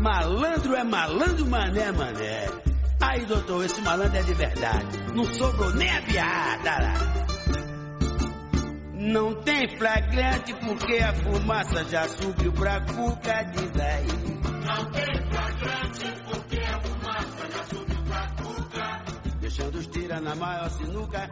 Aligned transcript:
Malandro 0.00 0.74
é 0.74 0.82
malandro, 0.82 1.46
mané, 1.46 1.92
mané. 1.92 2.46
Aí, 3.02 3.26
doutor, 3.26 3.66
esse 3.66 3.82
malandro 3.82 4.16
é 4.16 4.22
de 4.22 4.32
verdade. 4.32 4.98
Não 5.14 5.24
sobrou 5.26 5.74
nem 5.74 5.90
a 5.90 6.02
piada. 6.02 6.94
Não 8.94 9.34
tem 9.42 9.68
flagrante 9.76 10.54
porque 10.54 10.96
a 10.98 11.12
fumaça 11.12 11.84
já 11.84 12.08
subiu 12.08 12.50
pra 12.52 12.80
cuca, 12.80 13.42
diz 13.44 13.78
aí. 13.78 14.06
Não 14.64 14.90
tem 14.90 15.30
flagrante 15.30 16.22
porque 16.24 16.60
a 16.60 16.80
fumaça 16.80 17.50
já 17.52 17.64
subiu 17.64 18.02
pra 18.04 18.26
cuca. 18.42 19.02
Deixando 19.40 19.78
os 19.78 19.86
tira 19.86 20.18
na 20.20 20.34
maior 20.34 20.70
sinuca. 20.70 21.30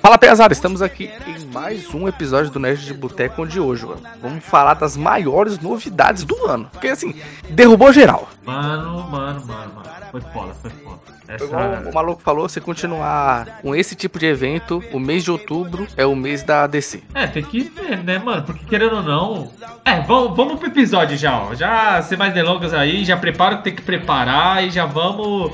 Fala 0.00 0.18
pesado, 0.18 0.52
estamos 0.52 0.80
aqui 0.82 1.10
em 1.26 1.44
mais 1.46 1.92
um 1.94 2.08
episódio 2.08 2.50
do 2.50 2.58
Nerd 2.58 2.84
de 2.84 2.94
Boteco, 2.94 3.42
onde 3.42 3.58
hoje 3.60 3.84
mano, 3.84 4.02
vamos 4.22 4.44
falar 4.44 4.74
das 4.74 4.96
maiores 4.96 5.58
novidades 5.58 6.24
do 6.24 6.46
ano. 6.46 6.68
Porque 6.72 6.88
assim, 6.88 7.14
derrubou 7.50 7.92
geral. 7.92 8.28
Mano, 8.44 9.08
mano, 9.08 9.44
mano, 9.46 9.74
mano. 9.74 9.88
Foi 10.10 10.20
foda, 10.20 10.54
foi 10.54 10.70
foda. 10.70 10.98
Essa... 11.28 11.44
Igual 11.44 11.82
o 11.82 11.94
maluco 11.94 12.22
falou, 12.22 12.48
se 12.48 12.58
continuar 12.58 13.60
com 13.60 13.74
esse 13.74 13.94
tipo 13.94 14.18
de 14.18 14.24
evento, 14.24 14.82
o 14.92 14.98
mês 14.98 15.22
de 15.22 15.30
outubro 15.30 15.86
é 15.94 16.06
o 16.06 16.16
mês 16.16 16.42
da 16.42 16.66
DC. 16.66 17.02
É, 17.14 17.26
tem 17.26 17.44
que 17.44 17.60
ver, 17.60 18.02
né, 18.02 18.18
mano? 18.18 18.42
Porque 18.44 18.64
querendo 18.64 18.96
ou 18.96 19.02
não. 19.02 19.52
É, 19.84 20.00
vamos, 20.00 20.34
vamos 20.34 20.58
pro 20.58 20.68
episódio 20.68 21.18
já, 21.18 21.38
ó. 21.38 21.54
Já 21.54 22.00
sem 22.00 22.16
mais 22.16 22.32
delongas 22.32 22.72
aí, 22.72 23.04
já 23.04 23.16
prepara 23.16 23.56
o 23.56 23.58
que 23.58 23.64
tem 23.64 23.74
que 23.74 23.82
preparar 23.82 24.64
e 24.64 24.70
já 24.70 24.86
vamos. 24.86 25.52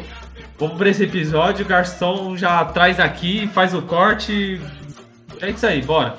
Vamos 0.59 0.77
pra 0.77 0.89
esse 0.89 1.05
episódio. 1.05 1.65
O 1.65 1.69
garçom 1.69 2.37
já 2.37 2.65
traz 2.65 3.01
aqui, 3.01 3.49
faz 3.49 3.75
o 3.75 3.83
corte. 3.83 4.61
É 5.41 5.51
isso 5.51 5.67
aí, 5.67 5.83
bora. 5.83 6.17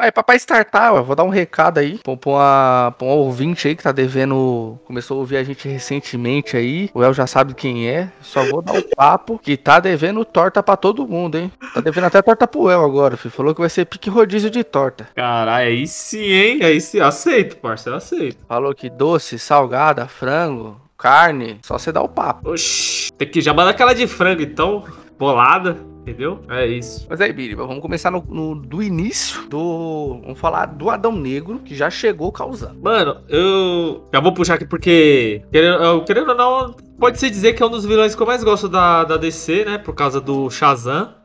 Vai, 0.00 0.10
papai 0.10 0.36
startar, 0.36 0.94
eu 0.94 1.04
vou 1.04 1.14
dar 1.14 1.24
um 1.24 1.28
recado 1.28 1.76
aí 1.76 1.98
pra, 1.98 2.16
pra, 2.16 2.30
uma, 2.30 2.94
pra 2.96 3.06
um 3.06 3.10
ouvinte 3.10 3.68
aí 3.68 3.76
que 3.76 3.82
tá 3.82 3.92
devendo. 3.92 4.80
Começou 4.86 5.18
a 5.18 5.20
ouvir 5.20 5.36
a 5.36 5.44
gente 5.44 5.68
recentemente 5.68 6.56
aí. 6.56 6.88
O 6.94 7.04
El 7.04 7.12
já 7.12 7.26
sabe 7.26 7.52
quem 7.52 7.86
é. 7.86 8.10
Só 8.22 8.42
vou 8.44 8.62
dar 8.62 8.72
o 8.72 8.78
um 8.78 8.82
papo 8.96 9.38
que 9.38 9.58
tá 9.58 9.78
devendo 9.78 10.24
torta 10.24 10.62
pra 10.62 10.74
todo 10.74 11.06
mundo, 11.06 11.36
hein? 11.36 11.52
Tá 11.74 11.82
devendo 11.82 12.04
até 12.04 12.22
torta 12.22 12.46
pro 12.46 12.70
El 12.70 12.82
agora, 12.82 13.14
filho. 13.18 13.30
Falou 13.30 13.54
que 13.54 13.60
vai 13.60 13.68
ser 13.68 13.84
pique 13.84 14.08
rodízio 14.08 14.48
de 14.48 14.64
torta. 14.64 15.06
Caralho, 15.14 15.66
aí 15.66 15.86
sim, 15.86 16.32
hein? 16.32 16.60
Aí 16.62 16.80
sim, 16.80 16.98
aceito, 16.98 17.58
parceiro, 17.58 17.98
aceito. 17.98 18.38
Falou 18.48 18.74
que 18.74 18.88
doce, 18.88 19.38
salgada, 19.38 20.08
frango, 20.08 20.80
carne, 20.96 21.58
só 21.62 21.76
você 21.76 21.92
dá 21.92 22.00
o 22.00 22.08
papo. 22.08 22.52
Oxi, 22.52 23.12
tem 23.18 23.28
que 23.28 23.42
já 23.42 23.52
mandar 23.52 23.72
aquela 23.72 23.94
de 23.94 24.06
frango 24.06 24.40
então, 24.40 24.82
bolada. 25.20 25.76
Entendeu? 26.00 26.40
É 26.48 26.66
isso. 26.66 27.06
Mas 27.10 27.20
aí, 27.20 27.30
Biriba, 27.30 27.66
vamos 27.66 27.82
começar 27.82 28.10
no, 28.10 28.24
no, 28.26 28.54
do 28.54 28.82
início 28.82 29.46
do. 29.48 30.18
Vamos 30.22 30.40
falar 30.40 30.64
do 30.64 30.88
Adão 30.88 31.12
Negro, 31.12 31.58
que 31.58 31.74
já 31.74 31.90
chegou 31.90 32.32
causando. 32.32 32.80
Mano, 32.80 33.18
eu. 33.28 34.08
Já 34.12 34.18
vou 34.18 34.32
puxar 34.32 34.54
aqui 34.54 34.64
porque. 34.64 35.42
Querendo, 35.52 36.02
querendo 36.04 36.30
ou 36.30 36.34
não, 36.34 36.74
pode-se 36.98 37.28
dizer 37.28 37.52
que 37.52 37.62
é 37.62 37.66
um 37.66 37.70
dos 37.70 37.84
vilões 37.84 38.14
que 38.14 38.22
eu 38.22 38.26
mais 38.26 38.42
gosto 38.42 38.66
da, 38.66 39.04
da 39.04 39.18
DC, 39.18 39.66
né? 39.66 39.76
Por 39.78 39.94
causa 39.94 40.22
do 40.22 40.48
Shazam. 40.48 41.19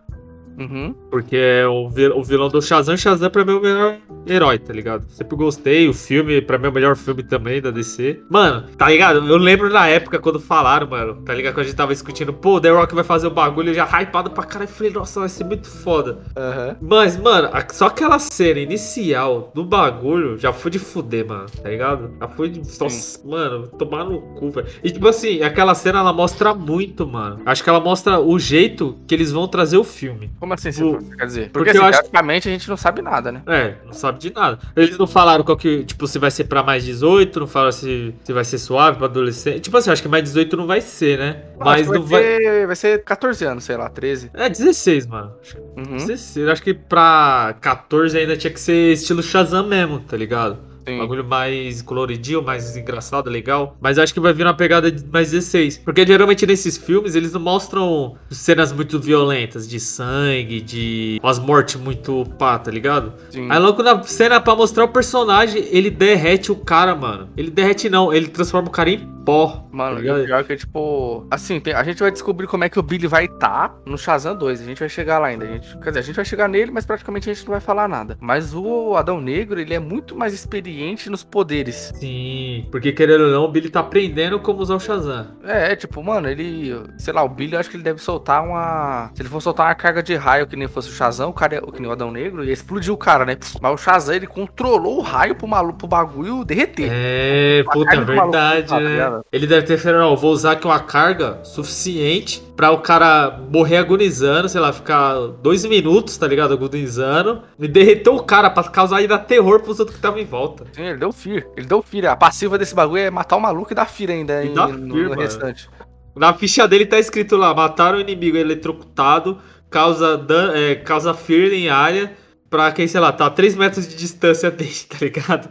Uhum. 0.57 0.95
Porque 1.09 1.35
é 1.35 1.67
o, 1.67 1.85
o 1.85 2.23
vilão 2.23 2.49
do 2.49 2.61
Shazam, 2.61 2.97
Shazam 2.97 3.29
pra 3.29 3.43
mim 3.45 3.53
é 3.53 3.55
o 3.55 3.61
melhor 3.61 3.97
herói, 4.27 4.57
tá 4.57 4.73
ligado? 4.73 5.05
Sempre 5.09 5.35
gostei, 5.35 5.87
o 5.87 5.93
filme, 5.93 6.41
pra 6.41 6.57
mim 6.57 6.65
é 6.65 6.69
o 6.69 6.73
melhor 6.73 6.95
filme 6.95 7.23
também 7.23 7.61
da 7.61 7.71
DC. 7.71 8.21
Mano, 8.29 8.67
tá 8.77 8.89
ligado? 8.89 9.25
Eu 9.27 9.37
lembro 9.37 9.69
na 9.69 9.87
época 9.87 10.19
quando 10.19 10.39
falaram, 10.39 10.87
mano, 10.87 11.21
tá 11.23 11.33
ligado? 11.33 11.53
Quando 11.53 11.65
a 11.65 11.67
gente 11.67 11.75
tava 11.75 11.93
discutindo, 11.93 12.33
pô, 12.33 12.59
The 12.59 12.69
Rock 12.69 12.95
vai 12.95 13.03
fazer 13.03 13.27
o 13.27 13.31
bagulho, 13.31 13.69
eu 13.69 13.73
já 13.73 13.85
hypado 13.85 14.31
pra 14.31 14.43
caralho, 14.43 14.69
falei, 14.69 14.91
nossa, 14.91 15.19
vai 15.19 15.29
ser 15.29 15.43
muito 15.43 15.67
foda. 15.67 16.19
Uhum. 16.37 16.75
Mas, 16.81 17.17
mano, 17.17 17.49
só 17.71 17.87
aquela 17.87 18.19
cena 18.19 18.59
inicial 18.59 19.51
do 19.53 19.63
bagulho 19.63 20.38
já 20.38 20.51
foi 20.51 20.71
de 20.71 20.79
fuder, 20.79 21.27
mano, 21.27 21.45
tá 21.61 21.69
ligado? 21.69 22.11
Já 22.19 22.27
foi 22.27 22.49
de. 22.49 22.61
Nossa, 22.79 23.27
mano, 23.27 23.67
tomar 23.67 24.03
no 24.05 24.21
cu, 24.21 24.51
velho. 24.51 24.67
E 24.83 24.91
tipo 24.91 25.07
assim, 25.07 25.41
aquela 25.41 25.75
cena 25.75 25.99
ela 25.99 26.13
mostra 26.13 26.53
muito, 26.53 27.07
mano. 27.07 27.41
Acho 27.45 27.63
que 27.63 27.69
ela 27.69 27.79
mostra 27.79 28.19
o 28.19 28.38
jeito 28.39 28.97
que 29.07 29.13
eles 29.13 29.31
vão 29.31 29.47
trazer 29.47 29.77
o 29.77 29.83
filme. 29.83 30.31
Como 30.45 30.53
assim, 30.53 30.69
O- 30.83 30.97
quer 31.17 31.25
dizer? 31.25 31.41
porque 31.50 31.51
Porque, 31.51 31.69
assim, 31.72 31.79
acho- 31.79 32.00
praticamente 32.00 32.47
a 32.47 32.51
gente 32.51 32.69
não 32.69 32.78
sabe 32.78 33.01
nada, 33.01 33.31
né? 33.31 33.41
É, 33.47 33.73
não 33.83 33.94
sabe 33.94 34.19
de 34.19 34.31
nada. 34.31 34.59
Eles 34.75 34.95
não 34.97 35.07
falaram 35.07 35.44
qual 35.44 35.57
que, 35.57 35.83
tipo, 35.83 36.07
se 36.07 36.19
vai 36.19 36.29
ser 36.29 36.44
pra 36.44 36.61
mais 36.61 36.83
18, 36.85 37.39
não 37.39 37.47
falaram 37.47 37.72
se, 37.72 38.13
se 38.23 38.31
vai 38.31 38.44
ser 38.45 38.57
suave 38.59 38.97
pra 38.97 39.07
adolescente. 39.07 39.59
Tipo 39.61 39.75
assim, 39.78 39.89
acho 39.89 40.01
que 40.03 40.07
mais 40.07 40.23
18 40.23 40.56
não 40.56 40.67
vai 40.67 40.81
ser, 40.81 41.17
né? 41.17 41.44
Mas 41.57 41.81
Acho 41.81 41.91
que 41.91 41.97
não 41.97 42.06
vai. 42.06 42.22
Ser, 42.22 42.67
vai 42.67 42.75
ser 42.75 43.03
14 43.03 43.44
anos, 43.45 43.63
sei 43.63 43.75
lá, 43.75 43.89
13. 43.89 44.29
É 44.33 44.47
16, 44.47 45.07
mano. 45.07 45.33
Acho 45.41 45.56
que 45.56 45.61
Uhum. 45.61 45.97
16. 45.97 46.47
Acho 46.47 46.62
que 46.62 46.73
pra 46.73 47.56
14 47.59 48.17
ainda 48.17 48.38
tinha 48.38 48.53
que 48.53 48.59
ser 48.59 48.94
estilo 48.94 49.23
Shazam 49.23 49.66
mesmo, 49.67 50.00
tá 50.00 50.16
ligado? 50.16 50.57
Sim. 50.88 51.00
Bagulho 51.00 51.23
mais 51.23 51.81
coloridinho, 51.81 52.41
mais 52.41 52.78
engraçado, 52.78 53.29
legal. 53.29 53.75
Mas 53.81 53.97
acho 53.97 54.13
que 54.13 54.19
vai 54.19 54.34
vir 54.34 54.46
uma 54.46 54.53
pegada 54.53 54.91
de 54.91 55.03
mais 55.06 55.31
16. 55.31 55.79
Porque 55.79 56.06
geralmente 56.06 56.46
nesses 56.46 56.78
filmes 56.78 57.16
eles 57.16 57.34
não 57.34 57.40
mostram 57.41 58.16
cenas 58.29 58.72
muito 58.72 59.00
violentas, 59.00 59.68
de 59.68 59.79
sangue, 59.79 60.62
de 60.62 61.19
umas 61.24 61.40
mortes 61.40 61.75
muito 61.75 62.25
pá, 62.38 62.59
tá 62.59 62.69
ligado? 62.69 63.13
Sim. 63.29 63.47
Aí 63.50 63.59
logo 63.59 63.81
na 63.81 64.01
cena 64.03 64.40
pra 64.40 64.56
mostrar 64.56 64.85
o 64.85 64.90
personagem, 64.90 65.68
ele 65.72 65.90
derrete 65.90 66.51
o 66.51 66.56
cara, 66.56 66.95
mano. 66.95 67.29
Ele 67.35 67.50
derrete 67.50 67.90
não, 67.90 68.13
ele 68.13 68.28
transforma 68.28 68.68
o 68.68 68.72
cara 68.72 68.90
em 68.90 69.14
pó. 69.25 69.68
Mano, 69.72 69.97
tá 69.97 70.02
pior 70.02 70.40
é 70.40 70.44
que, 70.44 70.56
tipo, 70.56 71.25
assim, 71.30 71.62
a 71.75 71.84
gente 71.84 72.00
vai 72.00 72.12
descobrir 72.12 72.47
como 72.47 72.63
é 72.63 72.69
que 72.69 72.80
o 72.80 72.84
Billy 72.84 73.08
vai 73.08 73.25
estar 73.25 73.75
no 73.86 73.97
Shazam 73.97 74.36
2. 74.38 74.62
A 74.62 74.63
gente 74.63 74.80
vai 74.80 74.88
chegar 74.88 75.18
lá 75.19 75.28
ainda. 75.28 75.46
A 75.46 75.47
gente, 75.47 75.78
quer 75.80 75.90
dizer, 75.90 76.00
a 76.00 76.03
gente 76.03 76.16
vai 76.16 76.25
chegar 76.25 76.47
nele, 76.47 76.72
mas 76.72 76.86
praticamente 76.86 77.30
a 77.30 77.34
gente 77.34 77.44
não 77.46 77.52
vai 77.52 77.59
falar 77.59 77.88
nada. 77.88 78.18
Mas 78.22 78.53
o 78.53 78.96
Adão 78.96 79.19
Negro, 79.19 79.59
ele 79.59 79.74
é 79.74 79.80
muito 79.80 80.16
mais 80.16 80.34
experiente 80.34 81.09
nos 81.09 81.24
poderes. 81.24 81.91
Sim, 81.96 82.68
porque 82.72 82.91
querendo 82.91 83.25
ou 83.25 83.31
não, 83.31 83.46
o 83.46 83.52
Billy 83.52 83.69
tá 83.69 83.80
aprendendo 83.80 84.40
como 84.40 84.59
usar 84.59 84.75
o 84.75 84.80
Shazam. 84.80 85.28
É, 85.44 85.72
é, 85.72 85.75
tipo, 85.75 86.02
mano, 86.03 86.30
ele. 86.30 86.75
Sei 86.97 87.13
lá, 87.13 87.24
o 87.24 87.30
Billy, 87.30 87.53
eu 87.53 87.59
acho 87.59 87.69
que 87.69 87.75
ele 87.75 87.84
deve 87.84 88.00
soltar 88.00 88.44
uma. 88.44 89.09
Se 89.16 89.22
ele 89.22 89.30
for 89.30 89.42
soltar 89.42 89.68
uma 89.68 89.75
carga 89.75 90.03
de 90.03 90.16
raio 90.16 90.46
que 90.46 90.56
nem 90.56 90.68
fosse 90.68 90.90
o 90.90 90.94
Shazam, 90.94 91.30
o 91.30 91.34
cara, 91.34 91.62
o 91.66 91.72
que 91.72 91.81
nem 91.81 91.90
o 91.90 91.94
Adão 91.94 92.12
Negro, 92.12 92.44
ia 92.44 92.53
explodir 92.53 92.94
o 92.94 92.97
cara, 92.97 93.25
né? 93.25 93.38
Mas 93.59 93.74
o 93.74 93.78
Shazam, 93.78 94.16
ele 94.16 94.28
controlou 94.28 95.00
o 95.00 95.02
raio 95.02 95.36
pro 95.36 95.47
maluco, 95.47 95.80
pro 95.80 95.88
bagulho 95.88 96.46
derreter. 96.46 96.90
É, 96.92 97.63
puta, 97.63 97.86
carga 97.86 98.06
do 98.06 98.16
maluco 98.16 98.36
verdade, 98.36 98.68
tá 98.68 98.80
né? 98.80 99.14
Ligado? 99.17 99.25
Ele 99.31 99.47
deve 99.47 99.65
ter 99.65 99.77
falado, 99.77 100.01
ó, 100.11 100.15
vou 100.15 100.31
usar 100.31 100.51
aqui 100.53 100.65
uma 100.65 100.79
carga 100.79 101.39
suficiente 101.43 102.41
pra 102.55 102.71
o 102.71 102.79
cara 102.79 103.39
morrer 103.51 103.77
agonizando, 103.77 104.47
sei 104.49 104.61
lá, 104.61 104.71
ficar 104.71 105.15
dois 105.41 105.65
minutos, 105.65 106.17
tá 106.17 106.27
ligado? 106.27 106.53
Agonizando. 106.53 107.41
E 107.59 107.67
derreter 107.67 108.09
o 108.09 108.23
cara 108.23 108.49
pra 108.49 108.63
causar 108.63 108.97
ainda 108.97 109.17
terror 109.17 109.61
pros 109.61 109.79
outros 109.79 109.95
que 109.95 109.99
estavam 109.99 110.19
em 110.19 110.25
volta. 110.25 110.65
Sim, 110.71 110.83
ele 110.83 110.97
deu 110.97 111.11
fear. 111.11 111.45
Ele 111.57 111.65
deu 111.65 111.81
fear. 111.81 112.11
A 112.11 112.15
passiva 112.15 112.57
desse 112.57 112.73
bagulho 112.75 113.01
é 113.01 113.09
matar 113.09 113.35
o 113.35 113.41
maluco 113.41 113.71
e 113.71 113.75
dar 113.75 113.85
fear 113.87 114.11
ainda 114.11 114.43
E 114.43 114.47
em- 114.49 114.53
dá 114.53 114.67
no, 114.67 114.73
fear, 114.93 115.03
no 115.03 115.09
mano. 115.09 115.21
restante. 115.21 115.69
Na 116.15 116.33
ficha 116.33 116.67
dele 116.67 116.85
tá 116.85 116.97
escrito 116.97 117.35
lá: 117.35 117.53
mataram 117.53 117.97
o 117.97 118.01
inimigo 118.01 118.37
eletrocutado, 118.37 119.37
causa, 119.69 120.17
dan 120.17 120.53
é, 120.53 120.75
causa 120.75 121.13
fear 121.13 121.51
em 121.51 121.67
área 121.69 122.13
pra 122.49 122.71
quem, 122.71 122.87
sei 122.87 123.01
lá, 123.01 123.11
tá 123.11 123.25
a 123.25 123.29
3 123.29 123.53
metros 123.55 123.85
de 123.87 123.95
distância 123.95 124.49
dele, 124.51 124.71
tá 124.89 124.97
ligado? 125.01 125.49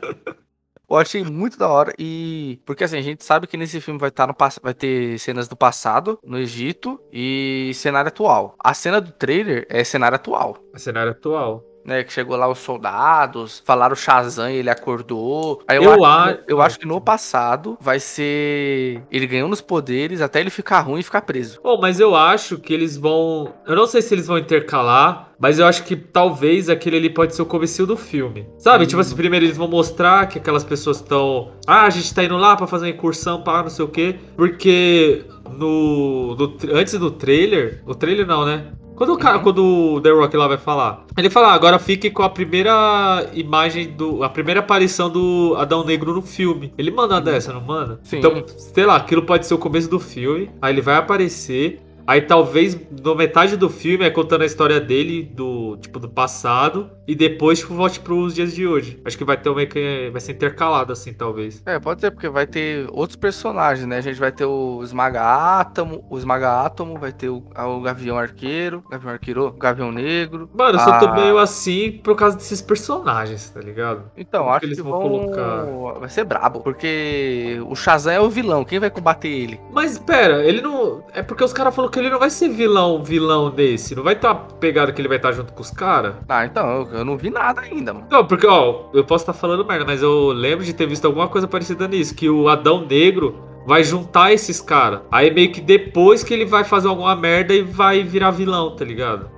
Eu 0.97 1.01
achei 1.01 1.25
muito 1.25 1.59
da 1.59 1.69
hora 1.69 1.93
e 1.99 2.61
porque 2.65 2.85
assim, 2.85 2.97
a 2.99 3.03
gente 3.03 3.25
sabe 3.25 3.47
que 3.47 3.57
nesse 3.57 3.81
filme 3.81 3.99
vai 3.99 4.11
estar 4.11 4.27
no 4.27 4.35
pass- 4.35 4.61
vai 4.63 4.73
ter 4.75 5.19
cenas 5.19 5.49
do 5.49 5.57
passado, 5.57 6.19
no 6.25 6.39
Egito 6.39 7.01
e 7.13 7.73
cenário 7.75 8.09
atual. 8.09 8.55
A 8.63 8.73
cena 8.75 9.01
do 9.01 9.11
trailer 9.13 9.67
é 9.69 9.83
cenário 9.83 10.17
atual. 10.17 10.57
O 10.73 10.79
cenário 10.79 11.11
atual. 11.13 11.65
Né, 11.85 12.03
que 12.03 12.13
chegou 12.13 12.35
lá 12.37 12.49
os 12.49 12.59
soldados, 12.61 13.63
falaram 13.67 13.95
Shazam 13.95 14.49
e 14.51 14.57
ele 14.57 14.71
acordou. 14.71 15.63
Aí 15.69 15.77
eu, 15.77 15.83
Eu 15.85 16.05
acho, 16.05 16.31
a- 16.31 16.39
eu 16.49 16.63
acho 16.63 16.79
que 16.79 16.87
no 16.87 16.99
passado 17.01 17.77
vai 17.81 18.01
ser 18.01 19.03
ele 19.11 19.27
ganhando 19.27 19.53
os 19.53 19.61
poderes 19.61 20.21
até 20.23 20.41
ele 20.41 20.49
ficar 20.51 20.81
ruim 20.81 21.01
e 21.01 21.03
ficar 21.03 21.21
preso. 21.23 21.61
Bom, 21.63 21.79
mas 21.81 22.01
eu 22.01 22.15
acho 22.17 22.57
que 22.59 22.73
eles 22.73 22.97
vão. 22.97 23.53
Eu 23.67 23.77
não 23.77 23.87
sei 23.87 24.01
se 24.01 24.15
eles 24.15 24.27
vão 24.27 24.39
intercalar, 24.39 25.31
mas 25.39 25.59
eu 25.59 25.67
acho 25.67 25.85
que 25.85 25.95
talvez 25.95 26.71
aquele 26.71 26.97
ali 26.97 27.11
pode 27.11 27.35
ser 27.35 27.43
o 27.43 27.47
comecinho 27.47 27.87
do 27.87 27.97
filme. 27.99 28.47
Sabe? 28.59 28.85
Hum. 28.85 28.87
Tipo 28.87 29.01
assim, 29.03 29.15
primeiro 29.15 29.45
eles 29.45 29.57
vão 29.57 29.69
mostrar 29.69 30.27
que 30.27 30.39
aquelas 30.39 30.65
pessoas 30.65 30.97
estão. 30.99 31.53
Ah, 31.67 31.83
a 31.83 31.91
gente 31.91 32.15
tá 32.15 32.25
indo 32.25 32.37
lá 32.39 32.57
pra 32.57 32.67
fazer 32.67 32.87
uma 32.87 32.93
incursão, 32.93 33.43
pá, 33.43 33.63
não 33.63 33.69
sei 33.71 33.85
o 33.85 33.89
quê. 33.89 34.17
Porque 34.37 35.25
no. 35.51 36.35
no 36.35 36.57
antes 36.73 36.99
do 36.99 37.11
trailer. 37.11 37.83
O 37.87 37.95
trailer 37.95 38.27
não, 38.27 38.45
né? 38.47 38.73
Quando 38.97 39.13
o 39.13 39.19
cara, 39.19 39.39
Uhum. 39.39 39.43
quando 39.43 39.65
o 39.95 40.01
The 40.01 40.11
Rock 40.11 40.37
lá 40.37 40.47
vai 40.47 40.57
falar, 40.57 41.05
ele 41.17 41.29
fala, 41.29 41.49
"Ah, 41.49 41.55
agora 41.55 41.79
fique 41.79 42.11
com 42.11 42.23
a 42.23 42.29
primeira 42.31 43.29
imagem 43.35 43.89
do, 43.89 44.23
a 44.23 44.29
primeira 44.29 44.61
aparição 44.61 45.11
do 45.11 45.55
Adão 45.59 45.85
Negro 45.85 46.15
no 46.15 46.23
filme. 46.23 46.73
Ele 46.79 46.91
manda 46.91 47.15
uma 47.15 47.21
dessa, 47.21 47.53
não 47.53 47.61
manda? 47.61 47.99
Sim. 48.05 48.19
Então, 48.19 48.45
sei 48.57 48.87
lá, 48.87 48.97
aquilo 48.97 49.23
pode 49.23 49.47
ser 49.47 49.55
o 49.55 49.59
começo 49.59 49.91
do 49.91 49.99
filme, 49.99 50.51
aí 50.63 50.73
ele 50.73 50.81
vai 50.81 50.97
aparecer, 50.97 51.81
Aí 52.07 52.21
talvez 52.23 52.79
no 53.03 53.15
metade 53.15 53.57
do 53.57 53.69
filme 53.69 54.05
é 54.05 54.11
contando 54.11 54.43
a 54.43 54.47
história 54.47 54.81
dele, 54.81 55.23
do 55.23 55.77
tipo 55.79 55.99
do 55.99 56.09
passado, 56.09 56.91
e 57.07 57.15
depois 57.15 57.61
tipo, 57.61 57.75
volte 57.75 58.01
pros 58.01 58.35
dias 58.35 58.55
de 58.55 58.67
hoje. 58.67 59.01
Acho 59.05 59.17
que 59.17 59.25
vai 59.25 59.37
ter 59.37 59.55
meio 59.55 59.69
que 59.69 60.11
vai 60.11 60.21
ser 60.21 60.33
intercalado 60.33 60.93
assim, 60.93 61.13
talvez. 61.13 61.63
É, 61.67 61.79
pode 61.79 62.01
ser, 62.01 62.11
porque 62.11 62.29
vai 62.29 62.47
ter 62.47 62.87
outros 62.91 63.17
personagens, 63.17 63.87
né? 63.87 63.99
A 63.99 64.01
gente 64.01 64.19
vai 64.19 64.33
ter 64.33 64.45
o 64.45 64.83
Esmaga 64.83 65.23
Átomo, 65.23 66.05
o 66.11 66.19
Esmaga 66.19 66.65
Átomo, 66.65 66.99
vai 66.99 67.13
ter 67.13 67.29
o, 67.29 67.43
o 67.57 67.81
Gavião 67.81 68.19
Arqueiro, 68.19 68.85
Gavião 68.91 69.13
Arqueiro, 69.13 69.53
Gavião 69.53 69.93
Negro. 69.93 70.49
Mano, 70.55 70.79
eu 70.79 70.81
só 70.81 70.99
tô 70.99 71.13
meio 71.15 71.39
assim 71.39 71.93
por 72.03 72.17
causa 72.17 72.37
desses 72.37 72.61
personagens, 72.61 73.51
tá 73.51 73.61
ligado? 73.61 74.11
Então, 74.17 74.43
Como 74.43 74.53
acho 74.53 74.61
que 74.61 74.67
eles 74.67 74.79
que 74.79 74.83
vão, 74.83 74.93
vão 74.93 75.01
colocar. 75.01 76.01
Vai 76.01 76.09
ser 76.09 76.25
brabo, 76.25 76.61
porque 76.61 77.59
o 77.67 77.75
Shazam 77.75 78.13
é 78.13 78.21
o 78.21 78.29
vilão, 78.29 78.65
quem 78.65 78.79
vai 78.79 78.91
combater 78.91 79.29
ele? 79.29 79.61
Mas 79.73 79.99
pera, 79.99 80.45
ele 80.45 80.61
não. 80.61 81.05
É 81.13 81.23
porque 81.23 81.45
os 81.45 81.53
caras 81.53 81.75
falaram 81.75 81.94
que 81.95 82.01
ele 82.01 82.11
não 82.11 82.19
vai 82.19 82.29
ser 82.29 82.49
vilão, 82.49 83.03
vilão 83.03 83.51
desse. 83.51 83.95
Não 83.95 84.03
vai 84.03 84.15
estar 84.15 84.35
tá 84.35 84.55
pegado 84.57 84.93
que 84.93 85.01
ele 85.01 85.09
vai 85.09 85.17
estar 85.17 85.31
tá 85.31 85.37
junto 85.37 85.53
com 85.53 85.63
os 85.63 85.71
caras? 85.71 86.17
Ah, 86.29 86.45
então, 86.45 86.69
eu, 86.69 86.99
eu, 86.99 87.05
não 87.05 87.17
vi 87.17 87.31
nada 87.31 87.61
ainda, 87.61 87.95
mano. 87.95 88.09
Não, 88.11 88.27
porque, 88.27 88.47
ó, 88.47 88.87
eu 88.93 89.05
posso 89.05 89.23
estar 89.23 89.33
tá 89.33 89.39
falando 89.39 89.65
merda, 89.65 89.85
mas 89.85 90.03
eu 90.03 90.33
lembro 90.33 90.65
de 90.65 90.73
ter 90.73 90.87
visto 90.87 91.05
alguma 91.05 91.29
coisa 91.29 91.47
parecida 91.47 91.87
nisso. 91.87 92.15
Que 92.15 92.29
o 92.29 92.49
Adão 92.49 92.85
Negro 92.85 93.41
vai 93.65 93.85
juntar 93.85 94.33
esses 94.33 94.61
caras. 94.61 95.01
Aí 95.11 95.33
meio 95.33 95.53
que 95.53 95.61
depois 95.61 96.25
que 96.25 96.35
ele 96.35 96.45
vai 96.45 96.65
fazer 96.65 96.89
alguma 96.89 97.15
merda 97.15 97.55
e 97.55 97.63
vai 97.63 98.03
virar 98.03 98.33
vilão, 98.33 98.75
tá 98.75 98.85
ligado? 98.85 99.31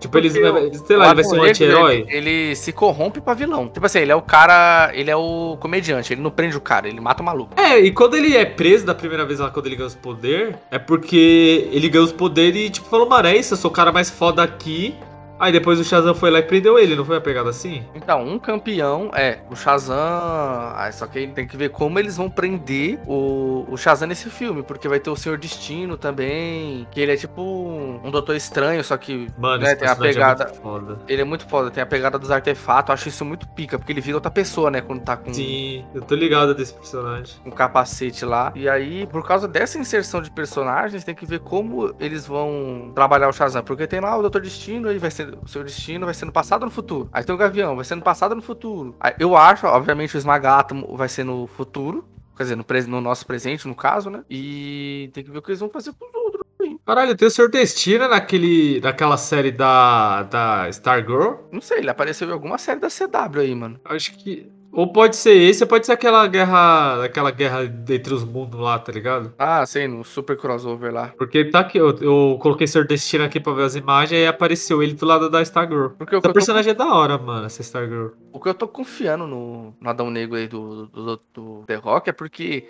Tipo, 0.00 0.16
eles, 0.16 0.32
sei 0.32 0.96
lá, 0.96 1.06
ele 1.06 1.14
vai 1.14 1.24
ser 1.24 1.38
um 1.38 1.42
anti-herói. 1.42 2.06
Ele, 2.08 2.30
ele, 2.30 2.56
se 2.56 2.72
corrompe 2.72 3.20
pra 3.20 3.34
vilão. 3.34 3.68
Tipo 3.68 3.84
assim, 3.84 3.98
ele 3.98 4.10
é 4.10 4.16
o 4.16 4.22
cara, 4.22 4.90
ele 4.94 5.10
é 5.10 5.16
o 5.16 5.58
comediante, 5.60 6.14
ele 6.14 6.22
não 6.22 6.30
prende 6.30 6.56
o 6.56 6.60
cara, 6.60 6.88
ele 6.88 7.00
mata 7.00 7.22
o 7.22 7.26
maluco. 7.26 7.52
É, 7.60 7.78
e 7.78 7.90
quando 7.92 8.16
ele 8.16 8.34
é 8.34 8.46
preso 8.46 8.86
da 8.86 8.94
primeira 8.94 9.26
vez 9.26 9.38
lá, 9.38 9.50
quando 9.50 9.66
ele 9.66 9.76
ganha 9.76 9.88
os 9.88 9.94
poderes, 9.94 10.56
é 10.70 10.78
porque 10.78 11.68
ele 11.70 11.88
ganha 11.90 12.04
os 12.04 12.12
poderes 12.12 12.66
e, 12.66 12.70
tipo, 12.70 12.88
falou, 12.88 13.08
mano, 13.08 13.28
é 13.28 13.36
isso, 13.36 13.52
eu 13.52 13.58
sou 13.58 13.70
o 13.70 13.74
cara 13.74 13.92
mais 13.92 14.08
foda 14.08 14.42
aqui, 14.42 14.94
Aí 15.40 15.50
depois 15.50 15.80
o 15.80 15.84
Shazam 15.84 16.14
foi 16.14 16.30
lá 16.30 16.38
e 16.38 16.42
prendeu 16.42 16.78
ele, 16.78 16.94
não 16.94 17.04
foi 17.04 17.16
a 17.16 17.20
pegada 17.20 17.48
assim? 17.48 17.82
Então, 17.94 18.22
um 18.22 18.38
campeão 18.38 19.10
é 19.14 19.38
o 19.50 19.56
Shazam. 19.56 19.96
Ah, 19.96 20.90
só 20.92 21.06
que 21.06 21.26
tem 21.28 21.46
que 21.46 21.56
ver 21.56 21.70
como 21.70 21.98
eles 21.98 22.18
vão 22.18 22.28
prender 22.28 23.00
o, 23.06 23.66
o 23.66 23.76
Shazam 23.76 24.06
nesse 24.06 24.28
filme, 24.28 24.62
porque 24.62 24.86
vai 24.86 25.00
ter 25.00 25.08
o 25.08 25.16
Senhor 25.16 25.38
Destino 25.38 25.96
também, 25.96 26.86
que 26.90 27.00
ele 27.00 27.12
é 27.12 27.16
tipo 27.16 27.40
um 27.40 28.10
Doutor 28.10 28.36
Estranho, 28.36 28.84
só 28.84 28.98
que 28.98 29.28
Mano, 29.38 29.62
né, 29.62 29.74
tem 29.74 29.88
a 29.88 29.92
é 29.92 29.94
pegada. 29.94 30.44
É 30.44 30.48
foda. 30.48 30.98
Ele 31.08 31.22
é 31.22 31.24
muito 31.24 31.48
foda, 31.48 31.70
tem 31.70 31.82
a 31.82 31.86
pegada 31.86 32.18
dos 32.18 32.30
artefatos. 32.30 32.90
Eu 32.90 32.94
acho 32.94 33.08
isso 33.08 33.24
muito 33.24 33.48
pica, 33.48 33.78
porque 33.78 33.92
ele 33.92 34.02
vira 34.02 34.18
outra 34.18 34.30
pessoa, 34.30 34.70
né? 34.70 34.82
Quando 34.82 35.02
tá 35.02 35.16
com. 35.16 35.32
Sim, 35.32 35.86
eu 35.94 36.02
tô 36.02 36.14
ligado 36.14 36.54
desse 36.54 36.74
personagem. 36.74 37.36
Um 37.46 37.50
capacete 37.50 38.26
lá. 38.26 38.52
E 38.54 38.68
aí, 38.68 39.06
por 39.06 39.26
causa 39.26 39.48
dessa 39.48 39.78
inserção 39.78 40.20
de 40.20 40.30
personagens, 40.30 41.02
tem 41.02 41.14
que 41.14 41.24
ver 41.24 41.40
como 41.40 41.94
eles 41.98 42.26
vão 42.26 42.92
trabalhar 42.94 43.28
o 43.28 43.32
Shazam, 43.32 43.62
porque 43.62 43.86
tem 43.86 44.00
lá 44.00 44.16
o 44.18 44.20
Doutor 44.20 44.42
Destino, 44.42 44.90
ele 44.90 44.98
vai 44.98 45.10
ser 45.10 45.29
o 45.42 45.48
seu 45.48 45.64
destino 45.64 46.06
vai 46.06 46.14
ser 46.14 46.24
no 46.24 46.32
passado 46.32 46.62
ou 46.62 46.66
no 46.66 46.72
futuro. 46.72 47.08
Aí 47.12 47.24
tem 47.24 47.34
o 47.34 47.38
Gavião, 47.38 47.76
vai 47.76 47.84
ser 47.84 47.94
no 47.94 48.02
passado 48.02 48.32
ou 48.32 48.36
no 48.36 48.42
futuro. 48.42 48.94
Aí, 49.00 49.14
eu 49.18 49.36
acho, 49.36 49.66
obviamente, 49.66 50.16
o 50.16 50.18
Esmagátomo 50.18 50.96
vai 50.96 51.08
ser 51.08 51.24
no 51.24 51.46
futuro. 51.46 52.04
Quer 52.36 52.44
dizer, 52.44 52.56
no, 52.56 52.64
no, 52.88 53.00
nosso 53.00 53.26
presente, 53.26 53.68
no 53.68 53.74
caso, 53.74 54.08
né? 54.08 54.24
E 54.30 55.10
tem 55.12 55.22
que 55.22 55.30
ver 55.30 55.38
o 55.38 55.42
que 55.42 55.50
eles 55.50 55.60
vão 55.60 55.68
fazer 55.68 55.92
com 55.92 56.06
os 56.06 56.14
outros. 56.14 56.40
Caralho, 56.86 57.16
tem 57.16 57.28
o 57.28 57.30
Senhor 57.30 57.50
Destino 57.50 58.08
naquele, 58.08 58.80
naquela 58.80 59.16
série 59.16 59.52
da, 59.52 60.22
da 60.24 60.68
Stargirl? 60.70 61.34
Não 61.52 61.60
sei, 61.60 61.78
ele 61.78 61.90
apareceu 61.90 62.28
em 62.28 62.32
alguma 62.32 62.58
série 62.58 62.80
da 62.80 62.88
CW 62.88 63.40
aí, 63.40 63.54
mano. 63.54 63.78
Acho 63.84 64.16
que. 64.16 64.50
Ou 64.72 64.92
pode 64.92 65.16
ser 65.16 65.34
esse, 65.34 65.64
ou 65.64 65.68
pode 65.68 65.84
ser 65.84 65.92
aquela 65.92 66.26
guerra. 66.26 67.04
Aquela 67.04 67.30
guerra 67.30 67.64
entre 67.64 68.14
os 68.14 68.24
mundos 68.24 68.60
lá, 68.60 68.78
tá 68.78 68.92
ligado? 68.92 69.32
Ah, 69.38 69.64
sim, 69.66 69.88
no 69.88 70.04
super 70.04 70.36
crossover 70.36 70.92
lá. 70.92 71.12
Porque 71.18 71.44
tá 71.44 71.60
aqui, 71.60 71.78
eu, 71.78 71.96
eu 71.98 72.38
coloquei 72.40 72.66
Sr. 72.66 72.86
Destino 72.86 73.24
aqui 73.24 73.40
pra 73.40 73.52
ver 73.52 73.64
as 73.64 73.74
imagens 73.74 74.20
e 74.20 74.26
apareceu 74.26 74.82
ele 74.82 74.94
do 74.94 75.04
lado 75.04 75.28
da 75.28 75.42
Stargirl. 75.42 75.88
Porque 75.90 76.14
o 76.14 76.22
personagem 76.22 76.74
tô... 76.74 76.82
é 76.82 76.86
da 76.86 76.94
hora, 76.94 77.18
mano, 77.18 77.46
essa 77.46 77.62
Stargirl. 77.62 78.10
O 78.32 78.38
que 78.38 78.48
eu 78.48 78.54
tô 78.54 78.68
confiando 78.68 79.26
no, 79.26 79.74
no 79.80 79.90
Adão 79.90 80.10
Negro 80.10 80.36
aí 80.36 80.46
do, 80.46 80.86
do, 80.86 81.16
do, 81.16 81.20
do 81.34 81.64
The 81.66 81.74
Rock 81.74 82.10
é 82.10 82.12
porque 82.12 82.66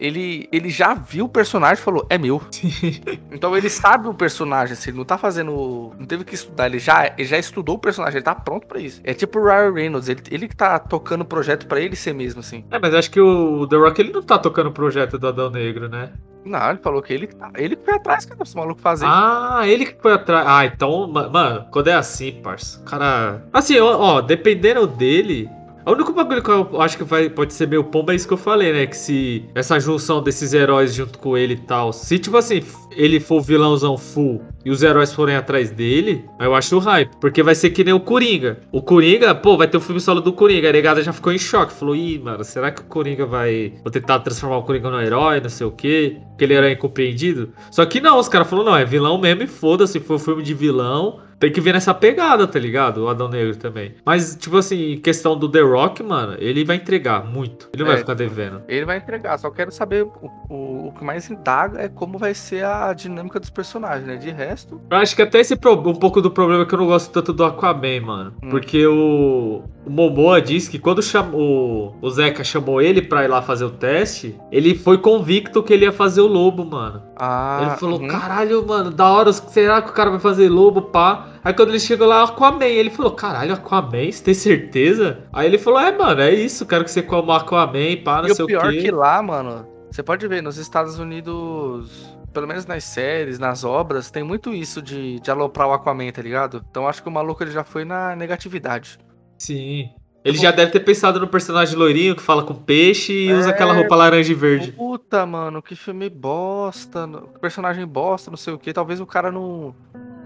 ele, 0.00 0.48
ele 0.50 0.70
já 0.70 0.94
viu 0.94 1.26
o 1.26 1.28
personagem 1.28 1.80
e 1.80 1.84
falou, 1.84 2.06
é 2.08 2.16
meu. 2.16 2.40
então 3.30 3.54
ele 3.54 3.68
sabe 3.68 4.08
o 4.08 4.14
personagem, 4.14 4.72
assim, 4.72 4.90
ele 4.90 4.98
não 4.98 5.04
tá 5.04 5.18
fazendo. 5.18 5.92
Não 5.98 6.06
teve 6.06 6.24
que 6.24 6.34
estudar, 6.34 6.66
ele 6.66 6.78
já, 6.78 7.12
ele 7.18 7.28
já 7.28 7.38
estudou 7.38 7.76
o 7.76 7.78
personagem, 7.78 8.16
ele 8.16 8.24
tá 8.24 8.34
pronto 8.34 8.66
pra 8.66 8.80
isso. 8.80 9.02
É 9.04 9.12
tipo 9.12 9.38
o 9.38 9.44
Ryan 9.44 9.74
Reynolds, 9.74 10.08
ele, 10.08 10.22
ele 10.30 10.48
que 10.48 10.56
tá 10.56 10.78
tocando 10.78 11.20
o 11.20 11.26
projeto 11.26 11.66
pra 11.66 11.78
ele 11.78 11.94
ser 11.94 12.14
mesmo, 12.14 12.40
assim. 12.40 12.64
É, 12.70 12.78
mas 12.78 12.94
acho 12.94 13.10
que 13.10 13.20
o 13.20 13.66
The 13.66 13.76
Rock 13.76 14.00
ele 14.00 14.12
não 14.12 14.22
tá 14.22 14.38
tocando 14.38 14.68
o 14.68 14.72
projeto 14.72 15.18
do 15.18 15.28
Adão 15.28 15.50
Negro, 15.50 15.86
né? 15.86 16.10
Não, 16.44 16.70
ele 16.70 16.78
falou 16.78 17.02
que 17.02 17.12
ele, 17.12 17.26
tá, 17.26 17.50
ele 17.54 17.76
foi 17.76 17.94
atrás 17.94 18.24
que 18.24 18.42
esse 18.42 18.56
maluco 18.56 18.80
fazer. 18.80 19.04
Ah, 19.06 19.60
ele 19.66 19.84
que 19.84 20.00
foi 20.00 20.14
atrás. 20.14 20.46
Ah, 20.48 20.64
então, 20.64 21.06
mano, 21.06 21.66
quando 21.70 21.88
é 21.88 21.94
assim, 21.94 22.40
parça, 22.42 22.82
cara. 22.84 23.44
Assim, 23.52 23.78
ó, 23.78 23.98
ó 23.98 24.20
dependendo 24.22 24.86
dele, 24.86 25.50
o 25.90 25.94
único 25.94 26.12
bagulho 26.12 26.42
que 26.42 26.50
eu 26.50 26.80
acho 26.80 26.96
que 26.96 27.04
vai, 27.04 27.28
pode 27.28 27.52
ser 27.52 27.66
meio 27.66 27.82
pomba 27.84 28.12
é 28.12 28.16
isso 28.16 28.26
que 28.26 28.34
eu 28.34 28.38
falei, 28.38 28.72
né? 28.72 28.86
Que 28.86 28.96
se 28.96 29.44
essa 29.54 29.78
junção 29.80 30.22
desses 30.22 30.52
heróis 30.52 30.94
junto 30.94 31.18
com 31.18 31.36
ele 31.36 31.54
e 31.54 31.58
tal. 31.58 31.92
Se, 31.92 32.18
tipo 32.18 32.36
assim, 32.36 32.62
ele 32.92 33.20
for 33.20 33.36
o 33.36 33.42
vilãozão 33.42 33.96
full 33.96 34.42
e 34.64 34.70
os 34.70 34.82
heróis 34.82 35.12
forem 35.12 35.36
atrás 35.36 35.70
dele, 35.70 36.24
eu 36.38 36.54
acho 36.54 36.76
o 36.76 36.80
hype. 36.80 37.10
Porque 37.20 37.42
vai 37.42 37.54
ser 37.54 37.70
que 37.70 37.82
nem 37.82 37.94
o 37.94 38.00
Coringa. 38.00 38.58
O 38.70 38.82
Coringa, 38.82 39.34
pô, 39.34 39.56
vai 39.56 39.68
ter 39.68 39.76
o 39.76 39.80
filme 39.80 40.00
solo 40.00 40.20
do 40.20 40.32
Coringa. 40.32 40.68
A 40.68 40.72
negada 40.72 41.02
já 41.02 41.12
ficou 41.12 41.32
em 41.32 41.38
choque. 41.38 41.72
Falou, 41.72 41.96
ih, 41.96 42.18
mano, 42.18 42.44
será 42.44 42.70
que 42.70 42.82
o 42.82 42.84
Coringa 42.84 43.24
vai. 43.24 43.74
Vou 43.82 43.90
tentar 43.90 44.18
transformar 44.20 44.58
o 44.58 44.62
Coringa 44.62 44.90
no 44.90 45.00
herói, 45.00 45.40
não 45.40 45.48
sei 45.48 45.66
o 45.66 45.70
quê? 45.70 46.18
Aquele 46.34 46.54
herói 46.54 46.72
incompreendido. 46.72 47.52
Só 47.70 47.84
que 47.86 48.00
não, 48.00 48.18
os 48.18 48.28
caras 48.28 48.48
falaram, 48.48 48.70
não, 48.70 48.76
é 48.76 48.84
vilão 48.84 49.18
mesmo 49.18 49.42
e 49.42 49.46
foda-se, 49.46 50.00
foi 50.00 50.16
um 50.16 50.18
filme 50.18 50.42
de 50.42 50.54
vilão. 50.54 51.20
Tem 51.40 51.50
que 51.50 51.58
ver 51.58 51.72
nessa 51.72 51.94
pegada, 51.94 52.46
tá 52.46 52.58
ligado? 52.58 52.98
O 52.98 53.08
Adão 53.08 53.26
Negro 53.26 53.56
também. 53.56 53.94
Mas, 54.04 54.36
tipo 54.36 54.58
assim, 54.58 54.98
questão 54.98 55.38
do 55.38 55.48
The 55.48 55.62
Rock, 55.62 56.02
mano, 56.02 56.36
ele 56.38 56.62
vai 56.66 56.76
entregar 56.76 57.24
muito. 57.24 57.70
Ele 57.72 57.82
não 57.82 57.90
é, 57.90 57.94
vai 57.94 58.00
ficar 58.00 58.12
devendo. 58.12 58.62
Ele 58.68 58.84
vai 58.84 58.98
entregar, 58.98 59.38
só 59.38 59.50
quero 59.50 59.72
saber 59.72 60.02
o, 60.02 60.30
o, 60.50 60.88
o, 60.88 60.92
que 60.92 61.02
mais 61.02 61.30
indaga 61.30 61.80
é 61.80 61.88
como 61.88 62.18
vai 62.18 62.34
ser 62.34 62.62
a 62.62 62.79
dinâmica 62.94 63.38
dos 63.38 63.50
personagens, 63.50 64.06
né? 64.06 64.16
De 64.16 64.30
resto. 64.30 64.80
Eu 64.90 64.96
acho 64.96 65.14
que 65.14 65.22
até 65.22 65.40
esse 65.40 65.54
um 65.54 65.94
pouco 65.94 66.20
do 66.20 66.30
problema 66.30 66.62
é 66.62 66.66
que 66.66 66.74
eu 66.74 66.78
não 66.78 66.86
gosto 66.86 67.10
tanto 67.10 67.32
do 67.32 67.44
Aquaman, 67.44 68.00
mano. 68.00 68.34
Hum. 68.42 68.48
Porque 68.50 68.86
o, 68.86 69.62
o 69.84 69.90
Momoa 69.90 70.40
disse 70.40 70.70
que 70.70 70.78
quando 70.78 71.02
chamou, 71.02 71.96
o 72.00 72.10
Zeca 72.10 72.42
chamou 72.42 72.80
ele 72.80 73.02
pra 73.02 73.24
ir 73.24 73.28
lá 73.28 73.42
fazer 73.42 73.64
o 73.64 73.70
teste, 73.70 74.38
ele 74.50 74.74
foi 74.74 74.98
convicto 74.98 75.62
que 75.62 75.72
ele 75.72 75.84
ia 75.84 75.92
fazer 75.92 76.20
o 76.20 76.26
lobo, 76.26 76.64
mano. 76.64 77.02
Ah, 77.16 77.60
ele 77.62 77.76
falou: 77.76 78.00
uhum. 78.00 78.08
caralho, 78.08 78.66
mano, 78.66 78.90
da 78.90 79.08
hora, 79.08 79.32
será 79.32 79.82
que 79.82 79.90
o 79.90 79.94
cara 79.94 80.10
vai 80.10 80.20
fazer 80.20 80.48
lobo, 80.48 80.82
pá? 80.82 81.28
Aí 81.42 81.54
quando 81.54 81.70
ele 81.70 81.80
chegou 81.80 82.06
lá, 82.06 82.22
Aquaman, 82.22 82.64
ele 82.64 82.90
falou, 82.90 83.12
caralho, 83.12 83.54
Aquaman, 83.54 84.10
você 84.10 84.22
tem 84.22 84.34
certeza? 84.34 85.20
Aí 85.32 85.46
ele 85.46 85.58
falou, 85.58 85.80
é, 85.80 85.96
mano, 85.96 86.20
é 86.20 86.34
isso, 86.34 86.66
quero 86.66 86.84
que 86.84 86.90
você 86.90 87.02
coma 87.02 87.36
Aquaman, 87.36 87.96
pá, 88.04 88.22
não 88.22 88.28
e 88.28 88.34
sei 88.34 88.44
o 88.44 88.48
quê. 88.48 88.54
E 88.54 88.56
o 88.56 88.60
pior 88.60 88.72
que 88.72 88.90
lá, 88.90 89.22
mano, 89.22 89.66
você 89.90 90.02
pode 90.02 90.26
ver, 90.28 90.42
nos 90.42 90.58
Estados 90.58 90.98
Unidos, 90.98 92.16
pelo 92.32 92.46
menos 92.46 92.66
nas 92.66 92.84
séries, 92.84 93.38
nas 93.38 93.64
obras, 93.64 94.10
tem 94.10 94.22
muito 94.22 94.54
isso 94.54 94.80
de, 94.80 95.20
de 95.20 95.30
aloprar 95.30 95.68
o 95.68 95.72
Aquaman, 95.72 96.10
tá 96.12 96.22
ligado? 96.22 96.64
Então 96.70 96.86
acho 96.88 97.02
que 97.02 97.08
o 97.08 97.12
maluco 97.12 97.42
ele 97.42 97.50
já 97.50 97.64
foi 97.64 97.84
na 97.84 98.14
negatividade. 98.16 98.98
Sim. 99.38 99.90
Ele 100.22 100.36
já 100.36 100.50
deve 100.50 100.70
ter 100.70 100.80
pensado 100.80 101.18
no 101.18 101.26
personagem 101.26 101.76
loirinho 101.76 102.14
que 102.14 102.22
fala 102.22 102.42
com 102.42 102.54
peixe 102.54 103.12
e 103.12 103.30
é, 103.30 103.34
usa 103.34 103.50
aquela 103.50 103.72
roupa 103.72 103.96
laranja 103.96 104.30
e 104.30 104.34
verde. 104.34 104.72
Puta, 104.72 105.24
mano, 105.24 105.62
que 105.62 105.74
filme 105.74 106.10
bosta. 106.10 107.08
Personagem 107.40 107.86
bosta, 107.86 108.30
não 108.30 108.36
sei 108.36 108.52
o 108.52 108.58
que. 108.58 108.72
Talvez 108.72 109.00
o 109.00 109.06
cara 109.06 109.32
não, 109.32 109.74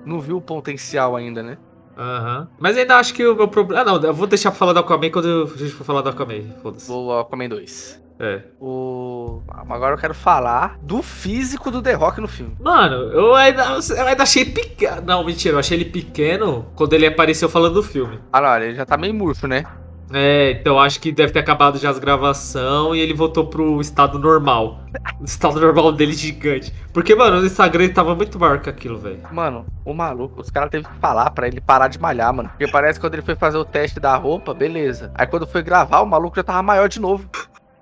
não 0.05 0.21
viu 0.21 0.39
o 0.39 0.43
potencial 0.43 1.15
ainda, 1.15 1.45
né? 1.45 1.59
Aham. 1.97 2.41
Uhum. 2.41 2.47
Mas 2.59 2.77
ainda 2.77 2.97
acho 2.97 3.15
que 3.15 3.25
o 3.25 3.37
meu 3.37 3.47
problema. 3.47 3.83
Ah, 3.83 3.85
não, 3.85 4.03
eu 4.03 4.13
vou 4.13 4.27
deixar 4.27 4.51
pra 4.51 4.59
falar 4.59 4.73
do 4.73 4.81
Aquaman 4.81 5.11
quando 5.11 5.53
a 5.55 5.59
gente 5.59 5.71
for 5.71 5.85
falar 5.85 6.03
do 6.03 6.09
Aquaman. 6.09 6.43
Foda-se. 6.61 6.89
Vou 6.89 7.13
ao 7.13 7.21
Aquaman 7.21 7.49
2. 7.49 8.04
É. 8.19 8.43
O... 8.61 9.43
Agora 9.49 9.95
eu 9.95 9.99
quero 9.99 10.15
falar 10.15 10.79
do 10.83 11.03
físico 11.03 11.71
do 11.71 11.83
The 11.83 11.95
Rock 11.95 12.21
no 12.21 12.29
filme. 12.29 12.57
Mano, 12.61 12.95
eu 13.13 13.35
ainda, 13.35 13.79
eu 13.97 14.07
ainda 14.07 14.23
achei 14.23 14.45
pequeno. 14.45 15.03
Não, 15.03 15.25
mentira, 15.25 15.55
eu 15.55 15.59
achei 15.59 15.77
ele 15.77 15.87
pequeno 15.87 16.67
quando 16.75 16.93
ele 16.93 17.07
apareceu 17.07 17.49
falando 17.49 17.75
do 17.75 17.83
filme. 17.83 18.21
Ah, 18.33 18.41
não, 18.41 18.57
ele 18.57 18.75
já 18.75 18.87
tá 18.87 18.97
meio 18.97 19.15
murcho, 19.15 19.47
né? 19.47 19.65
É, 20.13 20.53
então 20.53 20.79
acho 20.79 21.01
que 21.01 21.11
deve 21.11 21.33
ter 21.33 21.39
acabado 21.39 21.79
já 21.79 21.91
as 21.91 21.99
gravações 21.99 22.99
e 22.99 23.01
ele 23.01 23.15
voltou 23.15 23.47
pro 23.47 23.81
estado 23.81 24.19
normal. 24.19 24.81
o 25.21 25.25
estado 25.25 25.59
normal 25.59 25.93
dele 25.93 26.13
gigante. 26.13 26.73
Porque, 26.93 27.15
mano, 27.15 27.41
no 27.41 27.47
Instagram 27.47 27.85
ele 27.85 27.93
tava 27.93 28.15
muito 28.15 28.39
maior 28.39 28.61
que 28.61 28.69
aquilo, 28.71 28.99
velho. 28.99 29.21
Mano, 29.33 29.67
o 29.85 29.93
maluco, 29.93 30.41
os 30.41 30.51
caras 30.51 30.71
teve 30.71 30.85
que 30.85 30.95
falar 31.01 31.31
pra 31.31 31.49
ele 31.49 31.61
parar 31.61 31.89
de 31.89 31.99
malhar, 31.99 32.33
mano. 32.33 32.49
Porque 32.51 32.69
parece 32.69 32.99
que 32.99 33.05
quando 33.05 33.15
ele 33.15 33.23
foi 33.23 33.35
fazer 33.35 33.57
o 33.57 33.65
teste 33.65 33.99
da 33.99 34.15
roupa, 34.17 34.55
beleza. 34.55 35.11
Aí 35.15 35.27
quando 35.27 35.47
foi 35.47 35.63
gravar, 35.63 36.01
o 36.01 36.07
maluco 36.07 36.37
já 36.37 36.45
tava 36.45 36.63
maior 36.63 36.89
de 36.89 37.01
novo. 37.01 37.29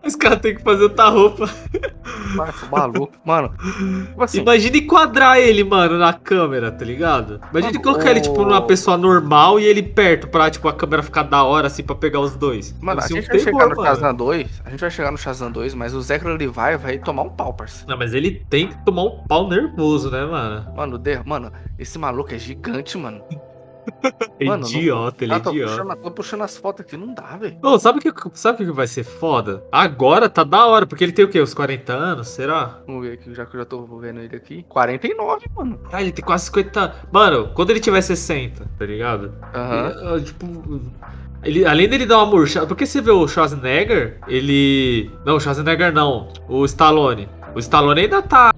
Os 0.05 0.17
caras 0.17 0.41
têm 0.41 0.55
que 0.57 0.63
fazer 0.63 0.83
outra 0.85 1.09
roupa. 1.09 1.49
Nossa, 2.35 2.67
maluco. 2.67 3.13
Mano, 3.25 3.51
tipo 4.09 4.23
assim, 4.23 4.41
Imagina 4.41 4.77
enquadrar 4.77 5.39
ele, 5.39 5.63
mano, 5.63 5.97
na 5.99 6.13
câmera, 6.13 6.73
tá 6.73 6.85
ligado? 6.85 7.41
Imagina 7.51 7.73
Mano, 7.73 7.83
colocar 7.83 8.11
ele, 8.11 8.21
tipo, 8.21 8.43
numa 8.43 8.63
pessoa 8.63 8.97
normal 8.97 9.61
e 9.61 9.65
ele 9.65 9.83
perto 9.83 10.27
pra, 10.29 10.51
tipo, 10.51 10.67
a 10.69 10.73
câmera 10.73 11.03
ficar 11.03 11.23
da 11.23 11.45
hora, 11.45 11.67
assim, 11.69 11.83
pra 11.83 11.95
pegar 11.95 12.21
os 12.21 12.35
dois. 12.37 12.75
mano, 12.81 13.01
a 13.01 13.03
Deve 13.07 13.09
ser 13.09 13.15
gente 13.21 13.27
um 13.27 13.33
vai 13.33 13.39
chegar 13.39 13.69
no 13.69 13.77
mano. 13.77 13.89
Shazam 13.89 14.15
2. 14.15 14.63
A 14.65 14.71
gente 14.71 14.81
vai 14.81 14.91
chegar 14.91 15.11
no 15.13 15.19
Shazam 15.19 15.53
2, 15.53 15.75
mas 15.75 15.95
o 15.95 16.03
Zachary 16.03 16.33
Levi 16.37 16.77
vai 16.79 16.99
tomar 16.99 17.23
um 17.23 17.31
pau, 17.31 17.53
parceiro. 17.55 17.89
Não, 17.89 17.97
mas 17.97 18.13
ele 18.15 18.45
tem 18.51 18.69
que 18.69 18.85
tomar 18.85 19.03
um 19.05 19.19
pau 19.29 19.49
nervoso, 19.49 20.11
né, 20.11 20.25
mano? 20.25 20.67
Mano, 20.75 20.99
de- 20.99 21.21
mano, 21.25 21.53
esse 21.79 21.99
maluco 21.99 22.35
é 22.35 22.39
gigante, 22.39 22.99
mano. 22.99 23.23
Mano, 24.45 24.63
não- 24.63 24.69
idiota, 24.69 25.25
ele 25.25 25.33
é 25.33 25.37
Ah, 25.37 25.41
tô, 25.41 25.51
idiota. 25.51 25.73
puxando, 25.83 25.97
tô 26.03 26.11
puxando 26.11 26.43
as 26.43 26.57
fotos 26.57 26.85
aqui, 26.85 26.97
não 26.97 27.15
dá, 27.15 27.37
velho. 27.37 27.59
Ô, 27.63 27.79
sabe 27.79 27.99
o 27.99 28.03
que, 28.03 28.13
sabe 28.39 28.59
que 28.65 28.71
vai 28.73 28.87
ser 28.87 29.05
foda? 29.05 29.63
Agora 29.71 30.29
tá 30.29 30.45
da 30.45 30.67
hora, 30.67 30.87
porque 30.87 31.05
ele 31.05 31.13
tem 31.13 31.25
o 31.25 31.29
quê? 31.29 31.41
Uns 31.41 31.55
40 31.55 31.93
anos, 31.93 32.29
será? 32.29 32.81
Vamos 32.87 33.07
ver 33.07 33.15
aqui, 33.15 33.35
já 33.35 33.47
que 33.47 33.55
eu 33.57 33.61
já 33.61 33.67
tô 33.67 33.85
vendo 33.99 34.21
ele 34.21 34.35
aqui. 34.37 34.65
49, 34.69 35.47
mano. 35.55 35.79
Ah, 35.93 36.01
ele 36.03 36.13
tem 36.13 36.25
quase 36.25 36.47
50. 36.47 36.95
Mano, 37.13 37.51
quando 37.55 37.71
ele 37.71 37.81
tiver 37.81 38.01
60, 38.01 38.65
tá 38.79 38.85
ligado? 38.87 39.33
Aham. 39.55 40.17
É, 40.17 40.21
tipo. 40.21 40.81
Ele, 41.45 41.65
além 41.67 41.89
dele 41.89 42.07
dar 42.07 42.19
uma 42.19 42.27
murchada. 42.27 42.67
Porque 42.67 42.87
você 42.87 43.01
vê 43.01 43.11
o 43.11 43.27
Schwarzenegger, 43.27 44.21
ele. 44.29 45.11
Não, 45.25 45.37
o 45.37 45.41
Schwarzenegger 45.41 45.93
não. 45.93 46.29
O 46.49 46.65
Stallone. 46.65 47.29
O 47.55 47.59
Stallone 47.59 48.03
ainda 48.03 48.23
tá. 48.23 48.53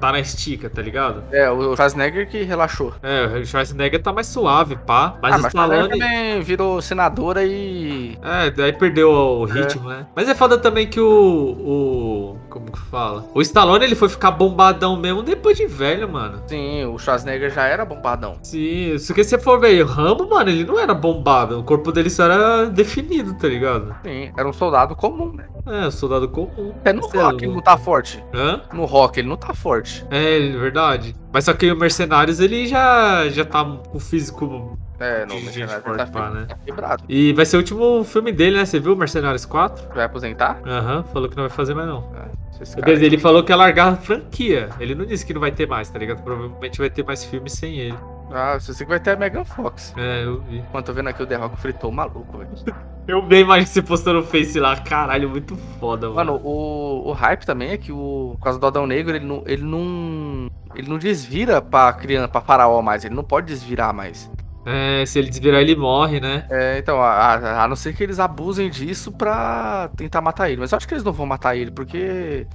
Tá 0.00 0.12
na 0.12 0.20
estica, 0.20 0.70
tá 0.70 0.80
ligado? 0.80 1.22
É, 1.30 1.50
o 1.50 1.76
Schwarzenegger 1.76 2.28
que 2.28 2.42
relaxou. 2.42 2.94
É, 3.02 3.38
o 3.38 3.46
Schwarzenegger 3.46 4.02
tá 4.02 4.12
mais 4.12 4.26
suave, 4.26 4.76
pá. 4.76 5.16
Mas 5.20 5.34
ah, 5.34 5.36
o 5.36 5.42
mas 5.42 5.54
Stallone. 5.54 5.88
também 5.90 6.40
virou 6.40 6.80
senadora 6.80 7.44
e... 7.44 8.18
É, 8.22 8.50
daí 8.50 8.72
perdeu 8.72 9.10
o 9.10 9.44
ritmo, 9.44 9.88
né? 9.88 10.06
Mas 10.16 10.28
é 10.28 10.34
foda 10.34 10.56
também 10.58 10.86
que 10.86 11.00
o. 11.00 11.10
O. 11.10 12.36
Como 12.48 12.72
que 12.72 12.80
fala? 12.90 13.24
O 13.34 13.40
Stallone 13.42 13.84
ele 13.84 13.94
foi 13.94 14.08
ficar 14.08 14.30
bombadão 14.30 14.96
mesmo 14.96 15.22
depois 15.22 15.56
de 15.56 15.66
velho, 15.66 16.08
mano. 16.08 16.42
Sim, 16.46 16.84
o 16.86 16.98
Schwarzenegger 16.98 17.50
já 17.50 17.66
era 17.66 17.84
bombadão. 17.84 18.38
Sim, 18.42 18.96
se 18.98 19.12
que 19.12 19.22
você 19.22 19.38
for 19.38 19.60
ver 19.60 19.82
o 19.82 19.86
Rambo, 19.86 20.28
mano, 20.28 20.50
ele 20.50 20.64
não 20.64 20.78
era 20.78 20.94
bombado. 20.94 21.60
O 21.60 21.62
corpo 21.62 21.92
dele 21.92 22.10
só 22.10 22.24
era 22.24 22.66
definido, 22.66 23.34
tá 23.34 23.48
ligado? 23.48 23.94
Sim, 24.02 24.32
era 24.36 24.48
um 24.48 24.52
soldado 24.52 24.96
comum, 24.96 25.32
né? 25.32 25.44
É, 25.66 25.90
soldado 25.90 26.28
comum. 26.28 26.72
Até 26.80 26.92
no 26.92 27.06
é 27.12 27.18
rock 27.18 27.44
ele 27.44 27.52
não 27.52 27.60
tá 27.60 27.76
forte. 27.76 28.24
Hã? 28.34 28.62
No 28.72 28.84
rock 28.84 29.20
ele 29.20 29.28
não 29.28 29.36
tá 29.36 29.54
forte. 29.54 30.04
É, 30.10 30.38
é 30.38 30.56
verdade. 30.56 31.14
Mas 31.32 31.44
só 31.44 31.52
que 31.52 31.70
o 31.70 31.76
Mercenários 31.76 32.40
ele 32.40 32.66
já, 32.66 33.28
já 33.28 33.44
tá 33.44 33.64
com 33.64 33.96
o 33.96 34.00
físico. 34.00 34.78
É, 34.98 35.24
no 35.24 35.32
Gente 35.32 35.44
Mercenário 35.44 35.82
forte, 35.82 36.12
tá, 36.12 36.30
né? 36.30 36.46
tá 36.46 36.56
quebrado. 36.64 37.04
E 37.08 37.32
vai 37.32 37.46
ser 37.46 37.56
o 37.56 37.60
último 37.60 38.04
filme 38.04 38.32
dele, 38.32 38.58
né? 38.58 38.66
Você 38.66 38.78
viu 38.78 38.94
Mercenários 38.94 39.46
4? 39.46 39.94
Vai 39.94 40.04
aposentar? 40.04 40.60
Aham, 40.66 41.04
falou 41.04 41.28
que 41.28 41.36
não 41.36 41.44
vai 41.44 41.50
fazer 41.50 41.74
mais 41.74 41.88
não. 41.88 42.04
É, 42.14 42.90
ele 42.90 43.16
falou 43.16 43.42
que 43.42 43.50
ia 43.50 43.56
largar 43.56 43.92
a 43.92 43.96
franquia. 43.96 44.68
Ele 44.78 44.94
não 44.94 45.06
disse 45.06 45.24
que 45.24 45.32
não 45.32 45.40
vai 45.40 45.50
ter 45.50 45.66
mais, 45.66 45.88
tá 45.88 45.98
ligado? 45.98 46.22
Provavelmente 46.22 46.78
vai 46.78 46.90
ter 46.90 47.02
mais 47.02 47.24
filmes 47.24 47.54
sem 47.54 47.78
ele. 47.78 47.96
Ah, 48.32 48.58
você 48.58 48.72
sei 48.72 48.86
que 48.86 48.90
vai 48.90 49.00
ter 49.00 49.10
a 49.12 49.16
Megan 49.16 49.44
Fox. 49.44 49.92
É, 49.96 50.24
eu 50.24 50.40
vi. 50.42 50.62
Mano, 50.72 50.84
tô 50.84 50.92
vendo 50.92 51.08
aqui 51.08 51.22
o 51.22 51.26
The 51.26 51.36
Rock 51.36 51.56
fritou 51.60 51.90
maluco, 51.90 52.38
velho. 52.38 52.50
Eu 53.08 53.26
vi 53.26 53.36
a 53.36 53.40
imagem 53.40 53.64
que 53.64 53.70
você 53.72 53.82
postou 53.82 54.14
no 54.14 54.22
Face 54.22 54.60
lá. 54.60 54.76
Caralho, 54.76 55.28
muito 55.28 55.56
foda, 55.80 56.08
mano. 56.08 56.34
Mano, 56.34 56.40
o, 56.44 57.08
o 57.08 57.12
hype 57.12 57.44
também 57.44 57.70
é 57.70 57.76
que 57.76 57.90
o. 57.90 58.34
Por 58.38 58.44
causa 58.44 58.58
do 58.58 58.66
Adão 58.66 58.86
Negro, 58.86 59.16
ele 59.16 59.24
não. 59.24 59.42
Ele 59.46 59.64
não. 59.64 60.48
Ele 60.76 60.88
não 60.88 60.96
desvira 60.98 61.60
pra 61.60 61.92
criança, 61.92 62.28
pra 62.28 62.40
faraó 62.40 62.80
mais. 62.82 63.04
Ele 63.04 63.14
não 63.14 63.24
pode 63.24 63.48
desvirar 63.48 63.92
mais. 63.92 64.30
É, 64.64 65.04
se 65.06 65.18
ele 65.18 65.28
desvirar, 65.30 65.60
ele 65.60 65.74
morre, 65.74 66.20
né? 66.20 66.46
É, 66.50 66.78
então, 66.78 67.00
a, 67.02 67.08
a- 67.34 67.64
a 67.64 67.66
não 67.68 67.74
ser 67.74 67.94
que 67.96 68.02
eles 68.04 68.20
abusem 68.20 68.70
disso 68.70 69.10
pra 69.10 69.90
tentar 69.96 70.20
matar 70.20 70.48
ele. 70.50 70.60
Mas 70.60 70.70
eu 70.70 70.76
acho 70.76 70.86
que 70.86 70.94
eles 70.94 71.02
não 71.02 71.12
vão 71.12 71.26
matar 71.26 71.56
ele, 71.56 71.70
porque. 71.72 72.46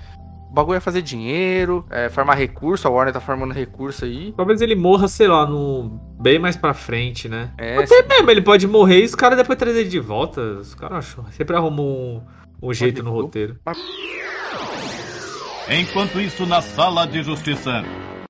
O 0.56 0.62
bagulho 0.64 0.78
é 0.78 0.80
fazer 0.80 1.02
dinheiro, 1.02 1.86
é 1.90 2.08
formar 2.08 2.36
recurso, 2.36 2.88
a 2.88 2.90
Warner 2.90 3.14
tá 3.14 3.20
formando 3.20 3.54
recurso 3.54 4.06
aí. 4.06 4.34
Talvez 4.38 4.62
ele 4.62 4.74
morra, 4.74 5.06
sei 5.10 5.28
lá, 5.28 5.46
no... 5.46 6.00
bem 6.18 6.40
mais 6.40 6.56
pra 6.56 6.74
frente, 6.74 7.28
né? 7.28 7.52
É, 7.58 7.76
Até 7.84 8.04
mesmo, 8.08 8.32
ele 8.32 8.42
pode 8.42 8.66
morrer 8.66 9.02
e 9.02 9.04
os 9.04 9.14
caras 9.14 9.38
depois 9.38 9.60
trazem 9.60 9.82
ele 9.82 9.90
de 9.90 10.00
volta. 10.00 10.40
Os 10.40 10.74
caras 10.74 11.00
acham- 11.00 11.26
sempre 11.32 11.58
arrumam 11.58 11.86
um, 11.86 12.22
um 12.70 12.74
jeito 12.74 13.04
no 13.04 13.12
roteiro. 13.12 13.58
Enquanto 15.70 16.22
isso, 16.22 16.46
na 16.46 16.62
sala 16.62 17.06
de 17.06 17.22
justiça. 17.22 17.84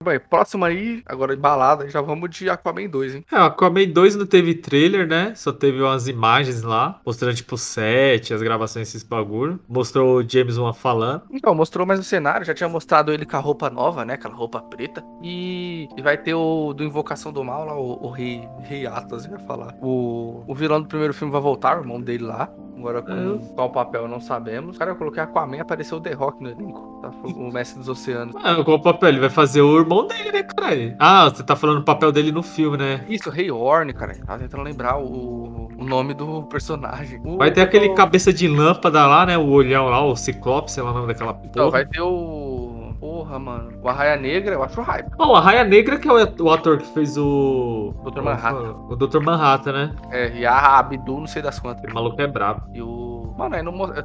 Bem, 0.05 0.19
próximo 0.19 0.63
aí, 0.63 1.01
agora 1.05 1.33
embalada, 1.33 1.89
já 1.89 2.00
vamos 2.00 2.29
de 2.29 2.47
Aquaman 2.50 2.88
2, 2.88 3.15
hein? 3.15 3.25
É, 3.31 3.38
Aquaman 3.38 3.88
2 3.88 4.15
não 4.15 4.25
teve 4.25 4.53
trailer, 4.53 5.07
né? 5.07 5.33
Só 5.35 5.51
teve 5.51 5.81
umas 5.81 6.07
imagens 6.07 6.62
lá, 6.62 7.00
mostrando 7.05 7.35
tipo 7.35 7.57
set, 7.57 8.33
as 8.33 8.41
gravações 8.41 8.88
desses 8.88 9.01
bagulho. 9.03 9.59
Mostrou 9.67 10.17
o 10.19 10.29
James 10.29 10.57
Wan 10.57 10.74
falando. 10.74 11.24
Então, 11.31 11.55
mostrou 11.55 11.88
mais 11.88 12.00
o 12.00 12.03
cenário, 12.03 12.45
já 12.45 12.53
tinha 12.53 12.69
mostrado 12.69 13.12
ele 13.12 13.25
com 13.25 13.35
a 13.35 13.39
roupa 13.39 13.69
nova, 13.69 14.05
né? 14.05 14.13
Aquela 14.13 14.35
roupa 14.35 14.62
preta. 14.62 15.03
E, 15.24 15.88
e 15.97 16.01
vai 16.01 16.17
ter 16.17 16.35
o 16.35 16.71
do 16.74 16.83
Invocação 16.83 17.33
do 17.33 17.43
Mal 17.43 17.65
lá, 17.65 17.75
o, 17.75 18.05
o 18.05 18.09
Rei, 18.12 18.47
Rei 18.62 18.85
Atlas, 18.85 19.25
ia 19.25 19.39
falar. 19.39 19.74
O, 19.81 20.43
o 20.47 20.53
vilão 20.53 20.81
do 20.81 20.88
primeiro 20.88 21.13
filme 21.13 21.31
vai 21.31 21.41
voltar, 21.41 21.77
o 21.77 21.81
irmão 21.81 22.00
dele 22.00 22.25
lá. 22.25 22.47
Agora 22.77 23.01
com 23.01 23.12
É. 23.13 23.53
qual 23.55 23.71
papel 23.71 24.07
não 24.07 24.19
sabemos. 24.19 24.77
Cara, 24.77 24.91
eu 24.91 24.95
coloquei 24.97 25.24
Aquaman, 25.24 25.62
apareceu 25.62 25.97
o 25.97 26.01
The 26.01 26.12
Rock 26.13 26.43
no 26.43 26.50
elenco. 26.50 27.00
Tá? 27.01 27.09
O 27.24 27.50
mestre 27.51 27.79
dos 27.79 27.88
oceanos. 27.88 28.35
Ah, 28.43 28.62
qual 28.63 28.77
o 28.77 28.81
papel? 28.81 29.09
Ele 29.09 29.19
vai 29.21 29.29
fazer 29.29 29.62
o 29.62 29.79
irmão 29.79 29.95
dele, 30.04 30.32
né, 30.32 30.44
caralho? 30.44 30.96
Ah, 31.00 31.25
você 31.30 31.44
tá 31.44 31.56
falando 31.56 31.80
o 31.80 31.84
papel 31.84 32.12
dele 32.12 32.32
no 32.32 32.44
filme, 32.44 32.78
né? 32.78 33.04
Isso, 33.10 33.30
Rei 33.30 33.50
Horn, 33.52 33.94
cara. 33.94 34.14
Tava 34.25 34.40
tentando 34.40 34.64
lembrar 34.64 34.98
o, 35.00 35.70
o 35.78 35.84
nome 35.84 36.14
do 36.14 36.44
personagem. 36.44 37.20
O- 37.24 37.38
Vai 37.38 37.52
ter 37.52 37.62
aquele 37.62 37.90
o- 37.90 37.96
cabeça 37.96 38.32
de 38.34 38.48
lâmpada 38.48 39.06
lá, 39.08 39.25
né? 39.25 39.38
O 39.38 39.50
olhão 39.50 39.88
lá, 39.90 40.04
o 40.04 40.16
Ciclope, 40.16 40.72
sei 40.72 40.84
lá 40.84 40.92
o 40.92 40.94
nome 40.94 41.08
daquela 41.08 41.34
porra. 41.34 41.48
Então, 41.50 41.72
vai 41.72 41.86
ter 41.86 42.02
o. 42.02 42.94
Porra, 43.00 43.38
mano. 43.38 43.72
O 43.84 43.90
Arraia 43.90 44.16
Negra, 44.16 44.56
eu 44.56 44.64
acho 44.64 44.82
hype. 44.82 45.10
Bom, 45.18 45.36
a 45.36 45.40
Raia 45.42 45.64
Negra 45.64 46.00
que 46.00 46.08
é 46.08 46.12
o 46.12 46.44
o 46.46 46.50
ator 46.50 46.78
que 46.80 46.86
fez 46.94 47.18
o... 47.18 47.94
Dr. 48.04 48.22
Manhattan. 48.22 48.72
O 48.90 48.96
Dr. 48.96 49.20
Manhattan, 49.22 49.72
né? 49.74 49.96
É, 50.12 50.36
e 50.38 50.46
a 50.46 50.78
Abdu, 50.80 51.20
não 51.20 51.28
sei 51.28 51.42
das 51.42 51.60
quantas. 51.60 51.92
O 51.92 51.94
maluco 51.94 52.20
é 52.22 52.25
brabo. 52.25 52.64
E 52.74 52.82
o. 52.82 53.04
Mano, 53.38 53.56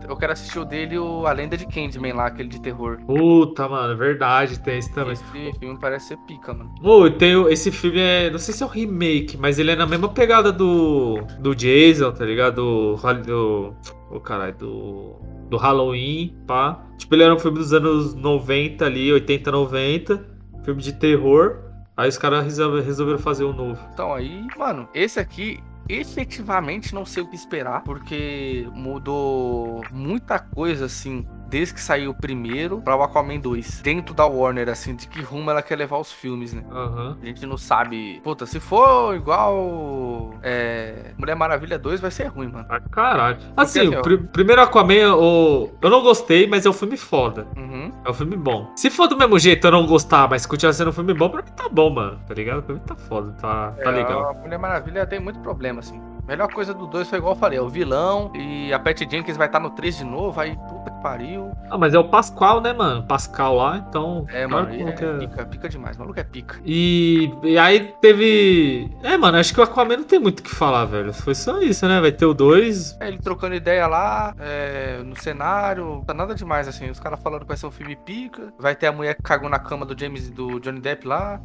eu 0.08 0.16
quero 0.16 0.32
assistir 0.32 0.58
o 0.58 0.64
dele, 0.64 0.98
o 0.98 1.24
A 1.26 1.32
Lenda 1.32 1.56
de 1.56 1.64
Candyman 1.66 2.12
lá, 2.14 2.26
aquele 2.26 2.48
de 2.48 2.60
terror. 2.60 2.98
Puta, 3.06 3.68
mano, 3.68 3.92
é 3.92 3.96
verdade, 3.96 4.58
tem 4.58 4.78
esse 4.78 4.92
também. 4.92 5.12
Esse 5.12 5.24
filme 5.58 5.78
parece 5.80 6.08
ser 6.08 6.16
pica, 6.26 6.52
mano. 6.52 6.74
Ô, 6.82 7.08
tem 7.10 7.36
o- 7.36 7.48
esse 7.48 7.70
filme 7.70 8.00
é. 8.00 8.28
Não 8.30 8.38
sei 8.38 8.52
se 8.52 8.62
é 8.62 8.66
o 8.66 8.68
remake, 8.68 9.36
mas 9.36 9.58
ele 9.58 9.70
é 9.70 9.76
na 9.76 9.86
mesma 9.86 10.08
pegada 10.08 10.50
do. 10.52 11.20
Do 11.38 11.54
Jason, 11.54 12.10
tá 12.12 12.24
ligado? 12.24 12.56
Do. 12.56 12.96
Do 13.24 13.74
Ô, 14.10 14.18
caralho, 14.20 14.54
do. 14.56 15.14
Do 15.48 15.56
Halloween, 15.56 16.36
pá. 16.46 16.80
Tipo, 16.98 17.14
ele 17.14 17.22
era 17.24 17.34
um 17.34 17.38
filme 17.38 17.58
dos 17.58 17.72
anos 17.72 18.14
90 18.14 18.84
ali, 18.84 19.12
80, 19.12 19.50
90. 19.52 20.24
Filme 20.64 20.82
de 20.82 20.92
terror. 20.92 21.58
Aí 21.96 22.08
os 22.08 22.16
caras 22.18 22.44
resolve- 22.44 22.80
resolveram 22.82 23.18
fazer 23.18 23.44
um 23.44 23.52
novo. 23.52 23.78
Então 23.92 24.12
aí, 24.14 24.46
mano, 24.56 24.88
esse 24.94 25.18
aqui 25.20 25.60
efetivamente 25.92 26.94
não 26.94 27.04
sei 27.04 27.22
o 27.22 27.26
que 27.26 27.36
esperar, 27.36 27.82
porque 27.82 28.68
mudou 28.72 29.82
muita 29.90 30.38
coisa 30.38 30.86
assim. 30.86 31.26
Desde 31.50 31.74
que 31.74 31.80
saiu 31.80 32.12
o 32.12 32.14
primeiro 32.14 32.80
pra 32.80 32.96
o 32.96 33.02
Aquaman 33.02 33.38
2. 33.40 33.80
Dentro 33.82 34.14
da 34.14 34.24
Warner, 34.24 34.68
assim, 34.68 34.94
de 34.94 35.06
que 35.08 35.20
rumo 35.20 35.50
ela 35.50 35.62
quer 35.62 35.76
levar 35.76 35.98
os 35.98 36.12
filmes, 36.12 36.52
né? 36.54 36.62
Aham. 36.70 37.18
A 37.22 37.26
gente 37.26 37.44
não 37.44 37.56
sabe. 37.58 38.20
Puta, 38.22 38.46
se 38.46 38.60
for 38.60 39.14
igual. 39.16 40.34
É. 40.42 41.12
Mulher 41.18 41.34
Maravilha 41.36 41.78
2, 41.78 42.00
vai 42.00 42.10
ser 42.10 42.26
ruim, 42.28 42.48
mano. 42.48 42.66
Ah, 42.68 42.80
caralho. 42.80 43.38
Assim, 43.56 43.80
assim, 43.80 43.88
o 43.94 43.98
ó. 43.98 44.02
pri- 44.02 44.18
primeiro 44.18 44.62
Aquaman, 44.62 45.14
o... 45.16 45.70
eu 45.82 45.90
não 45.90 46.02
gostei, 46.02 46.46
mas 46.46 46.64
é 46.66 46.70
um 46.70 46.72
filme 46.72 46.96
foda. 46.96 47.46
Uhum. 47.56 47.92
É 48.04 48.10
um 48.10 48.14
filme 48.14 48.36
bom. 48.36 48.70
Se 48.76 48.90
for 48.90 49.06
do 49.08 49.16
mesmo 49.16 49.38
jeito 49.38 49.66
eu 49.66 49.70
não 49.72 49.86
gostar, 49.86 50.28
mas 50.28 50.46
continuar 50.46 50.72
sendo 50.72 50.90
um 50.90 50.92
filme 50.92 51.14
bom, 51.14 51.28
pra 51.28 51.42
mim 51.42 51.50
tá 51.56 51.68
bom, 51.68 51.90
mano. 51.90 52.20
Tá 52.26 52.34
ligado? 52.34 52.62
Pra 52.62 52.74
mim 52.74 52.80
tá 52.80 52.94
foda, 52.94 53.32
tá, 53.40 53.72
tá 53.72 53.90
É, 53.90 53.94
legal. 53.94 54.30
A 54.30 54.34
Mulher 54.34 54.58
Maravilha 54.58 55.06
tem 55.06 55.18
muito 55.20 55.40
problema, 55.40 55.80
assim. 55.80 56.00
Melhor 56.30 56.46
coisa 56.52 56.72
do 56.72 56.86
2 56.86 57.08
foi 57.08 57.18
igual 57.18 57.34
eu 57.34 57.38
falei, 57.40 57.58
é 57.58 57.60
o 57.60 57.68
vilão 57.68 58.30
e 58.36 58.72
a 58.72 58.78
Patty 58.78 59.04
Jenkins 59.10 59.36
vai 59.36 59.48
estar 59.48 59.58
no 59.58 59.68
3 59.70 59.98
de 59.98 60.04
novo, 60.04 60.40
aí 60.40 60.54
puta 60.68 60.88
que 60.88 61.02
pariu. 61.02 61.50
Ah, 61.68 61.76
mas 61.76 61.92
é 61.92 61.98
o 61.98 62.04
Pascoal, 62.04 62.60
né, 62.60 62.72
mano? 62.72 63.02
Pascal 63.02 63.56
lá, 63.56 63.78
então. 63.78 64.24
É, 64.28 64.46
claro 64.46 64.68
mano, 64.68 64.88
é 64.90 64.92
quer- 64.92 65.18
pica, 65.18 65.46
pica 65.46 65.68
demais, 65.68 65.96
o 65.96 65.98
maluco 65.98 66.20
é 66.20 66.22
pica. 66.22 66.60
E, 66.64 67.34
e 67.42 67.58
aí 67.58 67.80
teve. 68.00 68.88
É, 69.02 69.16
mano, 69.16 69.38
acho 69.38 69.52
que 69.52 69.58
o 69.58 69.64
Aquaman 69.64 69.96
não 69.96 70.04
tem 70.04 70.20
muito 70.20 70.38
o 70.38 70.42
que 70.44 70.54
falar, 70.54 70.84
velho. 70.84 71.12
Foi 71.12 71.34
só 71.34 71.60
isso, 71.60 71.84
né? 71.88 72.00
Vai 72.00 72.12
ter 72.12 72.26
o 72.26 72.32
2. 72.32 72.98
É, 73.00 73.08
ele 73.08 73.18
trocando 73.18 73.56
ideia 73.56 73.88
lá, 73.88 74.32
é, 74.38 75.02
no 75.04 75.20
cenário, 75.20 76.04
tá 76.06 76.14
nada 76.14 76.32
demais, 76.32 76.68
assim. 76.68 76.88
Os 76.88 77.00
caras 77.00 77.20
falando 77.20 77.40
que 77.40 77.48
vai 77.48 77.56
ser 77.56 77.66
um 77.66 77.72
filme 77.72 77.96
pica, 77.96 78.54
vai 78.56 78.76
ter 78.76 78.86
a 78.86 78.92
mulher 78.92 79.16
que 79.16 79.22
cagou 79.24 79.50
na 79.50 79.58
cama 79.58 79.84
do 79.84 79.98
James 79.98 80.28
e 80.28 80.30
do 80.30 80.60
Johnny 80.60 80.78
Depp 80.80 81.08
lá. 81.08 81.40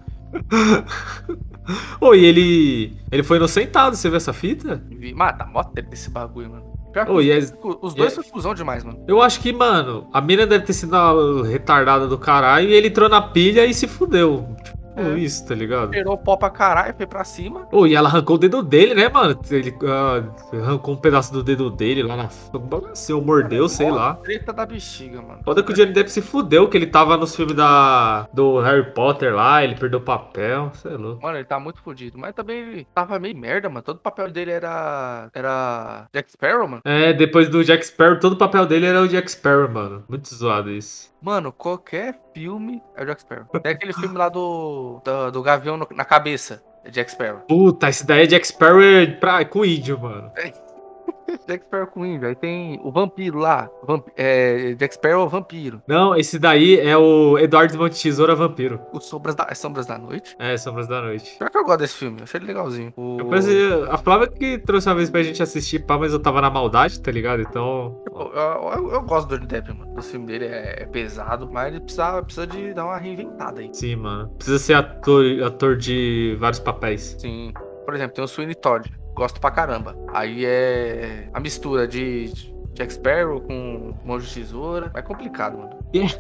Ô, 1.99 2.13
e 2.13 2.23
ele. 2.25 2.93
Ele 3.11 3.23
foi 3.23 3.37
inocentado, 3.37 3.95
você 3.95 4.07
viu 4.09 4.17
essa 4.17 4.33
fita? 4.33 4.81
Vi- 4.89 5.13
Mano, 5.13 5.37
tá 5.37 5.45
mó 5.45 5.63
treta 5.63 5.89
desse 5.89 6.09
bagulho, 6.09 6.49
mano. 6.51 6.63
Pior 6.93 7.09
Ô, 7.09 7.15
os, 7.15 7.25
é- 7.27 7.39
os 7.81 7.93
dois 7.93 8.11
é- 8.11 8.15
são 8.15 8.23
fusão 8.23 8.53
demais, 8.53 8.83
mano. 8.83 9.03
Eu 9.07 9.21
acho 9.21 9.39
que, 9.41 9.51
mano, 9.51 10.07
a 10.13 10.21
mina 10.21 10.45
deve 10.45 10.65
ter 10.65 10.73
sido 10.73 11.41
retardada 11.41 12.07
do 12.07 12.17
caralho 12.17 12.69
e 12.69 12.73
ele 12.73 12.87
entrou 12.87 13.09
na 13.09 13.21
pilha 13.21 13.65
e 13.65 13.73
se 13.73 13.87
fudeu. 13.87 14.55
Tipo, 14.95 15.09
É. 15.09 15.19
isso, 15.19 15.45
tá 15.45 15.53
ligado? 15.53 15.91
Tirou 15.91 16.13
o 16.13 16.17
pó 16.17 16.37
pra 16.37 16.49
caralho, 16.49 16.93
foi 16.95 17.05
pra 17.05 17.23
cima. 17.23 17.61
Pô, 17.65 17.85
e 17.85 17.93
ela 17.95 18.07
arrancou 18.07 18.37
o 18.37 18.39
dedo 18.39 18.63
dele, 18.63 18.93
né, 18.93 19.09
mano? 19.09 19.37
Ele 19.51 19.75
ah, 19.83 20.23
arrancou 20.53 20.93
um 20.93 20.97
pedaço 20.97 21.33
do 21.33 21.43
dedo 21.43 21.69
dele 21.69 22.01
lá 22.01 22.15
na. 22.15 22.29
Se 22.93 23.11
eu 23.11 23.21
mordeu, 23.21 23.67
sei 23.67 23.91
lá. 23.91 24.15
Treta 24.15 24.53
da 24.53 24.65
bexiga, 24.65 25.21
mano. 25.21 25.41
Foda 25.43 25.61
que 25.61 25.71
o 25.71 25.75
Johnny 25.75 25.91
Depp 25.91 26.09
se 26.09 26.21
fudeu, 26.21 26.69
que 26.69 26.77
ele 26.77 26.87
tava 26.87 27.17
nos 27.17 27.35
filmes 27.35 27.55
da, 27.55 28.27
do 28.33 28.59
Harry 28.61 28.91
Potter 28.93 29.35
lá, 29.35 29.63
ele 29.63 29.75
perdeu 29.75 29.99
o 29.99 30.03
papel, 30.03 30.71
sei 30.75 30.95
lá. 30.97 31.15
Mano, 31.21 31.37
ele 31.37 31.45
tá 31.45 31.59
muito 31.59 31.81
fodido. 31.81 32.17
Mas 32.17 32.33
também 32.33 32.59
ele 32.59 32.87
tava 32.93 33.19
meio 33.19 33.35
merda, 33.37 33.67
mano. 33.69 33.81
Todo 33.81 33.97
o 33.97 34.01
papel 34.01 34.31
dele 34.31 34.51
era. 34.51 35.29
Era. 35.33 36.07
Jack 36.13 36.31
Sparrow, 36.31 36.67
mano. 36.67 36.81
É, 36.85 37.11
depois 37.13 37.49
do 37.49 37.63
Jack 37.63 37.85
Sparrow, 37.85 38.19
todo 38.19 38.33
o 38.33 38.37
papel 38.37 38.65
dele 38.65 38.85
era 38.85 39.01
o 39.01 39.07
Jack 39.07 39.29
Sparrow, 39.29 39.69
mano. 39.69 40.03
Muito 40.07 40.33
zoado 40.33 40.71
isso. 40.71 41.13
Mano, 41.25 41.51
qualquer 41.51 42.19
filme 42.35 42.83
é 42.95 43.01
o 43.01 43.05
Jack 43.07 43.21
Sparrow. 43.21 43.45
Tem 43.63 43.71
aquele 43.71 43.93
filme 43.93 44.15
lá 44.15 44.29
do. 44.29 45.01
Do, 45.03 45.31
do 45.31 45.41
Gavião 45.41 45.75
no- 45.75 45.87
na 45.91 46.05
cabeça. 46.05 46.63
É 46.83 46.91
Jack 46.91 47.09
Sparrow. 47.09 47.39
Puta, 47.47 47.89
esse 47.89 48.05
daí 48.05 48.25
é 48.25 48.27
Jack 48.27 48.45
Sparrow 48.45 48.79
é 48.79 49.07
pra, 49.07 49.43
com 49.43 49.65
índio, 49.65 49.99
mano. 49.99 50.31
Jack 51.47 51.65
Sparrow 51.65 51.87
tem 52.39 52.79
o 52.83 52.91
vampiro 52.91 53.39
lá. 53.39 53.69
Vamp... 53.83 54.07
É, 54.15 54.73
Jack 54.73 54.95
Sparrow 54.95 55.21
é 55.21 55.25
o 55.25 55.29
vampiro. 55.29 55.81
Não, 55.87 56.15
esse 56.15 56.37
daí 56.39 56.79
é 56.79 56.97
o 56.97 57.37
Eduardo 57.37 57.77
Monte 57.77 58.01
Tesoura 58.01 58.35
Vampiro. 58.35 58.79
O 58.93 58.99
Sombras 58.99 59.35
da, 59.35 59.47
é 59.49 59.55
Sombras 59.55 59.85
da 59.85 59.97
Noite. 59.97 60.35
É, 60.39 60.55
Sombras 60.57 60.87
da 60.87 61.01
Noite. 61.01 61.35
Pior 61.37 61.49
que 61.49 61.57
eu 61.57 61.63
gosto 61.63 61.79
desse 61.79 61.95
filme. 61.95 62.19
Eu 62.19 62.23
achei 62.23 62.39
ele 62.39 62.47
legalzinho. 62.47 62.93
O... 62.95 63.17
Depois, 63.17 63.47
eh, 63.47 63.85
a 63.89 63.97
Flávia 63.97 64.27
que 64.27 64.57
trouxe 64.59 64.87
uma 64.89 64.95
vez 64.95 65.09
pra 65.09 65.23
gente 65.23 65.41
assistir, 65.41 65.79
pá, 65.79 65.97
mas 65.97 66.13
eu 66.13 66.19
tava 66.19 66.41
na 66.41 66.49
maldade, 66.49 66.99
tá 67.01 67.11
ligado? 67.11 67.41
Então. 67.41 68.01
Eu, 68.11 68.31
eu- 68.33 68.71
eu- 68.75 68.91
eu 68.93 69.01
gosto 69.03 69.27
do 69.29 69.35
Johnny 69.35 69.47
Depp, 69.47 69.73
mano. 69.73 69.93
O 69.97 70.01
filme 70.01 70.25
dele 70.25 70.45
é, 70.45 70.83
é 70.83 70.85
pesado, 70.85 71.49
mas 71.51 71.67
ele 71.73 71.81
precisa, 71.81 72.21
precisa 72.23 72.47
de 72.47 72.73
dar 72.73 72.85
uma 72.85 72.97
reinventada 72.97 73.61
aí. 73.61 73.69
Sim, 73.73 73.95
mano. 73.97 74.29
Precisa 74.37 74.59
ser 74.59 74.73
ator, 74.73 75.23
ator 75.43 75.75
de 75.77 76.35
vários 76.39 76.59
papéis. 76.59 77.15
Sim. 77.19 77.53
Por 77.85 77.93
exemplo, 77.93 78.15
tem 78.15 78.23
o 78.23 78.27
Sweeney 78.27 78.55
Todd. 78.55 78.91
Gosto 79.15 79.39
pra 79.39 79.49
caramba. 79.49 79.95
Aí 80.13 80.45
é 80.45 81.29
a 81.33 81.39
mistura 81.39 81.87
de 81.87 82.31
Jack 82.73 82.93
Sparrow 82.93 83.39
com 83.41 83.93
de 84.27 84.33
Tesoura. 84.33 84.91
É 84.93 85.01
complicado, 85.01 85.57
mano. 85.57 85.69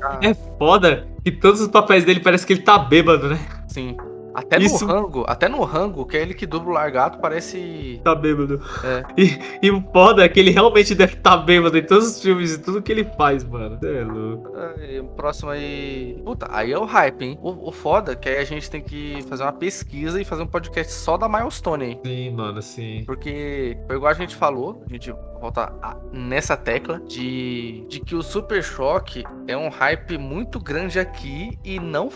Ah, 0.01 0.19
É 0.23 0.33
foda 0.57 1.05
que 1.23 1.31
todos 1.31 1.59
os 1.59 1.67
papéis 1.67 2.05
dele 2.05 2.21
parece 2.21 2.47
que 2.47 2.53
ele 2.53 2.61
tá 2.61 2.79
bêbado, 2.79 3.27
né? 3.29 3.39
Sim. 3.67 3.97
Até 4.35 4.57
Isso- 4.59 4.85
no 4.85 4.93
rango, 4.93 5.23
até 5.27 5.47
no 5.47 5.63
rango, 5.63 6.05
que 6.05 6.17
é 6.17 6.21
ele 6.21 6.33
que 6.33 6.45
dubla 6.45 6.69
o 6.69 6.73
largato, 6.73 7.19
parece. 7.19 8.01
Tá 8.03 8.13
bêbado. 8.13 8.61
É. 8.83 9.03
E, 9.17 9.39
e 9.67 9.71
o 9.71 9.81
foda 9.93 10.25
é 10.25 10.29
que 10.29 10.39
ele 10.39 10.51
realmente 10.51 10.93
deve 10.93 11.13
estar 11.13 11.31
tá 11.31 11.37
bêbado 11.37 11.77
em 11.77 11.83
todos 11.83 12.07
os 12.17 12.21
filmes 12.21 12.53
e 12.55 12.59
tudo 12.61 12.81
que 12.81 12.91
ele 12.91 13.05
faz, 13.17 13.43
mano. 13.43 13.79
É 13.83 14.03
louco. 14.03 14.51
Aí, 14.57 14.99
o 14.99 15.05
próximo 15.05 15.51
aí. 15.51 16.21
Puta, 16.25 16.47
aí 16.51 16.71
é 16.71 16.77
o 16.77 16.85
hype, 16.85 17.21
hein? 17.23 17.39
O, 17.41 17.69
o 17.69 17.71
foda 17.71 18.11
é 18.11 18.15
que 18.15 18.27
aí 18.27 18.37
a 18.37 18.43
gente 18.43 18.69
tem 18.69 18.81
que 18.81 19.23
fazer 19.29 19.43
uma 19.43 19.53
pesquisa 19.53 20.19
e 20.19 20.25
fazer 20.25 20.43
um 20.43 20.47
podcast 20.47 20.91
só 20.91 21.15
da 21.17 21.29
Milestone 21.29 21.83
aí. 21.85 21.99
Sim, 22.05 22.31
mano, 22.31 22.61
sim. 22.61 23.03
Porque 23.05 23.77
foi 23.87 23.95
igual 23.95 24.11
a 24.11 24.15
gente 24.15 24.35
falou, 24.35 24.83
a 24.85 24.89
gente 24.93 25.11
volta 25.39 25.73
a- 25.81 25.95
nessa 26.11 26.57
tecla 26.57 26.99
de, 27.07 27.85
de 27.87 27.99
que 27.99 28.15
o 28.15 28.21
Super 28.21 28.61
Choque 28.63 29.23
é 29.47 29.55
um 29.55 29.69
hype 29.69 30.17
muito 30.17 30.59
grande 30.59 30.99
aqui 30.99 31.57
e 31.63 31.79
não 31.79 32.09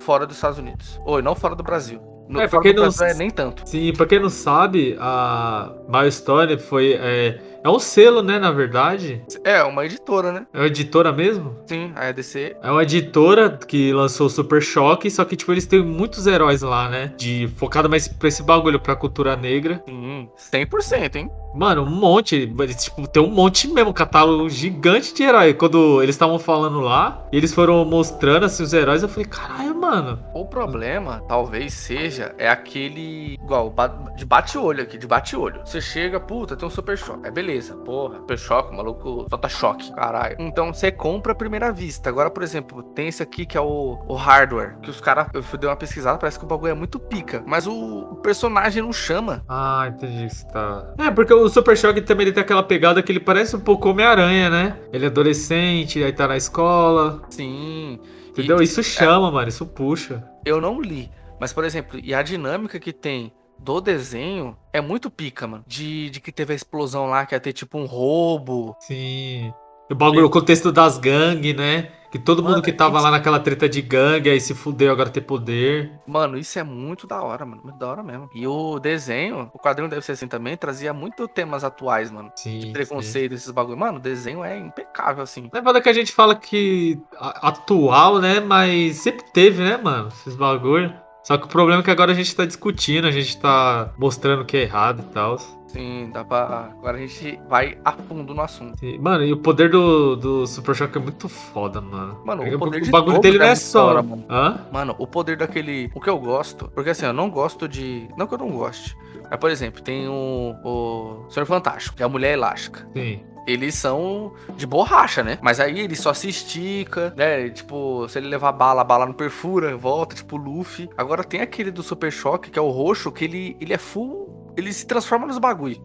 fora 0.00 0.26
dos 0.26 0.36
Estados 0.36 0.58
Unidos. 0.58 1.00
Ou 1.04 1.22
não 1.22 1.34
fora 1.34 1.54
do 1.54 1.62
Brasil. 1.62 2.00
No, 2.28 2.40
É, 2.40 2.46
porque 2.46 2.72
do 2.72 2.76
não- 2.82 2.82
Brasil 2.88 3.06
é 3.06 3.14
nem 3.14 3.28
tanto. 3.28 3.68
Sim, 3.68 3.92
pra 3.92 4.06
quem 4.06 4.20
não 4.20 4.30
sabe, 4.30 4.96
a 5.00 5.72
Milestone 5.88 6.56
foi. 6.58 6.92
É, 6.92 7.40
é 7.64 7.68
um 7.68 7.80
selo, 7.80 8.22
né, 8.22 8.38
na 8.38 8.52
verdade. 8.52 9.20
É, 9.42 9.60
uma 9.64 9.84
editora, 9.84 10.30
né? 10.30 10.46
É 10.54 10.58
uma 10.58 10.66
editora 10.68 11.12
mesmo? 11.12 11.56
Sim, 11.66 11.90
a 11.96 12.08
EDC. 12.08 12.56
É 12.62 12.70
uma 12.70 12.84
editora 12.84 13.50
que 13.66 13.92
lançou 13.92 14.28
o 14.28 14.30
Super 14.30 14.62
Choque, 14.62 15.10
só 15.10 15.24
que, 15.24 15.34
tipo, 15.34 15.50
eles 15.50 15.66
têm 15.66 15.82
muitos 15.84 16.24
heróis 16.28 16.62
lá, 16.62 16.88
né? 16.88 17.12
De 17.16 17.48
focado 17.56 17.90
mais 17.90 18.06
pra 18.06 18.28
esse 18.28 18.44
bagulho, 18.44 18.78
pra 18.78 18.94
cultura 18.94 19.34
negra. 19.34 19.82
Sim, 19.88 20.28
100%, 20.36 21.16
hein? 21.16 21.28
Mano, 21.54 21.82
um 21.82 21.90
monte. 21.90 22.46
Tipo, 22.78 23.06
tem 23.08 23.22
um 23.22 23.30
monte 23.30 23.68
mesmo, 23.68 23.90
um 23.90 23.94
catálogo 23.94 24.48
gigante 24.48 25.12
de 25.14 25.22
herói. 25.22 25.54
Quando 25.54 26.02
eles 26.02 26.14
estavam 26.14 26.38
falando 26.38 26.80
lá, 26.80 27.26
e 27.32 27.36
eles 27.36 27.52
foram 27.52 27.84
mostrando 27.84 28.46
assim 28.46 28.62
os 28.62 28.72
heróis, 28.72 29.02
eu 29.02 29.08
falei, 29.08 29.26
caralho, 29.26 29.74
mano. 29.74 30.18
O 30.34 30.44
problema, 30.44 31.22
talvez 31.28 31.74
seja, 31.74 32.34
é 32.38 32.48
aquele. 32.48 33.34
Igual, 33.34 33.74
de 34.16 34.24
bate-olho 34.24 34.82
aqui, 34.82 34.98
de 34.98 35.06
bate-olho. 35.06 35.60
Você 35.64 35.80
chega, 35.80 36.20
puta, 36.20 36.56
tem 36.56 36.66
um 36.66 36.70
super 36.70 36.96
choque. 36.96 37.26
É 37.26 37.30
beleza, 37.30 37.74
porra, 37.76 38.18
super 38.18 38.38
choque, 38.38 38.76
maluco 38.76 39.26
solta 39.28 39.48
choque, 39.48 39.92
caralho. 39.92 40.36
Então 40.38 40.72
você 40.72 40.90
compra 40.92 41.32
à 41.32 41.34
primeira 41.34 41.72
vista. 41.72 42.08
Agora, 42.08 42.30
por 42.30 42.42
exemplo, 42.42 42.82
tem 42.82 43.08
esse 43.08 43.22
aqui 43.22 43.44
que 43.44 43.56
é 43.56 43.60
o, 43.60 43.98
o 44.06 44.14
hardware, 44.14 44.78
que 44.80 44.90
os 44.90 45.00
caras. 45.00 45.28
Eu 45.32 45.42
fui 45.42 45.58
dar 45.58 45.68
uma 45.68 45.76
pesquisada, 45.76 46.18
parece 46.18 46.38
que 46.38 46.44
o 46.44 46.48
bagulho 46.48 46.70
é 46.70 46.74
muito 46.74 46.98
pica. 46.98 47.42
Mas 47.46 47.66
o, 47.66 47.72
o 47.72 48.16
personagem 48.16 48.82
não 48.82 48.92
chama. 48.92 49.42
Ah, 49.48 49.88
entendi 49.88 50.26
que 50.26 50.34
você 50.34 50.46
tá. 50.48 50.94
É, 50.98 51.10
porque 51.10 51.32
o 51.32 51.39
Super 51.48 51.76
Choque 51.76 52.00
também 52.02 52.26
ele 52.26 52.32
tem 52.34 52.42
aquela 52.42 52.62
pegada 52.62 53.02
que 53.02 53.10
ele 53.10 53.20
parece 53.20 53.56
um 53.56 53.60
pouco 53.60 53.88
Homem-Aranha, 53.90 54.50
né? 54.50 54.76
Ele 54.92 55.04
é 55.04 55.08
adolescente, 55.08 56.02
aí 56.02 56.12
tá 56.12 56.26
na 56.28 56.36
escola. 56.36 57.22
Sim. 57.30 57.98
Entendeu? 58.28 58.60
E- 58.60 58.64
Isso 58.64 58.82
chama, 58.82 59.30
mano, 59.30 59.48
isso 59.48 59.66
puxa. 59.66 60.24
Eu 60.44 60.60
não 60.60 60.80
li. 60.80 61.10
Mas, 61.40 61.52
por 61.52 61.64
exemplo, 61.64 61.98
e 62.02 62.12
a 62.14 62.22
dinâmica 62.22 62.78
que 62.78 62.92
tem 62.92 63.32
do 63.58 63.80
desenho 63.80 64.56
é 64.72 64.80
muito 64.80 65.10
pica, 65.10 65.46
mano. 65.46 65.64
De, 65.66 66.10
de 66.10 66.20
que 66.20 66.30
teve 66.32 66.52
a 66.52 66.56
explosão 66.56 67.06
lá, 67.06 67.24
que 67.26 67.34
ia 67.34 67.40
ter 67.40 67.52
tipo 67.52 67.78
um 67.78 67.86
roubo. 67.86 68.76
Sim. 68.80 69.52
O 69.90 69.94
bagulho, 69.94 70.26
o 70.26 70.30
contexto 70.30 70.70
das 70.70 70.96
gangues, 70.98 71.54
né? 71.56 71.90
Que 72.10 72.18
todo 72.18 72.42
mundo 72.42 72.52
Mano, 72.52 72.62
que 72.62 72.72
tava 72.72 72.96
isso- 72.96 73.04
lá 73.04 73.10
naquela 73.12 73.38
treta 73.38 73.68
de 73.68 73.80
gangue, 73.80 74.28
aí 74.30 74.40
se 74.40 74.52
fudeu, 74.52 74.90
agora 74.90 75.10
tem 75.10 75.22
poder. 75.22 75.92
Mano, 76.04 76.36
isso 76.36 76.58
é 76.58 76.62
muito 76.64 77.06
da 77.06 77.22
hora, 77.22 77.46
mano. 77.46 77.62
Muito 77.62 77.78
da 77.78 77.86
hora 77.86 78.02
mesmo. 78.02 78.28
E 78.34 78.48
o 78.48 78.80
desenho, 78.80 79.48
o 79.54 79.58
quadrinho 79.58 79.88
deve 79.88 80.02
ser 80.02 80.12
assim 80.12 80.26
também, 80.26 80.56
trazia 80.56 80.92
muito 80.92 81.28
temas 81.28 81.62
atuais, 81.62 82.10
mano. 82.10 82.32
Sim. 82.34 82.62
sim. 82.62 82.72
Preconceito, 82.72 83.32
esses 83.34 83.50
bagulho. 83.52 83.78
Mano, 83.78 83.98
o 83.98 84.00
desenho 84.00 84.42
é 84.42 84.58
impecável, 84.58 85.22
assim. 85.22 85.48
Não 85.52 85.70
é 85.76 85.80
que 85.80 85.88
a 85.88 85.92
gente 85.92 86.10
fala 86.10 86.34
que 86.34 86.98
atual, 87.16 88.18
né? 88.18 88.40
Mas 88.40 88.96
sempre 88.96 89.24
teve, 89.32 89.62
né, 89.62 89.76
mano? 89.76 90.08
Esses 90.08 90.34
bagulho. 90.34 90.92
Só 91.22 91.36
que 91.38 91.44
o 91.44 91.48
problema 91.48 91.80
é 91.80 91.84
que 91.84 91.90
agora 91.90 92.10
a 92.10 92.14
gente 92.14 92.34
tá 92.34 92.44
discutindo, 92.44 93.06
a 93.06 93.10
gente 93.12 93.38
tá 93.38 93.92
mostrando 93.98 94.44
que 94.44 94.56
é 94.56 94.62
errado 94.62 95.04
e 95.08 95.12
tal. 95.12 95.36
Sim, 95.72 96.10
dá 96.12 96.24
pra. 96.24 96.70
Agora 96.78 96.96
a 96.96 97.00
gente 97.00 97.38
vai 97.48 97.78
a 97.84 97.92
fundo 97.92 98.34
no 98.34 98.42
assunto. 98.42 98.76
Mano, 99.00 99.24
e 99.24 99.32
o 99.32 99.36
poder 99.36 99.70
do, 99.70 100.16
do 100.16 100.46
Super 100.46 100.74
Choque 100.74 100.98
é 100.98 101.00
muito 101.00 101.28
foda, 101.28 101.80
mano. 101.80 102.18
Mano, 102.24 102.42
o 102.42 102.44
Porque 102.44 102.58
poder 102.58 102.80
de 102.80 102.90
bagulho 102.90 103.20
todos 103.20 103.22
dele 103.22 103.38
não 103.38 103.44
é 103.44 103.48
é 103.48 103.50
muito 103.50 103.60
da 103.60 103.66
só. 103.66 103.86
hora, 103.86 104.02
mano. 104.02 104.24
Hã? 104.28 104.66
Mano, 104.72 104.96
o 104.98 105.06
poder 105.06 105.36
daquele. 105.36 105.90
O 105.94 106.00
que 106.00 106.10
eu 106.10 106.18
gosto. 106.18 106.70
Porque 106.74 106.90
assim, 106.90 107.06
eu 107.06 107.12
não 107.12 107.30
gosto 107.30 107.68
de. 107.68 108.08
Não 108.16 108.26
que 108.26 108.34
eu 108.34 108.38
não 108.38 108.50
goste. 108.50 108.96
Mas, 109.30 109.38
por 109.38 109.50
exemplo, 109.50 109.80
tem 109.80 110.08
o. 110.08 110.54
O 110.64 111.30
Senhor 111.30 111.46
Fantástico, 111.46 111.96
que 111.96 112.02
é 112.02 112.06
a 112.06 112.08
mulher 112.08 112.32
elástica. 112.32 112.86
Sim. 112.94 113.20
Eles 113.46 113.74
são 113.74 114.32
de 114.56 114.66
borracha, 114.66 115.24
né? 115.24 115.38
Mas 115.40 115.58
aí 115.58 115.80
ele 115.80 115.96
só 115.96 116.12
se 116.12 116.28
estica, 116.28 117.12
né? 117.16 117.48
Tipo, 117.48 118.06
se 118.08 118.18
ele 118.18 118.28
levar 118.28 118.52
bala, 118.52 118.82
a 118.82 118.84
bala 118.84 119.06
não 119.06 119.12
perfura, 119.14 119.76
volta, 119.76 120.14
tipo 120.14 120.36
Luffy. 120.36 120.88
Agora 120.96 121.24
tem 121.24 121.40
aquele 121.40 121.70
do 121.70 121.82
Super 121.82 122.12
Choque, 122.12 122.50
que 122.50 122.58
é 122.58 122.62
o 122.62 122.68
roxo, 122.70 123.10
que 123.10 123.24
ele, 123.24 123.56
ele 123.60 123.72
é 123.72 123.78
full. 123.78 124.39
Ele 124.56 124.72
se 124.72 124.86
transforma 124.86 125.26
nos 125.26 125.38
bagulho. 125.38 125.76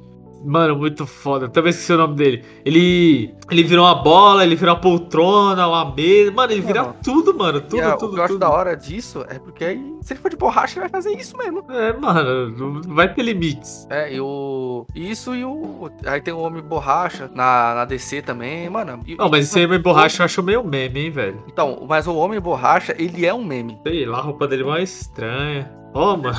Mano, 0.48 0.76
muito 0.76 1.08
foda. 1.08 1.46
Eu 1.46 1.50
também 1.50 1.72
esqueci 1.72 1.92
o 1.92 1.98
nome 1.98 2.16
dele. 2.16 2.46
Ele. 2.64 3.34
Ele 3.50 3.64
virou 3.64 3.84
uma 3.84 3.96
bola, 3.96 4.44
ele 4.44 4.56
virou 4.56 4.76
uma 4.76 4.80
poltrona, 4.82 5.68
uma 5.68 5.92
mesa. 5.96 6.32
Mano, 6.32 6.52
ele 6.54 6.62
vira 6.62 6.84
Mano. 6.84 6.96
tudo, 7.04 7.34
mano. 7.36 7.62
Tudo, 7.62 7.82
a- 7.82 7.98
tudo, 7.98 8.12
o 8.12 8.14
que 8.14 8.20
eu 8.20 8.24
acho 8.26 8.38
da 8.38 8.50
hora 8.52 8.76
disso 8.78 9.26
é 9.28 9.40
porque 9.40 9.66
aí, 9.66 9.96
se 10.02 10.14
ele 10.14 10.20
for 10.20 10.30
de 10.30 10.38
borracha, 10.38 10.74
ele 10.76 10.82
vai 10.82 10.90
fazer 10.90 11.18
isso 11.18 11.36
mesmo. 11.36 11.66
É, 11.72 11.94
mano, 11.94 12.52
não 12.84 12.94
vai 12.94 13.12
ter 13.12 13.24
limites. 13.24 13.88
É, 13.90 14.14
e 14.14 14.20
o. 14.22 14.86
Isso 14.94 15.36
e 15.36 15.44
o. 15.44 15.90
Aí 16.06 16.22
tem 16.22 16.32
o 16.32 16.38
Homem 16.40 16.62
Borracha 16.62 17.28
na, 17.34 17.74
na 17.74 17.86
DC 17.86 18.22
também, 18.22 18.70
mano. 18.70 19.00
E- 19.08 19.16
Não, 19.16 19.30
mas 19.30 19.46
esse 19.46 19.58
aí 19.58 19.80
borracha 19.80 20.22
eu 20.22 20.26
acho 20.26 20.44
meio 20.44 20.64
meme, 20.64 21.06
hein, 21.06 21.10
velho. 21.10 21.44
Então, 21.48 21.88
mas 21.90 22.06
o 22.06 22.16
Homem 22.16 22.40
Borracha, 22.40 22.94
ele 23.00 23.26
é 23.26 23.34
um 23.34 23.44
meme. 23.44 23.80
Sei 23.82 24.06
lá, 24.06 24.20
a 24.20 24.22
roupa 24.22 24.48
dele 24.48 24.62
é 24.62 24.68
mais 24.68 25.02
estranha. 25.02 25.72
Ó, 25.92 26.16
mano. 26.16 26.38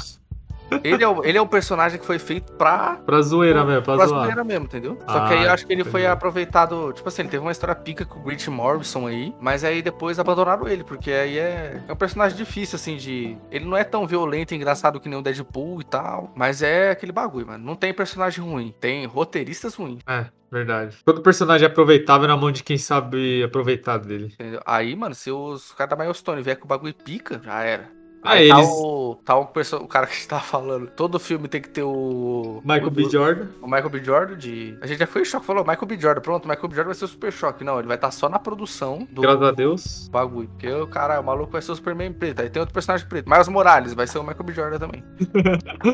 Ele 0.82 1.02
é, 1.04 1.08
o, 1.08 1.24
ele 1.24 1.38
é 1.38 1.40
o 1.40 1.46
personagem 1.46 1.98
que 1.98 2.04
foi 2.06 2.18
feito 2.18 2.52
pra. 2.54 2.96
Pra 3.06 3.20
zoeira 3.22 3.64
mesmo, 3.64 3.82
pra, 3.82 3.96
Pra 3.96 4.06
zoar. 4.06 4.24
zoeira 4.24 4.42
mesmo, 4.44 4.64
entendeu? 4.66 4.98
Só 5.06 5.26
que 5.26 5.34
Ah, 5.34 5.38
aí 5.38 5.44
eu 5.44 5.50
acho 5.52 5.66
que 5.66 5.72
ele 5.72 5.84
foi 5.84 6.00
entendi. 6.00 6.12
aproveitado. 6.12 6.92
Tipo 6.92 7.08
assim, 7.08 7.22
ele 7.22 7.28
teve 7.28 7.42
uma 7.44 7.52
história 7.52 7.74
pica 7.74 8.04
com 8.04 8.18
o 8.18 8.22
Grant 8.22 8.46
Morrison 8.48 9.06
aí. 9.06 9.34
Mas 9.40 9.62
aí 9.64 9.80
depois 9.82 10.18
abandonaram 10.18 10.66
ele, 10.68 10.82
porque 10.84 11.10
aí 11.10 11.38
é, 11.38 11.82
é 11.86 11.92
um 11.92 11.96
personagem 11.96 12.36
difícil, 12.36 12.76
assim, 12.76 12.96
de. 12.96 13.36
Ele 13.50 13.64
não 13.64 13.76
é 13.76 13.84
tão 13.84 14.06
violento 14.06 14.52
e 14.52 14.56
engraçado 14.56 14.98
que 15.00 15.08
nem 15.08 15.18
o 15.18 15.22
Deadpool 15.22 15.80
e 15.80 15.84
tal. 15.84 16.32
Mas 16.34 16.62
é 16.62 16.90
aquele 16.90 17.12
bagulho, 17.12 17.46
mano. 17.46 17.64
Não 17.64 17.76
tem 17.76 17.92
personagem 17.94 18.44
ruim. 18.44 18.74
Tem 18.80 19.06
roteiristas 19.06 19.74
ruins. 19.74 20.00
É, 20.06 20.26
verdade. 20.50 20.96
Todo 21.04 21.20
personagem 21.22 21.66
é 21.66 21.70
aproveitável 21.70 22.26
na 22.26 22.36
mão 22.36 22.50
de 22.50 22.62
quem 22.62 22.76
sabe 22.76 23.42
aproveitar 23.42 23.98
dele. 23.98 24.32
Entendeu? 24.34 24.60
Aí, 24.66 24.94
mano, 24.96 25.14
se 25.14 25.30
os 25.30 25.72
caras 25.72 25.90
da 25.90 25.96
Milestone 26.02 26.42
vier 26.42 26.56
com 26.56 26.64
o 26.64 26.68
bagulho 26.68 26.94
pica, 26.94 27.40
já 27.44 27.62
era. 27.62 27.95
Aí 28.22 28.48
tá 28.48 28.58
eles. 28.58 28.68
o, 28.72 29.18
tá 29.24 29.36
o, 29.36 29.46
perso- 29.46 29.76
o 29.76 29.86
cara 29.86 30.06
que 30.06 30.26
tá 30.26 30.40
falando. 30.40 30.88
Todo 30.88 31.18
filme 31.18 31.46
tem 31.46 31.60
que 31.62 31.68
ter 31.68 31.82
o. 31.82 32.60
Michael 32.64 32.88
o, 32.88 32.90
B. 32.90 33.08
Jordan. 33.08 33.46
O 33.62 33.66
Michael 33.66 33.88
B. 33.90 34.02
Jordan 34.02 34.36
de. 34.36 34.76
A 34.80 34.86
gente 34.86 34.98
já 34.98 35.06
foi 35.06 35.22
em 35.22 35.24
choque, 35.24 35.46
falou 35.46 35.62
Michael 35.64 35.86
B. 35.86 35.98
Jordan. 36.00 36.20
Pronto, 36.20 36.44
o 36.44 36.48
Michael 36.48 36.68
B. 36.68 36.74
Jordan 36.74 36.88
vai 36.88 36.94
ser 36.96 37.04
o 37.04 37.08
super 37.08 37.32
choque. 37.32 37.62
Não, 37.62 37.78
ele 37.78 37.86
vai 37.86 37.96
estar 37.96 38.10
só 38.10 38.28
na 38.28 38.38
produção 38.40 39.06
do 39.10 39.22
Graças 39.22 39.42
a 39.42 39.50
Deus. 39.52 40.08
bagulho. 40.10 40.48
Porque 40.48 40.68
o 40.72 40.86
cara, 40.88 41.20
o 41.20 41.24
maluco 41.24 41.52
vai 41.52 41.62
ser 41.62 41.70
o 41.72 41.76
Superman 41.76 42.12
preto. 42.12 42.40
Aí 42.40 42.50
tem 42.50 42.58
outro 42.60 42.72
personagem 42.74 43.06
preto. 43.06 43.30
Miles 43.30 43.48
Morales 43.48 43.94
vai 43.94 44.06
ser 44.08 44.18
o 44.18 44.22
Michael 44.24 44.44
B. 44.44 44.52
Jordan 44.52 44.78
também. 44.78 45.04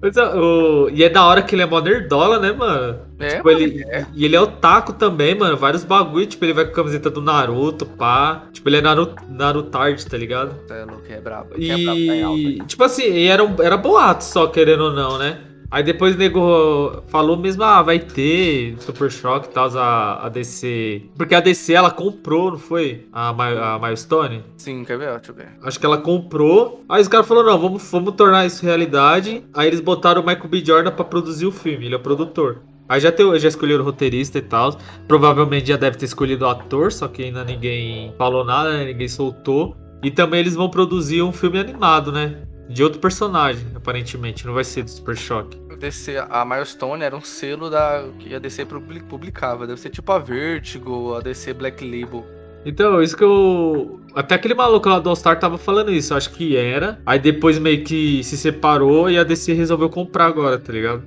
Mas, 0.00 0.16
o- 0.18 0.90
E 0.90 1.02
é 1.02 1.08
da 1.08 1.24
hora 1.24 1.42
que 1.42 1.54
ele 1.54 1.62
é 1.62 1.66
mó 1.66 1.80
nerdola, 1.80 2.38
né, 2.38 2.52
mano? 2.52 2.98
É, 3.18 3.36
Tipo, 3.36 3.50
ele, 3.50 3.82
E 4.12 4.24
ele 4.24 4.36
é 4.36 4.40
otaku 4.40 4.92
também, 4.92 5.34
mano. 5.34 5.56
Vários 5.56 5.82
bagulho. 5.82 6.26
Tipo, 6.26 6.44
ele 6.44 6.52
vai 6.52 6.64
com 6.66 6.72
a 6.72 6.74
camiseta 6.74 7.08
do 7.10 7.22
Naruto, 7.22 7.86
pá. 7.86 8.42
Tipo, 8.52 8.68
ele 8.68 8.76
é 8.78 8.80
Naruto, 8.82 9.22
Narutard, 9.28 10.04
tá 10.06 10.16
ligado? 10.18 10.54
É 10.70 10.84
louco, 10.84 11.02
é 11.16 11.20
brabo. 11.20 11.54
Que 11.54 11.70
é 11.70 11.76
brabo. 11.84 12.38
E, 12.38 12.58
tipo 12.66 12.84
assim, 12.84 13.04
e 13.04 13.26
era, 13.26 13.42
um- 13.44 13.60
era 13.62 13.76
boato 13.76 14.24
só, 14.24 14.46
querendo 14.46 14.84
ou 14.84 14.92
não, 14.92 15.18
né? 15.18 15.40
Aí 15.70 15.82
depois 15.82 16.14
o 16.14 16.18
nego 16.18 17.02
falou 17.08 17.36
mesmo, 17.36 17.64
ah, 17.64 17.82
vai 17.82 17.98
ter 17.98 18.76
Super 18.78 19.10
Choque 19.10 19.48
e 19.48 19.50
tal, 19.50 19.68
a, 19.76 20.24
a 20.26 20.28
DC. 20.28 21.02
Porque 21.16 21.34
a 21.34 21.40
DC 21.40 21.72
ela 21.72 21.90
comprou, 21.90 22.52
não 22.52 22.58
foi? 22.58 23.06
A, 23.12 23.30
a 23.30 23.78
Milestone? 23.80 24.44
Sim, 24.56 24.84
quer 24.84 24.96
ver? 24.96 25.10
Deixa 25.16 25.32
eu 25.32 25.34
ver. 25.34 25.48
Acho 25.64 25.80
que 25.80 25.84
ela 25.86 25.98
comprou. 25.98 26.84
Aí 26.88 27.02
os 27.02 27.08
caras 27.08 27.26
falaram, 27.26 27.48
não, 27.48 27.58
vamos, 27.58 27.90
vamos 27.90 28.14
tornar 28.14 28.46
isso 28.46 28.64
realidade. 28.64 29.42
Aí 29.52 29.66
eles 29.66 29.80
botaram 29.80 30.22
o 30.22 30.24
Michael 30.26 30.48
B. 30.48 30.64
Jordan 30.64 30.92
pra 30.92 31.04
produzir 31.04 31.46
o 31.46 31.50
filme, 31.50 31.86
ele 31.86 31.94
é 31.94 31.98
o 31.98 32.00
produtor. 32.00 32.62
Aí 32.88 33.00
já, 33.00 33.10
tem, 33.10 33.36
já 33.40 33.48
escolheram 33.48 33.80
o 33.82 33.84
roteirista 33.86 34.38
e 34.38 34.42
tal. 34.42 34.76
Provavelmente 35.08 35.68
já 35.68 35.76
deve 35.76 35.96
ter 35.96 36.04
escolhido 36.04 36.44
o 36.44 36.48
ator, 36.48 36.92
só 36.92 37.08
que 37.08 37.24
ainda 37.24 37.42
ninguém 37.42 38.14
falou 38.16 38.44
nada, 38.44 38.76
né? 38.76 38.84
ninguém 38.84 39.08
soltou. 39.08 39.74
E 40.04 40.10
também 40.10 40.40
eles 40.40 40.54
vão 40.54 40.68
produzir 40.68 41.22
um 41.22 41.32
filme 41.32 41.58
animado, 41.58 42.12
né? 42.12 42.36
De 42.68 42.82
outro 42.82 43.00
personagem, 43.00 43.66
aparentemente. 43.74 44.46
Não 44.46 44.54
vai 44.54 44.64
ser 44.64 44.84
do 44.84 44.90
Super 44.90 45.16
Choque. 45.16 45.58
DC, 45.78 46.16
a 46.30 46.44
Milestone 46.44 47.02
era 47.02 47.16
um 47.16 47.20
selo 47.20 47.68
da, 47.68 48.04
que 48.18 48.34
a 48.34 48.38
DC 48.38 48.64
publi- 48.64 49.02
publicava. 49.02 49.66
Deve 49.66 49.80
ser 49.80 49.90
tipo 49.90 50.10
a 50.12 50.18
Vertigo, 50.18 51.14
a 51.14 51.20
DC 51.20 51.52
Black 51.52 51.84
Label. 51.84 52.24
Então, 52.64 53.02
isso 53.02 53.16
que 53.16 53.24
eu. 53.24 54.00
Até 54.14 54.34
aquele 54.36 54.54
maluco 54.54 54.88
lá 54.88 54.98
do 54.98 55.10
All 55.10 55.16
Star 55.16 55.38
tava 55.38 55.58
falando 55.58 55.90
isso, 55.92 56.12
eu 56.12 56.16
acho 56.16 56.30
que 56.30 56.56
era. 56.56 56.98
Aí 57.04 57.18
depois 57.18 57.58
meio 57.58 57.84
que 57.84 58.22
se 58.24 58.36
separou 58.38 59.10
e 59.10 59.18
a 59.18 59.24
DC 59.24 59.52
resolveu 59.52 59.90
comprar 59.90 60.26
agora, 60.26 60.58
tá 60.58 60.72
ligado? 60.72 61.02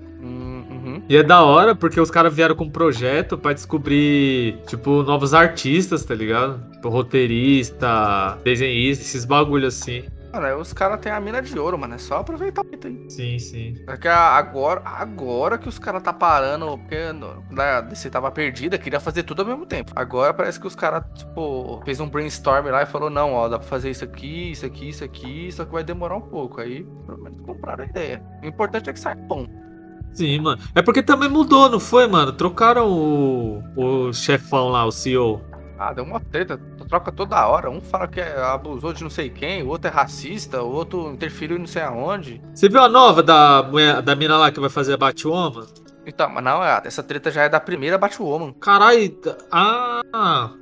E 1.10 1.16
é 1.16 1.24
da 1.24 1.42
hora 1.42 1.74
porque 1.74 2.00
os 2.02 2.12
caras 2.12 2.34
vieram 2.34 2.54
com 2.56 2.66
um 2.66 2.70
projeto 2.70 3.38
pra 3.38 3.54
descobrir, 3.54 4.58
tipo, 4.68 5.04
novos 5.04 5.34
artistas, 5.34 6.04
tá 6.04 6.14
ligado? 6.14 6.60
Tipo, 6.74 6.90
roteirista, 6.90 8.38
desenhista, 8.44 9.04
esses 9.04 9.24
bagulho 9.24 9.68
assim. 9.68 10.04
Mano, 10.34 10.46
aí 10.46 10.54
os 10.54 10.74
caras 10.74 11.00
têm 11.00 11.10
a 11.12 11.20
mina 11.22 11.42
de 11.42 11.58
ouro, 11.58 11.78
mano. 11.80 11.96
É 11.96 11.98
só 11.98 12.18
aproveitar 12.18 12.62
o 12.62 12.66
que 12.66 12.76
tem. 12.76 13.10
Sim, 13.10 13.40
sim. 13.40 13.76
É 13.88 13.96
que 13.96 14.10
agora, 14.10 14.82
agora 14.84 15.58
que 15.58 15.70
os 15.70 15.80
caras 15.80 16.04
tá 16.04 16.12
parando, 16.12 16.78
porque 16.78 17.14
no- 17.14 17.42
DC 17.90 18.10
tava 18.10 18.30
perdida, 18.30 18.78
queria 18.78 19.00
fazer 19.00 19.24
tudo 19.24 19.42
ao 19.44 19.48
mesmo 19.48 19.66
tempo. 19.66 19.94
Agora 19.96 20.34
parece 20.34 20.60
que 20.60 20.68
os 20.68 20.76
caras, 20.76 21.04
tipo, 21.18 21.82
fez 21.86 22.02
um 22.02 22.10
brainstorm 22.10 22.68
lá 22.68 22.84
e 22.84 22.86
falou, 22.86 23.10
não, 23.10 23.34
ó, 23.34 23.48
dá 23.48 23.58
pra 23.58 23.68
fazer 23.68 23.90
isso 23.90 24.04
aqui, 24.04 24.52
isso 24.52 24.66
aqui, 24.66 24.90
isso 24.90 25.04
aqui, 25.06 25.50
só 25.54 25.64
que 25.64 25.72
vai 25.72 25.86
demorar 25.86 26.18
um 26.18 26.22
pouco. 26.22 26.60
Aí, 26.60 26.84
pelo 27.06 27.24
menos, 27.24 27.40
compraram 27.42 27.86
a 27.86 27.88
ideia. 27.88 28.22
O 28.44 28.46
importante 28.46 28.90
é 28.90 28.94
que 28.94 29.00
saia 29.00 29.16
bom. 29.16 29.48
Sim, 30.14 30.40
mano. 30.40 30.62
É 30.74 30.82
porque 30.82 31.04
também 31.04 31.30
mudou, 31.30 31.70
não 31.70 31.80
foi, 31.80 32.08
mano? 32.08 32.32
Trocaram 32.34 32.90
o, 32.90 33.64
o 33.76 34.14
chefão 34.14 34.70
lá, 34.70 34.84
o 34.86 34.92
CEO. 34.92 35.42
Ah, 35.78 35.94
deu 35.94 36.04
uma 36.04 36.20
treta, 36.20 36.60
troca 36.90 37.12
toda 37.12 37.46
hora. 37.48 37.70
Um 37.70 37.80
fala 37.80 38.08
que 38.08 38.20
é- 38.20 38.42
abusou 38.42 38.94
de 38.94 39.04
não 39.04 39.12
sei 39.12 39.30
quem, 39.30 39.62
o 39.62 39.68
outro 39.68 39.90
é 39.90 39.94
racista, 39.94 40.64
o 40.64 40.72
outro 40.72 41.12
interferiu 41.12 41.56
em 41.58 41.60
não 41.60 41.68
sei 41.68 41.84
aonde. 41.84 42.42
Você 42.54 42.68
viu 42.68 42.82
a 42.82 42.90
nova 42.90 43.22
da, 43.22 43.62
mulher, 43.62 44.02
da 44.02 44.16
mina 44.16 44.38
lá 44.38 44.52
que 44.52 44.60
vai 44.60 44.70
fazer 44.72 44.94
a 44.94 44.98
Batwoman? 44.98 45.68
Então, 46.08 46.30
mas 46.30 46.44
não, 46.44 46.64
essa 46.64 47.04
treta 47.04 47.30
já 47.30 47.44
é 47.44 47.50
da 47.50 47.60
primeira 47.60 47.98
Batwoman. 47.98 48.54
Caralho. 48.54 49.18
Ah. 49.52 50.02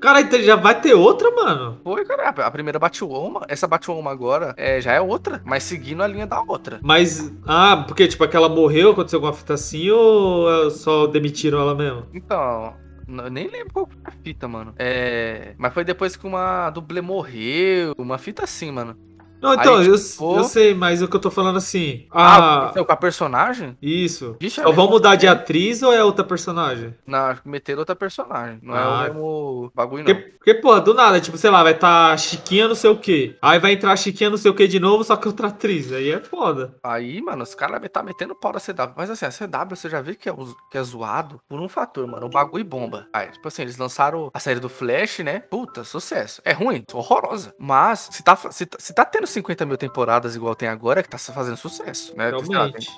Caralho, 0.02 0.26
então 0.26 0.42
já 0.42 0.56
vai 0.56 0.82
ter 0.82 0.96
outra, 0.96 1.30
mano? 1.30 1.80
Foi, 1.84 2.04
cara, 2.04 2.30
a 2.30 2.52
primeira 2.52 2.80
Batwoman, 2.80 3.42
essa 3.48 3.68
Batwoman 3.68 4.10
agora 4.10 4.56
é, 4.58 4.82
já 4.82 4.94
é 4.94 5.00
outra, 5.00 5.42
mas 5.46 5.64
seguindo 5.64 6.02
a 6.02 6.08
linha 6.08 6.26
da 6.26 6.42
outra. 6.42 6.80
Mas. 6.82 7.32
Ah, 7.46 7.84
porque, 7.88 8.08
tipo, 8.08 8.24
aquela 8.24 8.50
morreu, 8.50 8.92
aconteceu 8.92 9.18
alguma 9.18 9.34
fita 9.34 9.54
assim 9.54 9.90
ou 9.92 10.68
é 10.68 10.70
só 10.72 11.06
demitiram 11.06 11.60
ela 11.60 11.76
mesmo? 11.76 12.08
Então, 12.12 12.74
eu 13.08 13.30
nem 13.30 13.48
lembro 13.48 13.72
qual 13.72 13.88
foi 13.88 14.02
a 14.04 14.12
fita, 14.24 14.48
mano. 14.48 14.74
É. 14.78 15.54
Mas 15.58 15.74
foi 15.74 15.84
depois 15.84 16.16
que 16.16 16.26
uma 16.26 16.72
dublê 16.72 17.02
morreu, 17.02 17.94
uma 17.98 18.18
fita 18.18 18.44
assim, 18.44 18.72
mano. 18.72 18.98
Não, 19.42 19.54
então, 19.54 19.82
eu, 19.84 19.96
tipo- 19.98 20.38
eu 20.38 20.44
sei, 20.46 20.74
mas 20.74 21.02
o 21.02 21.08
que 21.08 21.16
eu 21.16 21.20
tô 21.20 21.30
falando 21.30 21.58
assim. 21.58 22.08
Ah, 22.12 22.66
Ah, 22.66 22.74
foi 22.74 22.84
com 22.84 22.92
a 22.92 22.96
personagem? 22.96 23.78
isso. 23.82 24.36
Vixe, 24.40 24.62
Só 24.62 24.70
é 24.70 24.74
vão 24.74 24.90
mudar 24.90 25.16
de 25.16 25.28
atriz 25.28 25.82
ou 25.84 25.94
é 25.94 26.04
outra 26.04 26.24
personagem? 26.24 26.96
Não, 27.06 27.36
meteram 27.46 27.80
outra 27.80 27.96
personagem. 27.96 28.60
Não 28.62 28.76
é 28.76 28.80
Ah. 28.80 28.90
o 28.90 29.04
mesmo 29.04 29.72
bagulho, 29.76 30.04
não. 30.04 30.14
Porque, 30.16 30.30
porque, 30.32 30.54
pô, 30.56 30.80
do 30.80 30.94
nada, 30.94 31.20
tipo, 31.20 31.38
sei 31.38 31.50
lá, 31.50 31.62
vai 31.64 31.74
tá 31.74 32.16
Chiquinha 32.18 32.68
não 32.68 32.76
sei 32.76 32.90
o 32.90 32.98
quê. 32.98 33.36
Aí 33.42 33.60
vai 33.60 33.74
entrar 33.74 33.96
Chiquinha 33.98 34.30
não 34.30 34.38
sei 34.38 34.50
o 34.52 34.54
quê 34.56 34.68
de 34.68 34.80
novo, 34.80 35.04
só 35.04 35.16
que 35.16 35.28
outra 35.28 35.48
atriz. 35.48 35.92
Aí 35.92 36.12
é 36.12 36.20
foda. 36.20 36.76
Aí, 36.84 37.22
mano, 37.22 37.44
os 37.44 37.54
caras 37.54 37.82
tá 37.92 38.02
metendo 38.02 38.34
pau 38.36 38.52
na 38.54 38.60
CW. 38.60 38.94
Mas 38.98 39.10
assim, 39.10 39.26
a 39.26 39.32
CW 39.32 39.76
você 39.76 39.90
já 39.90 40.02
vê 40.02 40.16
que 40.16 40.30
é, 40.30 40.34
que 40.72 40.78
é 40.78 40.84
zoado 40.84 41.40
por 41.48 41.60
um 41.60 41.68
fator, 41.70 42.08
mano. 42.08 42.26
O 42.26 42.30
bagulho 42.30 42.66
bomba. 42.66 43.08
Aí, 43.14 43.28
tipo 43.32 43.48
assim, 43.48 43.62
eles 43.64 43.78
lançaram 43.78 44.30
a 44.34 44.40
série 44.40 44.60
do 44.60 44.70
Flash, 44.70 45.20
né? 45.20 45.40
Puta, 45.40 45.84
sucesso. 45.84 46.42
É 46.44 46.52
ruim, 46.54 46.84
horrorosa. 46.94 47.54
Mas, 47.60 48.10
se 48.12 48.24
tá, 48.24 48.36
se, 48.36 48.66
tá- 48.66 48.78
se 48.80 48.94
tá 48.94 49.06
tendo 49.06 49.25
50 49.26 49.66
mil 49.66 49.78
temporadas 49.78 50.36
igual 50.36 50.56
tem 50.56 50.68
agora, 50.68 51.02
que 51.04 51.10
tá 51.10 51.18
fazendo 51.18 51.58
sucesso, 51.58 52.16
né? 52.18 52.32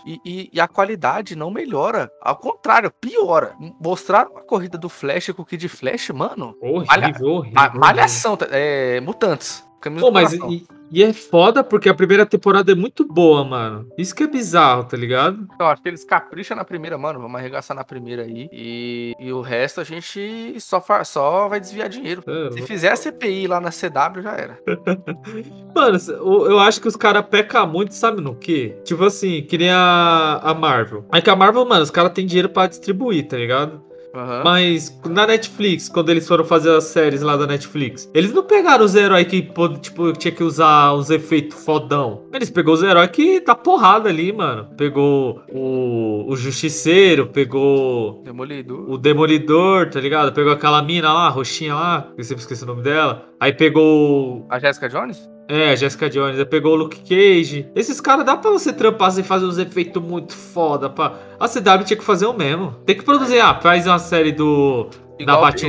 E, 0.06 0.20
e- 0.26 0.50
e 0.54 0.60
a 0.62 0.68
qualidade 0.68 1.36
não 1.36 1.50
melhora. 1.52 2.10
Ao 2.22 2.36
contrário, 2.36 2.92
piora. 2.92 3.56
Mostraram 3.80 4.38
a 4.38 4.42
corrida 4.42 4.78
do 4.78 4.90
Flash 4.90 5.30
com 5.32 5.42
o 5.42 5.46
Kid 5.46 5.68
Flash, 5.68 6.10
mano. 6.10 6.56
Horrível, 6.62 6.86
Malha- 6.88 7.08
horrível. 7.22 7.52
Ma- 7.54 7.70
malhação, 7.74 8.38
tá- 8.38 8.48
é, 8.52 9.00
mutantes. 9.02 9.66
Camisa 9.80 10.06
Pô, 10.06 10.12
mas 10.12 10.34
e, 10.34 10.66
e 10.92 11.04
é 11.04 11.13
foda 11.13 11.63
porque 11.63 11.90
a 11.90 11.94
primeira 11.94 12.26
temporada 12.26 12.72
é 12.72 12.76
muito 12.76 13.06
boa, 13.06 13.44
mano. 13.44 13.88
Isso 13.98 14.16
que 14.16 14.24
é 14.24 14.28
bizarro, 14.28 14.86
tá 14.86 14.98
ligado? 14.98 15.48
Então, 15.54 15.68
acho 15.68 15.82
que 15.82 15.90
eles 15.90 16.04
capricham 16.04 16.58
na 16.58 16.66
primeira, 16.66 16.98
mano. 16.98 17.20
Vamos 17.20 17.38
arregaçar 17.40 17.76
na 17.76 17.84
primeira 17.84 18.24
aí. 18.24 18.50
E, 18.52 19.13
e 19.20 19.32
o 19.32 19.42
resto 19.42 19.82
a 19.82 19.84
gente 19.84 20.60
só, 20.60 20.84
só 21.04 21.48
vai 21.48 21.60
desviar 21.60 21.90
dinheiro. 21.90 22.24
É, 22.26 22.52
Se 22.52 22.62
fizer 22.63 22.92
a 22.92 22.96
CPI 22.96 23.48
lá 23.48 23.60
na 23.60 23.70
CW, 23.70 24.22
já 24.22 24.32
era. 24.32 24.60
Mano, 25.76 25.98
eu 26.10 26.58
eu 26.58 26.60
acho 26.60 26.82
que 26.82 26.88
os 26.88 26.96
caras 26.96 27.26
pecam 27.30 27.68
muito, 27.68 27.94
sabe 27.94 28.22
no 28.22 28.36
quê? 28.36 28.78
Tipo 28.84 29.04
assim, 29.06 29.44
que 29.44 29.58
nem 29.58 29.70
a, 29.70 30.40
a 30.42 30.54
Marvel. 30.54 31.06
É 31.13 31.22
que 31.22 31.30
a 31.30 31.36
Marvel, 31.36 31.66
mano, 31.66 31.84
os 31.84 31.92
caras 31.92 32.12
têm 32.13 32.26
dinheiro 32.26 32.50
pra 32.50 32.68
distribuir, 32.68 33.28
tá 33.28 33.38
ligado? 33.38 33.82
Aham. 34.15 34.41
Mas 34.43 35.00
na 35.06 35.28
Netflix, 35.28 35.89
quando 35.89 36.10
eles 36.10 36.28
foram 36.28 36.43
fazer 36.43 36.72
as 36.76 36.86
séries 36.86 37.22
lá 37.22 37.36
da 37.38 37.46
Netflix, 37.46 38.10
eles 38.13 38.34
não 38.34 38.43
pegaram 38.43 38.84
os 38.84 38.96
heróis 38.96 39.28
que, 39.28 39.41
tipo, 39.82 40.13
tinha 40.13 40.32
que 40.32 40.43
usar 40.43 40.93
os 40.93 41.10
efeitos 41.10 41.63
fodão. 41.63 42.24
Eles 42.34 42.50
pegou 42.50 42.74
os 42.74 42.82
heróis 42.84 43.10
que 43.12 43.39
dá 43.41 43.54
porrada 43.54 44.10
ali, 44.10 44.32
mano. 44.32 44.70
Pegou 44.78 45.41
o, 45.52 46.26
o 46.32 46.36
Justiceiro, 46.36 47.28
pegou 47.28 48.22
Demolidor. 48.24 48.89
o 48.89 48.98
Demolidor, 48.98 49.89
tá 49.89 50.00
ligado? 50.00 50.34
Pegou 50.34 50.52
aquela 50.52 50.82
mina 50.82 51.12
lá, 51.13 51.28
a 51.28 51.30
roxinha 51.30 51.76
lá, 51.76 52.08
eu 52.17 52.24
sempre 52.24 52.41
esqueci 52.41 52.63
o 52.63 52.67
nome 52.67 52.82
dela. 52.82 53.28
Aí 53.39 53.54
pegou. 53.54 54.48
A 54.50 54.58
Jessica 54.60 54.89
Jones? 54.89 55.30
É, 55.48 55.76
Jessica 55.76 56.10
Jones, 56.10 56.38
aí 56.38 56.46
pegou 56.46 56.74
o 56.74 56.76
Luke 56.76 57.00
Cage. 57.00 57.68
Esses 57.74 58.02
caras 58.02 58.26
dá 58.26 58.36
pra 58.36 58.52
você 58.52 58.74
trampar 58.74 59.12
sem 59.12 59.24
fazer 59.24 59.46
uns 59.46 59.58
efeitos 59.58 60.04
muito 60.04 60.36
foda. 60.36 60.90
Pá. 60.90 61.14
A 61.40 61.48
CW 61.48 61.86
tinha 61.86 61.98
que 61.98 62.04
fazer 62.04 62.26
o 62.26 62.34
mesmo. 62.34 62.76
Tem 62.86 62.98
que 62.98 63.04
produzir, 63.04 63.40
ah, 63.40 63.58
faz 63.60 63.88
uma 63.88 64.00
série 64.00 64.32
do. 64.32 64.90
Da 65.25 65.34
Igual 65.34 65.47
eles 65.49 65.62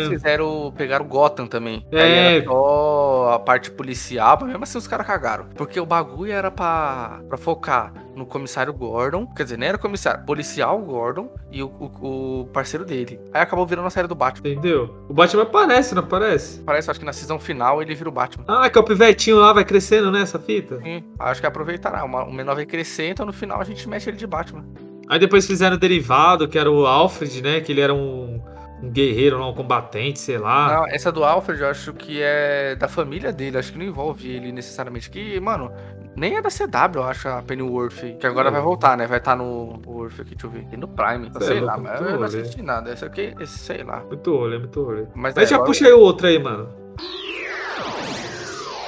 Batwoman. 0.00 0.10
fizeram, 0.10 0.72
pegaram 0.76 1.04
o 1.04 1.08
Gotham 1.08 1.46
também. 1.46 1.86
É. 1.92 2.42
Só 2.42 3.30
a 3.34 3.38
parte 3.38 3.70
policial, 3.70 4.36
mas 4.40 4.48
mesmo 4.50 4.64
assim 4.64 4.78
os 4.78 4.86
caras 4.86 5.06
cagaram. 5.06 5.46
Porque 5.56 5.78
o 5.80 5.86
bagulho 5.86 6.32
era 6.32 6.50
pra, 6.50 7.20
pra 7.28 7.38
focar 7.38 7.92
no 8.14 8.26
comissário 8.26 8.72
Gordon. 8.72 9.26
Quer 9.34 9.44
dizer, 9.44 9.56
nem 9.58 9.68
era 9.70 9.78
comissário, 9.78 10.24
policial 10.24 10.78
Gordon 10.80 11.30
e 11.50 11.62
o, 11.62 11.66
o- 11.68 12.40
o 12.42 12.46
parceiro 12.52 12.84
dele. 12.84 13.18
Aí 13.32 13.40
acabou 13.42 13.66
virando 13.66 13.86
a 13.86 13.90
série 13.90 14.06
do 14.08 14.14
Batman. 14.14 14.48
Entendeu? 14.50 14.94
O 15.08 15.14
Batman 15.14 15.42
aparece, 15.42 15.94
não 15.94 16.02
aparece? 16.02 16.60
Parece, 16.60 16.90
acho 16.90 17.00
que 17.00 17.06
na 17.06 17.12
season 17.12 17.38
final 17.38 17.80
ele 17.82 17.94
vira 17.94 18.08
o 18.08 18.12
Batman. 18.12 18.44
Ah, 18.48 18.68
que 18.68 18.78
é 18.78 18.80
o 18.80 18.84
pivetinho 18.84 19.36
lá, 19.38 19.52
vai 19.52 19.64
crescendo, 19.64 20.10
né, 20.12 20.20
essa 20.22 20.38
fita? 20.38 20.78
Sim, 20.82 21.02
acho 21.18 21.40
que 21.40 21.46
aproveitará. 21.46 22.04
O 22.04 22.32
menor 22.32 22.54
vai 22.54 22.66
crescer, 22.66 23.08
então 23.08 23.24
no 23.26 23.32
final 23.32 23.60
a 23.60 23.64
gente 23.64 23.88
mexe 23.88 24.10
ele 24.10 24.16
de 24.16 24.26
Batman. 24.26 24.64
Aí 25.08 25.18
depois 25.18 25.46
fizeram 25.46 25.76
o 25.76 25.78
derivado, 25.78 26.48
que 26.48 26.58
era 26.58 26.70
o 26.70 26.86
Alfred, 26.86 27.42
né? 27.42 27.60
Que 27.60 27.72
ele 27.72 27.80
era 27.82 27.92
um, 27.92 28.40
um 28.84 28.90
guerreiro, 28.90 29.42
um 29.42 29.54
combatente, 29.54 30.18
sei 30.18 30.38
lá. 30.38 30.76
Não, 30.76 30.86
essa 30.86 31.10
do 31.10 31.24
Alfred 31.24 31.60
eu 31.60 31.68
acho 31.68 31.92
que 31.92 32.20
é 32.22 32.74
da 32.76 32.88
família 32.88 33.32
dele, 33.32 33.58
acho 33.58 33.72
que 33.72 33.78
não 33.78 33.84
envolve 33.86 34.28
ele 34.28 34.52
necessariamente. 34.52 35.10
Que, 35.10 35.38
mano, 35.40 35.72
nem 36.16 36.36
é 36.36 36.42
da 36.42 36.48
CW, 36.50 36.96
eu 36.98 37.02
acho, 37.04 37.28
a 37.28 37.42
Pennyworth. 37.42 38.16
Que 38.20 38.26
agora 38.26 38.50
vai 38.50 38.60
voltar, 38.60 38.96
né? 38.96 39.06
Vai 39.06 39.18
estar 39.18 39.34
no 39.36 39.80
Worth 39.86 40.20
aqui, 40.20 40.30
deixa 40.34 40.46
eu 40.46 40.50
ver. 40.50 40.66
E 40.72 40.76
no 40.76 40.86
Prime. 40.88 41.30
É 41.34 41.40
sei 41.44 41.60
louco, 41.60 41.66
lá, 41.66 41.76
mas 41.78 42.00
eu 42.00 42.16
não 42.16 42.22
assisti 42.24 42.62
nada. 42.62 42.92
Esse 42.92 43.04
aqui, 43.04 43.34
esse, 43.40 43.58
sei 43.58 43.82
lá. 43.82 44.00
Muito 44.04 44.30
rolê, 44.30 44.58
muito 44.58 44.82
rolê. 44.82 45.02
Mas, 45.14 45.34
Mas 45.34 45.38
é, 45.38 45.46
já 45.46 45.56
agora- 45.56 45.68
puxa 45.68 45.86
aí 45.86 45.92
o 45.92 46.00
outro 46.00 46.26
aí, 46.26 46.38
mano. 46.38 46.68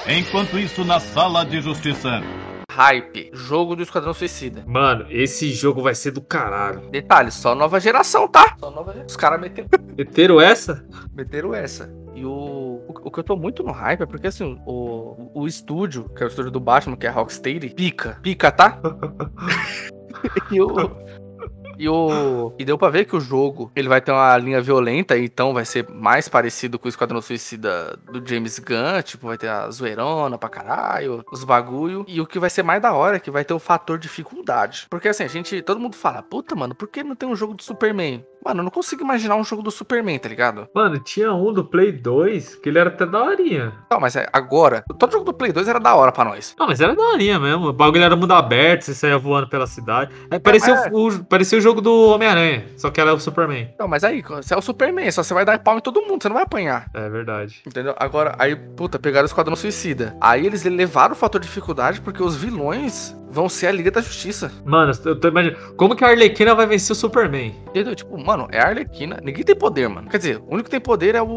Enquanto 0.07 0.57
isso, 0.57 0.85
na 0.85 0.99
sala 0.99 1.43
de 1.45 1.59
justiça. 1.59 2.21
Hype. 2.77 3.31
Jogo 3.33 3.75
do 3.75 3.81
Esquadrão 3.81 4.13
Suicida. 4.13 4.63
Mano, 4.67 5.07
esse 5.09 5.51
jogo 5.51 5.81
vai 5.81 5.95
ser 5.95 6.11
do 6.11 6.21
caralho. 6.21 6.87
Detalhe, 6.91 7.31
só 7.31 7.55
nova 7.55 7.79
geração, 7.79 8.27
tá? 8.27 8.55
Só 8.59 8.69
nova 8.69 8.91
geração. 8.91 9.07
Os 9.07 9.17
caras 9.17 9.41
meteram, 9.41 9.67
Meteram 9.97 10.39
essa? 10.39 10.85
meteram 11.11 11.55
essa. 11.55 11.91
E 12.13 12.23
o, 12.23 12.29
o, 12.29 12.93
o 13.05 13.11
que 13.11 13.19
eu 13.19 13.23
tô 13.23 13.35
muito 13.35 13.63
no 13.63 13.71
hype 13.71 14.01
é 14.01 14.05
porque, 14.05 14.27
assim, 14.27 14.61
o, 14.63 15.31
o 15.33 15.47
estúdio, 15.47 16.07
que 16.09 16.21
é 16.21 16.27
o 16.27 16.29
estúdio 16.29 16.51
do 16.51 16.59
Batman, 16.59 16.95
que 16.95 17.07
é 17.07 17.09
a 17.09 17.13
Rocksteady, 17.13 17.71
pica. 17.71 18.19
Pica, 18.21 18.51
tá? 18.51 18.79
e 20.51 20.61
o... 20.61 20.67
E, 21.77 21.87
o, 21.87 22.53
e 22.57 22.65
deu 22.65 22.77
pra 22.77 22.89
ver 22.89 23.05
que 23.05 23.15
o 23.15 23.19
jogo 23.19 23.71
ele 23.75 23.87
vai 23.87 24.01
ter 24.01 24.11
uma 24.11 24.37
linha 24.37 24.61
violenta, 24.61 25.17
então 25.17 25.53
vai 25.53 25.65
ser 25.65 25.87
mais 25.89 26.27
parecido 26.27 26.79
com 26.79 26.87
o 26.87 26.89
Esquadrão 26.89 27.21
Suicida 27.21 27.97
do 28.11 28.27
James 28.27 28.59
Gunn, 28.59 29.01
tipo, 29.03 29.27
vai 29.27 29.37
ter 29.37 29.47
a 29.47 29.69
zoeirona 29.69 30.37
pra 30.37 30.49
caralho, 30.49 31.23
os 31.31 31.43
bagulho. 31.43 32.05
E 32.07 32.19
o 32.19 32.25
que 32.25 32.39
vai 32.39 32.49
ser 32.49 32.63
mais 32.63 32.81
da 32.81 32.93
hora 32.93 33.17
é 33.17 33.19
que 33.19 33.31
vai 33.31 33.45
ter 33.45 33.53
o 33.53 33.59
fator 33.59 33.97
dificuldade. 33.97 34.87
Porque 34.89 35.07
assim, 35.07 35.23
a 35.23 35.27
gente, 35.27 35.61
todo 35.61 35.79
mundo 35.79 35.95
fala, 35.95 36.21
puta, 36.21 36.55
mano, 36.55 36.75
por 36.75 36.87
que 36.87 37.03
não 37.03 37.15
tem 37.15 37.27
um 37.27 37.35
jogo 37.35 37.53
do 37.53 37.63
Superman? 37.63 38.25
Mano, 38.43 38.61
eu 38.61 38.63
não 38.63 38.71
consigo 38.71 39.03
imaginar 39.03 39.35
um 39.35 39.43
jogo 39.43 39.61
do 39.61 39.71
Superman, 39.71 40.17
tá 40.19 40.29
ligado? 40.29 40.67
Mano, 40.73 40.99
tinha 40.99 41.33
um 41.33 41.51
do 41.51 41.63
Play 41.65 41.91
2 41.91 42.55
que 42.55 42.69
ele 42.69 42.79
era 42.79 42.89
até 42.89 43.05
daorinha. 43.05 43.73
Não, 43.91 43.99
mas 43.99 44.15
é, 44.15 44.27
agora, 44.31 44.83
todo 44.97 45.11
jogo 45.11 45.25
do 45.25 45.33
Play 45.33 45.51
2 45.51 45.67
era 45.67 45.79
da 45.79 45.95
hora 45.95 46.11
pra 46.11 46.23
nós. 46.23 46.55
Não, 46.57 46.67
mas 46.67 46.79
era 46.79 46.95
daorinha 46.95 47.39
mesmo. 47.39 47.67
O 47.67 47.73
bagulho 47.73 48.03
era 48.03 48.15
mundo 48.15 48.31
aberto, 48.33 48.83
você 48.83 48.93
saía 48.93 49.17
voando 49.17 49.49
pela 49.49 49.67
cidade. 49.67 50.11
É, 50.31 50.39
parecia, 50.39 50.73
mas- 50.75 50.93
o, 50.93 51.07
o- 51.09 51.23
parecia 51.25 51.57
o 51.57 51.61
jogo 51.61 51.81
do 51.81 52.09
Homem-Aranha, 52.09 52.67
só 52.77 52.89
que 52.89 53.01
era 53.01 53.13
o 53.13 53.19
Superman. 53.19 53.73
Não, 53.77 53.87
mas 53.87 54.03
aí, 54.03 54.21
você 54.21 54.53
é 54.53 54.57
o 54.57 54.61
Superman, 54.61 55.11
só 55.11 55.23
você 55.23 55.33
vai 55.33 55.43
dar 55.43 55.59
pau 55.59 55.77
em 55.77 55.81
todo 55.81 56.01
mundo, 56.03 56.21
você 56.21 56.29
não 56.29 56.35
vai 56.35 56.43
apanhar. 56.43 56.89
É 56.93 57.09
verdade. 57.09 57.61
Entendeu? 57.67 57.93
Agora, 57.97 58.35
aí, 58.39 58.55
puta, 58.55 58.97
pegaram 58.97 59.25
o 59.25 59.27
Esquadrão 59.27 59.55
Suicida. 59.55 60.15
Aí 60.21 60.45
eles 60.45 60.65
elevaram 60.65 61.13
o 61.13 61.17
fator 61.17 61.41
de 61.41 61.47
dificuldade 61.47 61.99
porque 62.01 62.23
os 62.23 62.35
vilões 62.35 63.15
vão 63.37 63.47
ser 63.47 63.67
a 63.67 63.71
Liga 63.71 63.91
da 63.91 64.01
Justiça. 64.01 64.51
Mano, 64.65 64.91
eu 65.05 65.19
tô 65.19 65.27
imaginando. 65.27 65.75
Como 65.75 65.95
que 65.95 66.03
a 66.03 66.07
Arlequina 66.07 66.55
vai 66.55 66.65
vencer 66.65 66.91
o 66.91 66.95
Superman? 66.95 67.55
Entendeu? 67.67 67.93
Tipo, 67.93 68.17
mano, 68.17 68.47
é 68.51 68.59
a 68.59 68.69
Arlequina. 68.69 69.19
Ninguém 69.23 69.43
tem 69.43 69.55
poder, 69.55 69.87
mano. 69.87 70.09
Quer 70.09 70.17
dizer, 70.17 70.37
o 70.39 70.53
único 70.53 70.63
que 70.63 70.71
tem 70.71 70.79
poder 70.79 71.13
é 71.13 71.21
o 71.21 71.27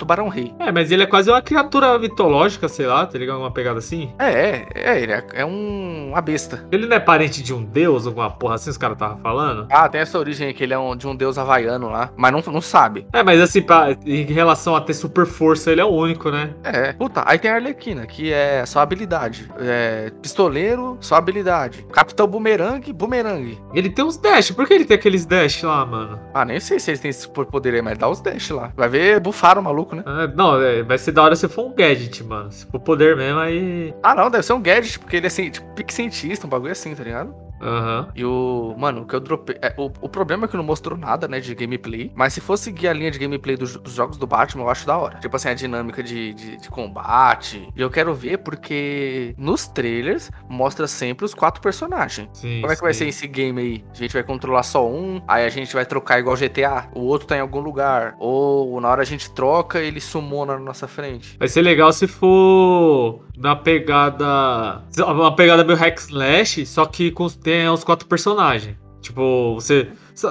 Tubarão 0.00 0.28
Rei. 0.28 0.52
É, 0.58 0.72
mas 0.72 0.90
ele 0.90 1.02
é 1.02 1.06
quase 1.06 1.30
uma 1.30 1.40
criatura 1.42 1.98
mitológica, 1.98 2.68
sei 2.68 2.86
lá, 2.86 3.06
tá 3.06 3.18
ligado? 3.18 3.38
Uma 3.38 3.50
pegada 3.50 3.78
assim. 3.78 4.12
É, 4.18 4.30
é, 4.30 4.66
é, 4.74 5.00
ele 5.00 5.12
é, 5.12 5.24
é 5.34 5.44
um, 5.44 6.08
uma 6.10 6.20
besta. 6.20 6.66
Ele 6.72 6.86
não 6.86 6.96
é 6.96 7.00
parente 7.00 7.42
de 7.42 7.54
um 7.54 7.62
deus, 7.62 8.06
alguma 8.06 8.30
porra 8.30 8.54
assim, 8.56 8.70
os 8.70 8.76
caras 8.78 8.96
estavam 8.96 9.18
falando? 9.18 9.66
Ah, 9.70 9.88
tem 9.88 10.00
essa 10.00 10.18
origem 10.18 10.48
aí, 10.48 10.54
que 10.54 10.64
ele 10.64 10.74
é 10.74 10.78
um, 10.78 10.96
de 10.96 11.06
um 11.06 11.14
deus 11.14 11.38
havaiano 11.38 11.88
lá, 11.88 12.10
mas 12.16 12.32
não, 12.32 12.40
não 12.52 12.60
sabe. 12.60 13.06
É, 13.12 13.22
mas 13.22 13.40
assim, 13.40 13.62
pra- 13.62 13.96
em 14.04 14.24
relação 14.24 14.74
a 14.74 14.80
ter 14.80 14.94
super 14.94 15.26
força, 15.26 15.70
ele 15.70 15.80
é 15.80 15.84
o 15.84 15.88
único, 15.90 16.30
né? 16.30 16.50
É, 16.64 16.92
puta, 16.94 17.22
aí 17.26 17.38
tem 17.38 17.50
a 17.50 17.54
Arlequina, 17.54 18.06
que 18.06 18.32
é 18.32 18.64
só 18.66 18.80
habilidade. 18.80 19.50
É, 19.60 20.10
pistoleiro, 20.22 20.96
só 21.00 21.16
habilidade. 21.16 21.84
Capitão 21.92 22.26
Boomerang, 22.26 22.92
Boomerang. 22.92 23.58
Ele 23.74 23.90
tem 23.90 24.04
uns 24.04 24.16
dash, 24.16 24.50
por 24.50 24.66
que 24.66 24.74
ele 24.74 24.84
tem 24.84 24.94
aqueles 24.96 25.26
dash 25.26 25.62
lá, 25.62 25.84
mano? 25.84 26.18
Ah, 26.32 26.44
nem 26.44 26.58
sei 26.60 26.78
se 26.80 26.90
eles 26.90 27.00
têm 27.00 27.10
esse 27.10 27.28
poder 27.28 27.74
aí, 27.74 27.82
mas 27.82 27.98
dá 27.98 28.08
os 28.08 28.20
dash 28.20 28.50
lá. 28.50 28.72
Vai 28.76 28.88
ver, 28.88 29.20
bufaram 29.20 29.60
o 29.60 29.64
maluco, 29.64 29.89
né? 29.96 30.02
Ah, 30.06 30.26
não, 30.26 30.60
é, 30.60 30.82
vai 30.82 30.98
ser 30.98 31.12
da 31.12 31.22
hora 31.22 31.36
se 31.36 31.48
for 31.48 31.66
um 31.66 31.74
gadget, 31.74 32.22
mano. 32.24 32.50
Se 32.50 32.66
for 32.66 32.80
poder 32.80 33.16
mesmo, 33.16 33.38
aí. 33.38 33.94
Ah, 34.02 34.14
não, 34.14 34.30
deve 34.30 34.44
ser 34.44 34.52
um 34.52 34.62
gadget, 34.62 34.98
porque 34.98 35.16
ele 35.16 35.26
é 35.26 35.28
assim, 35.28 35.50
tipo, 35.50 35.66
pique 35.74 35.92
cientista, 35.92 36.46
um 36.46 36.50
bagulho 36.50 36.72
assim, 36.72 36.94
tá 36.94 37.04
ligado? 37.04 37.34
Aham. 37.60 38.08
E 38.14 38.24
o. 38.24 38.74
Mano, 38.78 39.02
o 39.02 39.06
que 39.06 39.14
eu 39.14 39.20
dropei. 39.20 39.56
é, 39.60 39.74
o, 39.76 39.90
o 40.00 40.08
problema 40.08 40.46
é 40.46 40.48
que 40.48 40.56
não 40.56 40.64
mostrou 40.64 40.98
nada, 40.98 41.28
né, 41.28 41.40
de 41.40 41.54
gameplay. 41.54 42.10
Mas 42.14 42.32
se 42.32 42.40
for 42.40 42.56
seguir 42.56 42.88
a 42.88 42.92
linha 42.92 43.10
de 43.10 43.18
gameplay 43.18 43.56
dos, 43.56 43.76
dos 43.76 43.92
jogos 43.92 44.16
do 44.16 44.26
Batman, 44.26 44.64
eu 44.64 44.70
acho 44.70 44.86
da 44.86 44.96
hora. 44.96 45.18
Tipo 45.18 45.36
assim, 45.36 45.48
a 45.48 45.54
dinâmica 45.54 46.02
de, 46.02 46.32
de, 46.34 46.56
de 46.56 46.68
combate. 46.68 47.68
E 47.76 47.80
eu 47.80 47.90
quero 47.90 48.14
ver 48.14 48.38
porque 48.38 49.34
nos 49.36 49.66
trailers 49.66 50.30
mostra 50.48 50.86
sempre 50.86 51.24
os 51.24 51.34
quatro 51.34 51.60
personagens. 51.60 52.28
Sim. 52.32 52.60
Como 52.60 52.72
é 52.72 52.76
que 52.76 52.82
vai 52.82 52.94
sim. 52.94 53.00
ser 53.00 53.08
esse 53.08 53.26
game 53.26 53.60
aí? 53.60 53.84
A 53.92 53.96
gente 53.96 54.12
vai 54.12 54.22
controlar 54.22 54.62
só 54.62 54.88
um, 54.88 55.20
aí 55.28 55.44
a 55.44 55.48
gente 55.48 55.72
vai 55.74 55.84
trocar 55.84 56.18
igual 56.18 56.36
GTA, 56.36 56.88
o 56.94 57.00
outro 57.00 57.26
tá 57.26 57.36
em 57.36 57.40
algum 57.40 57.60
lugar. 57.60 58.14
Ou 58.18 58.80
na 58.80 58.88
hora 58.88 59.02
a 59.02 59.06
gente 59.06 59.30
troca, 59.30 59.80
ele 59.80 60.00
sumona 60.00 60.54
na 60.54 60.60
nossa 60.60 60.88
frente. 60.88 61.36
Vai 61.38 61.48
ser 61.48 61.62
legal 61.62 61.92
se 61.92 62.06
for 62.06 63.20
na 63.36 63.56
pegada. 63.56 64.82
Uma 64.98 65.34
pegada 65.34 65.64
meio 65.64 65.78
hack 65.78 65.98
slash, 65.98 66.66
só 66.66 66.84
que 66.86 67.10
com, 67.10 67.28
tem 67.50 67.68
os 67.68 67.82
quatro 67.82 68.06
personagens. 68.06 68.76
Tipo, 69.00 69.54
você. 69.54 69.88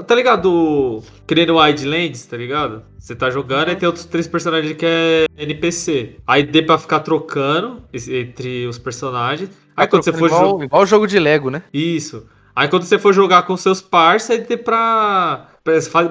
Tá 0.07 0.15
ligado? 0.15 1.03
Criando 1.27 1.57
Wildlands, 1.57 2.25
tá 2.25 2.37
ligado? 2.37 2.83
Você 2.97 3.15
tá 3.15 3.29
jogando 3.29 3.71
e 3.71 3.75
tem 3.75 3.87
outros 3.87 4.05
três 4.05 4.27
personagens 4.27 4.73
que 4.77 4.85
é 4.85 5.25
NPC. 5.37 6.17
Aí 6.25 6.43
dê 6.43 6.61
pra 6.61 6.77
ficar 6.77 6.99
trocando 6.99 7.81
entre 7.93 8.67
os 8.67 8.77
personagens. 8.77 9.49
Aí 9.75 9.87
quando 9.87 10.03
você 10.03 10.13
for 10.13 10.27
igual, 10.27 10.49
jogar. 10.51 10.65
igual 10.65 10.85
jogo 10.85 11.07
de 11.07 11.19
Lego, 11.19 11.49
né? 11.49 11.63
Isso. 11.73 12.25
Aí 12.55 12.67
quando 12.69 12.83
você 12.83 12.99
for 12.99 13.11
jogar 13.13 13.43
com 13.43 13.57
seus 13.57 13.81
parça, 13.81 14.33
aí 14.33 14.41
dê 14.41 14.55
pra. 14.55 15.47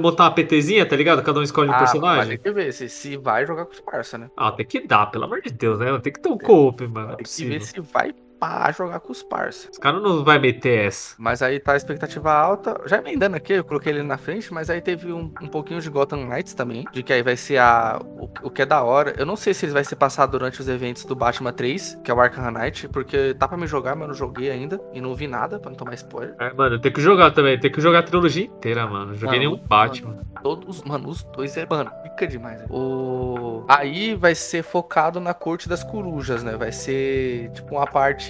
botar 0.00 0.24
uma 0.24 0.30
PTzinha, 0.32 0.84
tá 0.84 0.96
ligado? 0.96 1.22
Cada 1.22 1.38
um 1.38 1.42
escolhe 1.42 1.68
um 1.70 1.72
Ah, 1.72 1.80
mas 1.80 1.90
personagem. 1.92 2.28
tem 2.28 2.38
que 2.38 2.50
ver 2.50 2.72
se, 2.72 2.88
se 2.88 3.16
vai 3.16 3.46
jogar 3.46 3.64
com 3.66 3.72
os 3.72 3.80
parça, 3.80 4.18
né? 4.18 4.28
Ah, 4.36 4.50
tem 4.50 4.66
que 4.66 4.86
dar, 4.86 5.06
pelo 5.06 5.24
amor 5.24 5.40
de 5.40 5.50
Deus, 5.50 5.78
né? 5.78 5.96
Tem 6.00 6.12
que 6.12 6.20
ter 6.20 6.28
um 6.28 6.38
co-op, 6.38 6.86
mano. 6.88 7.06
É 7.06 7.08
Tem 7.10 7.16
que 7.18 7.22
possível. 7.24 7.58
ver 7.58 7.64
se 7.64 7.80
vai 7.80 8.12
pá 8.38 8.70
jogar 8.72 9.00
com 9.00 9.12
os 9.12 9.22
parça. 9.22 9.68
Os 9.70 9.78
caras 9.78 10.02
não 10.02 10.24
vai 10.24 10.38
meter 10.38 10.86
essa. 10.86 11.14
Mas 11.18 11.42
aí 11.42 11.58
tá 11.58 11.72
a 11.72 11.76
expectativa 11.76 12.32
alta. 12.32 12.80
Já 12.86 12.98
emendando 12.98 13.36
aqui, 13.36 13.52
eu 13.54 13.64
coloquei 13.64 13.92
ele 13.92 14.02
na 14.02 14.18
frente, 14.18 14.52
mas 14.52 14.70
aí 14.70 14.80
teve 14.80 15.12
um, 15.12 15.32
um 15.40 15.48
pouquinho 15.48 15.80
de 15.80 15.90
Gotham 15.90 16.26
Knights 16.26 16.54
também. 16.54 16.84
De 16.92 17.02
que 17.02 17.12
aí 17.12 17.22
vai 17.22 17.36
ser 17.36 17.58
a. 17.58 18.00
O, 18.04 18.30
o 18.44 18.50
que 18.50 18.62
é 18.62 18.66
da 18.66 18.82
hora. 18.82 19.14
Eu 19.16 19.26
não 19.26 19.36
sei 19.36 19.52
se 19.54 19.66
ele 19.66 19.72
vai 19.72 19.84
ser 19.84 19.96
passado 19.96 20.32
durante 20.32 20.60
os 20.60 20.68
eventos 20.68 21.04
do 21.04 21.14
Batman 21.14 21.52
3, 21.52 21.98
que 22.04 22.10
é 22.10 22.14
o 22.14 22.20
Arkham 22.20 22.50
Knight, 22.50 22.88
porque 22.88 23.34
tá 23.34 23.48
pra 23.48 23.56
me 23.56 23.66
jogar, 23.66 23.94
mas 23.94 24.02
eu 24.02 24.08
não 24.08 24.14
joguei 24.14 24.50
ainda. 24.50 24.80
E 24.92 25.00
não 25.00 25.14
vi 25.14 25.26
nada, 25.26 25.58
pra 25.58 25.70
não 25.70 25.76
tomar 25.76 25.94
spoiler. 25.94 26.34
É, 26.38 26.52
mano, 26.52 26.78
tem 26.78 26.92
que 26.92 27.00
jogar 27.00 27.30
também. 27.32 27.58
Tem 27.58 27.70
que 27.70 27.80
jogar 27.80 28.00
a 28.00 28.02
trilogia 28.02 28.44
inteira, 28.44 28.86
mano. 28.86 29.14
Joguei 29.14 29.38
Não, 29.40 29.50
nenhum 29.50 29.66
Batman. 29.66 30.18
Todos, 30.42 30.82
mano, 30.82 31.08
os 31.08 31.22
dois 31.24 31.56
é, 31.56 31.66
mano, 31.68 31.90
fica 32.04 32.26
demais. 32.26 32.60
né? 32.60 32.66
O 32.70 33.64
aí 33.68 34.14
vai 34.14 34.34
ser 34.34 34.62
focado 34.62 35.20
na 35.20 35.34
corte 35.34 35.68
das 35.68 35.82
corujas, 35.84 36.42
né? 36.42 36.56
Vai 36.56 36.72
ser 36.72 37.50
tipo 37.52 37.74
uma 37.76 37.86
parte, 37.86 38.27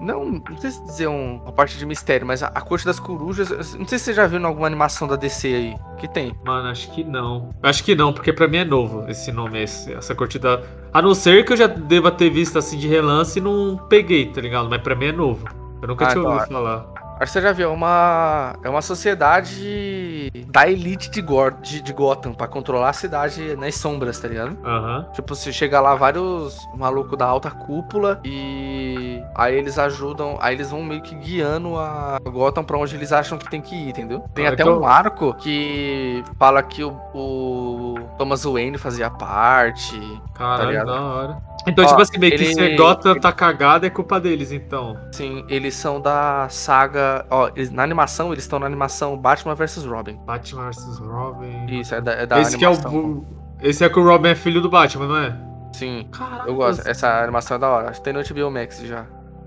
não, 0.00 0.24
não 0.48 0.56
sei 0.58 0.70
se 0.70 0.84
dizer 0.84 1.08
um- 1.08 1.36
uma 1.42 1.52
parte 1.52 1.76
de 1.78 1.84
mistério, 1.86 2.26
mas 2.26 2.42
a, 2.42 2.48
a 2.48 2.60
corte 2.60 2.84
das 2.84 2.98
corujas, 3.00 3.50
não 3.74 3.86
sei 3.86 3.98
se 3.98 4.06
você 4.06 4.14
já 4.14 4.26
viu 4.26 4.40
em 4.40 4.44
alguma 4.44 4.66
animação 4.66 5.06
da 5.08 5.16
DC 5.16 5.46
aí, 5.48 5.76
que 5.98 6.08
tem. 6.08 6.32
Mano, 6.44 6.68
acho 6.68 6.90
que 6.92 7.02
não. 7.04 7.50
Acho 7.62 7.82
que 7.84 7.94
não, 7.94 8.12
porque 8.12 8.32
pra 8.32 8.46
mim 8.48 8.58
é 8.58 8.64
novo 8.64 9.04
esse 9.08 9.30
nome, 9.32 9.62
esse- 9.62 9.92
essa 9.92 10.14
curtida. 10.14 10.62
A 10.92 11.02
não 11.02 11.14
ser 11.14 11.44
que 11.44 11.52
eu 11.52 11.56
já 11.56 11.66
deva 11.66 12.10
ter 12.10 12.30
visto 12.30 12.58
assim 12.58 12.78
de 12.78 12.88
relance 12.88 13.38
e 13.38 13.42
não 13.42 13.76
peguei, 13.88 14.26
tá 14.26 14.40
ligado? 14.40 14.68
Mas 14.68 14.80
pra 14.82 14.94
mim 14.94 15.06
é 15.06 15.12
novo. 15.12 15.46
Eu 15.82 15.88
nunca 15.88 16.06
Ah, 16.06 16.08
tinha 16.08 16.20
então, 16.20 16.32
ouvido 16.32 16.48
falar. 16.52 16.86
Que 17.24 17.26
você 17.32 17.40
já 17.42 17.52
viu, 17.52 17.70
é 17.70 17.72
uma, 17.72 18.54
é 18.62 18.68
uma 18.68 18.80
sociedade 18.82 20.30
da 20.48 20.68
elite 20.68 21.10
de, 21.10 21.20
Gor 21.20 21.52
de, 21.60 21.80
de 21.82 21.92
Gotham 21.92 22.32
pra 22.32 22.46
controlar 22.46 22.90
a 22.90 22.92
cidade 22.92 23.56
nas 23.56 23.74
sombras, 23.74 24.18
tá 24.18 24.28
ligado? 24.28 24.56
Aham. 24.64 25.06
Tipo, 25.12 25.34
se 25.34 25.52
chega 25.52 25.80
lá 25.80 25.94
vários 25.94 26.56
malucos 26.76 27.18
da 27.18 27.26
alta 27.26 27.50
cúpula 27.50 28.20
e 28.24 29.20
aí 29.34 29.56
eles 29.56 29.78
ajudam, 29.78 30.38
aí 30.40 30.54
eles 30.54 30.70
vão 30.70 30.82
meio 30.82 31.02
que 31.02 31.14
guiando 31.14 31.76
a 31.78 32.18
Gotham 32.24 32.64
pra 32.64 32.78
onde 32.78 32.94
eles 32.96 33.12
acham 33.12 33.36
que 33.38 33.48
tem 33.50 33.60
que 33.60 33.74
ir, 33.74 33.88
entendeu? 33.90 34.20
Tem 34.34 34.46
Ah, 34.46 34.50
até 34.52 34.62
então- 34.62 34.80
um 34.80 34.86
arco 34.86 35.34
que 35.34 36.22
fala 36.38 36.62
que 36.62 36.82
o, 36.84 36.90
o 37.14 37.94
Thomas 38.16 38.44
Wayne 38.44 38.78
fazia 38.78 39.10
parte. 39.10 39.98
Caralho, 40.34 40.70
ligado? 40.70 40.86
da 40.86 41.00
hora. 41.02 41.38
Então, 41.66 41.84
Ó, 41.84 41.88
tipo 41.88 42.00
assim, 42.00 42.18
meio 42.18 42.36
que 42.36 42.44
ele- 42.44 42.54
se 42.54 42.76
Gotham 42.76 43.14
tá 43.18 43.32
cagada 43.32 43.86
é 43.86 43.90
culpa 43.90 44.18
deles, 44.20 44.52
então. 44.52 44.96
Sim, 45.12 45.44
eles 45.48 45.74
são 45.74 46.00
da 46.00 46.46
saga. 46.48 47.07
Ó, 47.30 47.48
eles- 47.54 47.70
na 47.70 47.82
animação, 47.82 48.32
eles 48.32 48.44
estão 48.44 48.58
na 48.58 48.66
animação 48.66 49.16
Batman 49.16 49.54
vs 49.54 49.84
Robin. 49.84 50.16
Batman 50.24 50.70
vs 50.70 50.98
Robin. 50.98 51.66
Isso, 51.80 51.94
é 51.94 52.00
da, 52.00 52.12
é 52.12 52.26
da 52.26 52.40
Esse 52.40 52.56
que 52.58 52.64
é 52.64 52.68
animação. 52.68 52.94
o. 53.00 53.26
Esse 53.60 53.84
é 53.84 53.88
que 53.88 53.98
o 53.98 54.04
Robin 54.04 54.28
é 54.28 54.34
filho 54.34 54.60
do 54.60 54.68
Batman, 54.70 55.06
não 55.08 55.16
é? 55.16 55.36
Sim, 55.72 56.08
Caralho. 56.10 56.48
eu 56.48 56.54
gosto. 56.54 56.86
Essa 56.88 57.22
animação 57.22 57.56
é 57.56 57.60
da 57.60 57.68
hora. 57.68 57.90
Acho 57.90 58.00
que 58.00 58.04
tem 58.04 58.12
no 58.12 58.20
HBO 58.22 58.50
Max 58.50 58.80
já. 58.82 59.06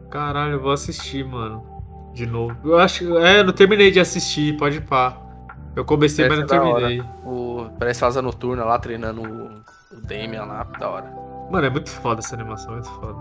Caralho, 0.09 0.53
eu 0.53 0.61
vou 0.61 0.71
assistir, 0.71 1.25
mano. 1.25 1.63
De 2.13 2.25
novo. 2.25 2.55
Eu 2.63 2.77
acho. 2.77 3.17
É, 3.19 3.39
eu 3.39 3.45
não 3.45 3.53
terminei 3.53 3.89
de 3.91 3.99
assistir, 3.99 4.57
pode 4.57 4.77
ir 4.77 4.81
pá. 4.81 5.17
Eu 5.75 5.85
comecei, 5.85 6.25
Essa 6.25 6.35
mas 6.35 6.49
não 6.49 6.55
é 6.57 6.59
da 6.59 6.65
hora. 6.67 6.87
terminei. 6.87 7.09
O, 7.25 7.69
parece 7.79 8.03
Asa 8.03 8.21
Noturna 8.21 8.65
lá 8.65 8.77
treinando 8.77 9.21
o, 9.21 9.95
o 9.97 10.01
Damian 10.05 10.43
lá, 10.43 10.63
da 10.77 10.89
hora. 10.89 11.13
Mano, 11.49 11.65
é 11.65 11.69
muito 11.69 11.89
foda 11.89 12.19
essa 12.19 12.35
animação, 12.35 12.71
é 12.71 12.75
muito 12.75 12.91
foda. 12.91 13.15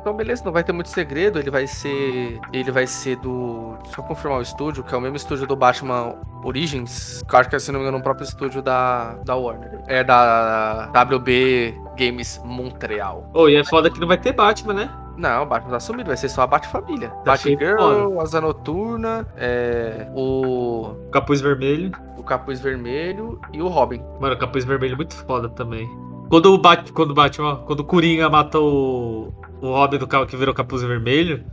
O... 0.00 0.10
Então, 0.10 0.14
beleza, 0.14 0.42
não 0.44 0.52
vai 0.52 0.64
ter 0.64 0.72
muito 0.72 0.88
segredo. 0.88 1.38
Ele 1.38 1.50
vai 1.50 1.66
ser. 1.66 2.40
Ele 2.52 2.70
vai 2.70 2.86
ser 2.86 3.16
do. 3.16 3.76
Só 3.94 4.02
confirmar 4.02 4.38
o 4.38 4.42
estúdio, 4.42 4.82
que 4.82 4.94
é 4.94 4.98
o 4.98 5.00
mesmo 5.00 5.16
estúdio 5.16 5.46
do 5.46 5.56
Batman 5.56 6.16
Origins. 6.42 7.22
Que 7.28 7.34
eu 7.34 7.38
acho 7.38 7.48
que 7.50 7.56
é, 7.56 7.58
se 7.58 7.70
não 7.70 7.80
me 7.80 7.84
engano, 7.84 7.98
o 7.98 8.02
próprio 8.02 8.24
estúdio 8.24 8.62
da, 8.62 9.14
da 9.24 9.36
Warner. 9.36 9.80
É 9.86 10.02
da 10.02 10.90
WB 10.94 11.74
Games 11.98 12.40
Montreal. 12.44 13.30
Oh, 13.34 13.48
e 13.48 13.56
é 13.56 13.64
foda 13.64 13.90
que 13.90 14.00
não 14.00 14.08
vai 14.08 14.18
ter 14.18 14.32
Batman, 14.32 14.74
né? 14.74 14.90
Não, 15.16 15.42
o 15.42 15.46
Batman 15.46 15.72
tá 15.72 15.80
sumido, 15.80 16.08
vai 16.08 16.16
ser 16.16 16.30
só 16.30 16.42
a 16.42 16.46
Batfamília. 16.46 17.12
Achei 17.26 17.54
Batgirl, 17.54 18.18
Asa 18.20 18.40
Noturna, 18.40 19.26
é, 19.36 20.10
o, 20.14 20.94
Capuz 21.12 21.42
Vermelho. 21.42 21.92
o 22.16 22.22
Capuz 22.22 22.58
Vermelho 22.58 23.38
e 23.52 23.60
o 23.60 23.68
Robin. 23.68 24.02
Mano, 24.18 24.34
o 24.34 24.38
Capuz 24.38 24.64
Vermelho 24.64 24.94
é 24.94 24.96
muito 24.96 25.14
foda 25.14 25.50
também. 25.50 25.86
Quando 26.30 26.54
o 26.54 26.58
Bat, 26.58 26.90
quando 26.92 27.10
o 27.10 27.14
Batman, 27.14 27.56
quando 27.66 27.80
o 27.80 27.84
Coringa 27.84 28.30
mata 28.30 28.58
o, 28.58 29.32
o 29.60 29.68
Robin 29.68 29.98
do 29.98 30.06
carro 30.06 30.26
que 30.26 30.36
virou 30.36 30.54
capuz 30.54 30.82
vermelho, 30.82 31.44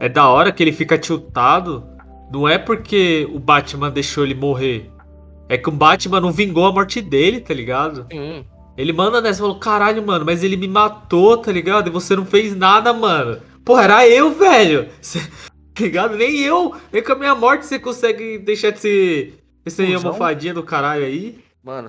é 0.00 0.08
da 0.08 0.28
hora 0.28 0.52
que 0.52 0.62
ele 0.62 0.72
fica 0.72 0.98
tiltado. 0.98 1.86
Não 2.32 2.48
é 2.48 2.58
porque 2.58 3.28
o 3.32 3.38
Batman 3.38 3.90
deixou 3.90 4.24
ele 4.24 4.34
morrer. 4.34 4.90
É 5.48 5.56
que 5.56 5.68
o 5.68 5.72
Batman 5.72 6.20
não 6.20 6.32
vingou 6.32 6.66
a 6.66 6.72
morte 6.72 7.00
dele, 7.00 7.40
tá 7.40 7.54
ligado? 7.54 8.06
Sim. 8.10 8.44
Ele 8.76 8.92
manda 8.92 9.20
nessa 9.20 9.38
e 9.38 9.42
falou: 9.42 9.58
caralho, 9.58 10.04
mano, 10.04 10.24
mas 10.24 10.42
ele 10.42 10.56
me 10.56 10.68
matou, 10.68 11.36
tá 11.38 11.50
ligado? 11.50 11.88
E 11.88 11.90
você 11.90 12.14
não 12.14 12.26
fez 12.26 12.54
nada, 12.54 12.92
mano. 12.92 13.40
Porra, 13.64 13.84
era 13.84 14.08
eu, 14.08 14.32
velho. 14.32 14.88
Cê, 15.00 15.20
tá 15.74 15.82
ligado? 15.82 16.16
Nem 16.16 16.40
eu, 16.40 16.74
nem 16.92 17.02
com 17.02 17.12
a 17.12 17.16
minha 17.16 17.34
morte 17.34 17.64
você 17.64 17.78
consegue 17.78 18.38
deixar 18.38 18.70
de 18.70 18.80
ser 18.80 19.34
esse 19.64 19.82
aí, 19.82 20.52
do 20.52 20.62
caralho 20.62 21.04
aí. 21.04 21.38
Mano, 21.64 21.88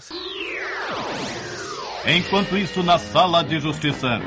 Enquanto 2.06 2.58
isso, 2.58 2.82
na 2.84 2.98
sala 2.98 3.44
de 3.44 3.60
justiça. 3.60 4.22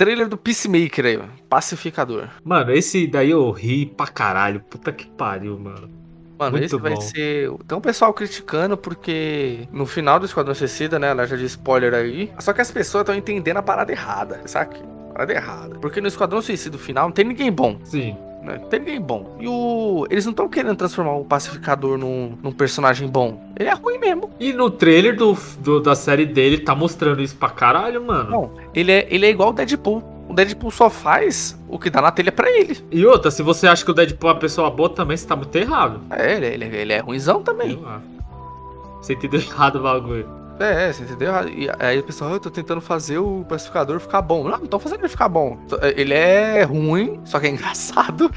Trailer 0.00 0.28
do 0.28 0.38
Peacemaker 0.38 1.04
aí. 1.04 1.20
Pacificador. 1.46 2.28
Mano, 2.42 2.72
esse 2.72 3.06
daí 3.06 3.30
eu 3.30 3.50
ri 3.50 3.84
pra 3.84 4.06
caralho. 4.06 4.60
Puta 4.60 4.90
que 4.90 5.06
pariu, 5.06 5.58
mano. 5.58 5.90
Mano, 6.38 6.52
Muito 6.52 6.64
esse 6.64 6.76
vai 6.78 6.94
bom. 6.94 7.00
ser. 7.02 7.50
Tem 7.68 7.76
um 7.76 7.82
pessoal 7.82 8.14
criticando 8.14 8.78
porque 8.78 9.68
no 9.70 9.84
final 9.84 10.18
do 10.18 10.24
Esquadrão 10.24 10.54
Suicida, 10.54 10.98
né? 10.98 11.08
Ela 11.08 11.26
já 11.26 11.36
de 11.36 11.44
spoiler 11.44 11.92
aí. 11.92 12.32
Só 12.38 12.54
que 12.54 12.62
as 12.62 12.70
pessoas 12.70 13.02
estão 13.02 13.14
entendendo 13.14 13.58
a 13.58 13.62
parada 13.62 13.92
errada, 13.92 14.40
saca? 14.46 14.78
Parada 15.12 15.34
errada. 15.34 15.78
Porque 15.78 16.00
no 16.00 16.08
Esquadrão 16.08 16.40
Suicida 16.40 16.78
final 16.78 17.04
não 17.04 17.12
tem 17.12 17.26
ninguém 17.26 17.52
bom, 17.52 17.78
Sim. 17.84 18.16
Né? 18.42 18.58
Não 18.60 18.68
tem 18.68 18.80
ninguém 18.80 19.00
bom. 19.00 19.36
E 19.40 19.46
o. 19.48 20.06
Eles 20.10 20.24
não 20.24 20.30
estão 20.30 20.48
querendo 20.48 20.76
transformar 20.76 21.14
o 21.14 21.24
pacificador 21.24 21.96
num, 21.98 22.36
num 22.42 22.52
personagem 22.52 23.08
bom. 23.08 23.42
Ele 23.58 23.68
é 23.68 23.74
ruim 23.74 23.98
mesmo. 23.98 24.30
E 24.40 24.52
no 24.52 24.70
trailer 24.70 25.16
do, 25.16 25.36
do- 25.58 25.80
da 25.80 25.94
série 25.94 26.24
dele 26.26 26.58
tá 26.58 26.74
mostrando 26.74 27.20
isso 27.22 27.36
pra 27.36 27.48
caralho, 27.50 28.04
mano. 28.04 28.30
Não, 28.30 28.50
ele 28.74 28.90
é, 28.92 29.06
ele 29.10 29.26
é 29.26 29.30
igual 29.30 29.50
o 29.50 29.52
Deadpool. 29.52 30.02
O 30.28 30.32
Deadpool 30.32 30.70
só 30.70 30.88
faz 30.88 31.58
o 31.68 31.76
que 31.78 31.90
dá 31.90 32.00
na 32.00 32.10
telha 32.12 32.30
pra 32.30 32.48
ele. 32.50 32.78
E 32.90 33.04
outra, 33.04 33.30
se 33.32 33.42
você 33.42 33.66
acha 33.66 33.84
que 33.84 33.90
o 33.90 33.94
Deadpool 33.94 34.30
é 34.30 34.32
uma 34.34 34.38
pessoa 34.38 34.70
boa 34.70 34.88
também, 34.88 35.16
você 35.16 35.26
tá 35.26 35.34
muito 35.34 35.54
errado. 35.56 36.00
É, 36.10 36.36
ele, 36.36 36.46
ele, 36.46 36.76
ele 36.76 36.92
é 36.92 36.98
ruimzão 37.00 37.42
também. 37.42 37.78
Você 39.02 39.14
entendeu 39.14 39.40
errado 39.40 39.76
o 39.76 39.82
bagulho. 39.82 40.28
É, 40.60 40.92
você 40.92 41.02
entendeu? 41.04 41.32
E 41.48 41.68
aí 41.78 41.98
o 41.98 42.02
pessoal, 42.02 42.30
"Ah, 42.30 42.34
eu 42.34 42.40
tô 42.40 42.50
tentando 42.50 42.80
fazer 42.82 43.18
o 43.18 43.44
pacificador 43.48 43.98
ficar 43.98 44.20
bom. 44.22 44.44
Não, 44.44 44.58
não 44.58 44.66
tô 44.66 44.78
fazendo 44.78 45.00
ele 45.00 45.08
ficar 45.08 45.28
bom. 45.28 45.58
Ele 45.96 46.12
é 46.14 46.62
ruim, 46.64 47.18
só 47.24 47.40
que 47.40 47.46
é 47.46 47.50
engraçado. 47.50 48.30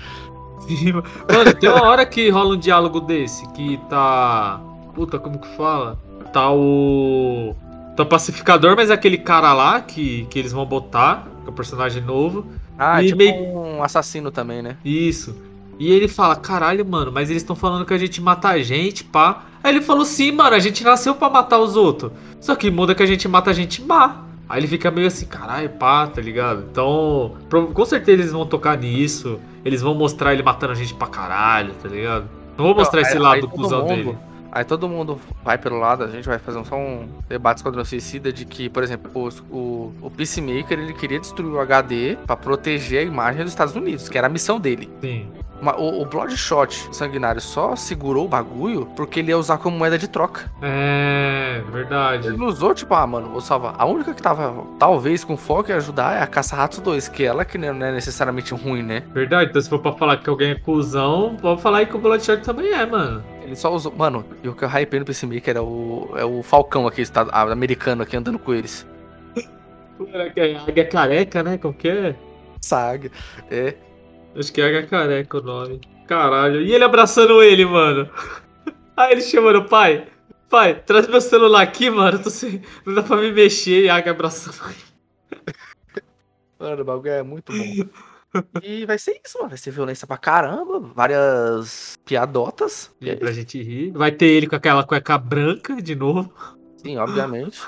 Mano, 1.32 1.54
tem 1.60 1.70
uma 1.70 1.84
hora 1.84 2.06
que 2.06 2.30
rola 2.30 2.56
um 2.56 2.58
diálogo 2.58 3.00
desse, 3.02 3.46
que 3.52 3.78
tá. 3.90 4.62
Puta, 4.96 5.20
como 5.20 5.38
que 5.40 5.48
fala? 5.58 5.98
Tá 6.32 6.50
o. 6.52 7.54
Tá 7.96 8.04
o 8.04 8.06
pacificador, 8.06 8.76
mas 8.76 8.90
é 8.90 8.94
aquele 8.94 9.18
cara 9.18 9.54
lá 9.54 9.82
que, 9.82 10.26
que 10.30 10.40
eles 10.40 10.52
vão 10.52 10.66
botar, 10.66 11.28
que 11.44 11.48
é 11.48 11.50
o 11.50 11.54
personagem 11.54 12.02
novo. 12.02 12.46
Ah, 12.78 13.02
é 13.02 13.06
E 13.06 13.08
tipo 13.08 13.18
meio- 13.18 13.36
um 13.56 13.84
assassino 13.84 14.32
também, 14.32 14.62
né? 14.64 14.78
Isso. 14.84 15.36
E 15.78 15.92
ele 15.92 16.08
fala, 16.08 16.36
caralho, 16.36 16.86
mano, 16.86 17.12
mas 17.12 17.30
eles 17.30 17.44
estão 17.44 17.56
falando 17.56 17.86
que 17.86 17.94
a 17.94 17.98
gente 17.98 18.22
mata 18.22 18.48
a 18.50 18.60
gente, 18.64 19.04
pá. 19.04 19.44
Aí 19.64 19.72
ele 19.74 19.82
falou, 19.82 20.04
sim, 20.06 20.32
mano, 20.32 20.56
a 20.56 20.60
gente 20.60 20.84
nasceu 20.84 21.16
pra 21.16 21.30
matar 21.30 21.58
os 21.60 21.76
outros. 21.78 22.12
Só 22.42 22.54
que 22.56 22.70
muda 22.70 22.94
que 22.94 23.02
a 23.02 23.06
gente 23.06 23.28
mata 23.28 23.50
a 23.50 23.54
gente 23.54 23.82
má. 23.82 24.24
Aí 24.50 24.60
ele 24.60 24.68
fica 24.68 24.92
meio 24.92 25.08
assim, 25.08 25.26
caralho, 25.26 25.70
pá, 25.70 26.06
tá 26.08 26.22
ligado? 26.22 26.66
Então, 26.70 27.36
com 27.74 27.86
certeza 27.86 28.22
eles 28.22 28.32
vão 28.34 28.46
tocar 28.46 28.78
nisso. 28.78 29.40
Eles 29.64 29.82
vão 29.82 29.96
mostrar 29.96 30.34
ele 30.34 30.44
matando 30.44 30.74
a 30.74 30.76
gente 30.76 30.94
pra 30.94 31.08
caralho, 31.08 31.74
tá 31.82 31.88
ligado? 31.88 32.26
Não 32.58 32.66
vou 32.66 32.76
mostrar 32.76 33.00
Então, 33.00 33.10
esse 33.10 33.18
aí- 33.18 33.24
lado 33.24 33.36
aí 33.36 33.42
do 33.42 33.48
cuzão 33.48 33.80
mundo- 33.88 33.96
dele. 33.96 34.18
Aí 34.52 34.64
todo 34.64 34.88
mundo 34.88 35.20
vai 35.44 35.58
pelo 35.58 35.80
lado, 35.80 36.04
a 36.04 36.08
gente 36.08 36.28
vai 36.28 36.38
fazer 36.38 36.64
só 36.66 36.76
um 36.76 37.08
debate 37.28 37.58
Esquadrão 37.58 37.84
Suicida 37.84 38.32
de 38.32 38.46
que, 38.46 38.70
por 38.70 38.84
exemplo, 38.84 39.10
os- 39.24 39.40
o, 39.50 39.92
o 40.00 40.12
Peacemaker 40.12 40.78
ele 40.78 40.94
queria 40.94 41.20
destruir 41.20 41.52
o 41.54 41.60
HD 41.60 42.18
pra 42.28 42.36
proteger 42.38 43.00
a 43.00 43.04
imagem 43.04 43.42
dos 43.44 43.52
Estados 43.52 43.76
Unidos, 43.76 44.08
que 44.10 44.16
era 44.16 44.28
a 44.28 44.30
missão 44.30 44.60
dele. 44.60 44.88
Sim. 45.02 45.26
O, 45.62 46.02
o 46.02 46.06
Bloodshot 46.06 46.90
sanguinário 46.92 47.40
só 47.40 47.76
segurou 47.76 48.26
o 48.26 48.28
bagulho 48.28 48.86
porque 48.96 49.20
ele 49.20 49.30
ia 49.30 49.38
usar 49.38 49.58
como 49.58 49.78
moeda 49.78 49.98
de 49.98 50.08
troca. 50.08 50.52
É, 50.62 51.62
verdade. 51.72 52.28
Ele 52.28 52.38
não 52.38 52.48
usou, 52.48 52.74
tipo, 52.74 52.94
ah, 52.94 53.08
mano, 53.08 53.30
vou 53.30 53.42
salvar. 53.42 53.76
A 53.78 53.86
única 53.86 54.14
que 54.14 54.22
tava, 54.22 54.66
talvez, 54.78 55.24
com 55.24 55.38
foco 55.38 55.72
em 55.72 55.76
ajudar 55.76 56.18
é 56.18 56.22
a 56.22 56.28
Caça-Ratos 56.28 56.80
2, 56.80 57.08
que 57.08 57.24
ela 57.24 57.46
que 57.46 57.58
não 57.58 57.70
é 57.70 57.92
necessariamente 57.92 58.54
ruim, 58.54 58.84
né? 58.84 59.04
Verdade, 59.14 59.52
então 59.52 59.62
se 59.62 59.70
for 59.70 59.80
pra 59.80 59.94
falar 59.94 60.18
que 60.18 60.30
alguém 60.30 60.52
é 60.52 60.56
cuzão, 60.56 61.38
pode 61.42 61.62
falar 61.62 61.80
aí 61.80 61.86
que 61.86 61.96
o 61.96 62.00
Bloodshot 62.00 62.42
também 62.42 62.74
é, 62.74 62.86
mano. 62.86 63.24
Ele 63.44 63.56
só 63.56 63.74
usou. 63.74 63.94
Mano, 63.96 64.26
e 64.44 64.50
o 64.50 64.54
que 64.54 64.64
eu 64.64 64.70
hypei 64.70 65.00
no 65.00 65.06
Peacemaker 65.06 65.58
é 65.58 65.62
o, 65.62 66.10
é 66.16 66.26
o 66.26 66.42
Falcão 66.44 66.88
aqui, 66.88 67.02
está, 67.02 67.22
americano 67.52 68.04
aqui 68.04 68.18
andando 68.18 68.40
com 68.40 68.54
eles. 68.54 68.86
É 70.36 70.56
águia 70.56 70.86
careca, 70.86 71.44
né? 71.44 71.60
Que 71.78 71.88
é? 71.88 72.16
Saga. 72.60 73.12
É. 73.50 73.76
Acho 74.36 74.52
que 74.52 74.62
é 74.62 74.84
Careca 74.84 75.38
o 75.38 75.42
nome. 75.42 75.82
Caralho. 76.08 76.62
E 76.62 76.74
ele 76.74 76.84
abraçando 76.84 77.42
ele, 77.42 77.66
mano. 77.66 78.10
Aí 78.98 79.14
ele 79.14 79.22
chamando, 79.22 79.66
pai. 79.66 80.08
Pai, 80.50 80.76
traz 80.76 81.08
meu 81.08 81.22
celular 81.22 81.62
aqui, 81.62 81.90
mano. 81.90 82.20
Tô 82.20 82.30
sem... 82.30 82.62
Não 82.86 82.94
dá 82.94 83.04
pra 83.04 83.18
me 83.18 83.32
mexer. 83.32 83.86
E 83.86 83.90
a 83.90 83.96
Águia 83.96 84.12
abraçando 84.12 84.70
ele. 84.70 85.44
Mano, 86.60 86.82
o 86.82 86.86
bagulho 86.86 87.12
é 87.12 87.24
muito 87.24 87.52
bom. 87.52 87.90
E 88.64 88.86
vai 88.86 88.98
ser 88.98 89.20
isso, 89.26 89.38
mano. 89.38 89.50
Vai 89.50 89.58
ser 89.58 89.72
violência 89.72 90.08
pra 90.08 90.18
caramba. 90.18 90.80
Várias 90.80 91.98
piadotas. 92.06 92.90
E 93.02 93.10
é 93.10 93.16
Pra 93.16 93.34
gente 93.34 93.62
rir. 93.62 93.92
Vai 93.92 94.12
ter 94.12 94.28
ele 94.28 94.48
com 94.48 94.56
aquela 94.56 94.84
cueca 94.86 95.18
branca 95.18 95.76
de 95.82 95.94
novo. 95.94 96.34
Sim, 96.78 96.98
obviamente. 96.98 97.60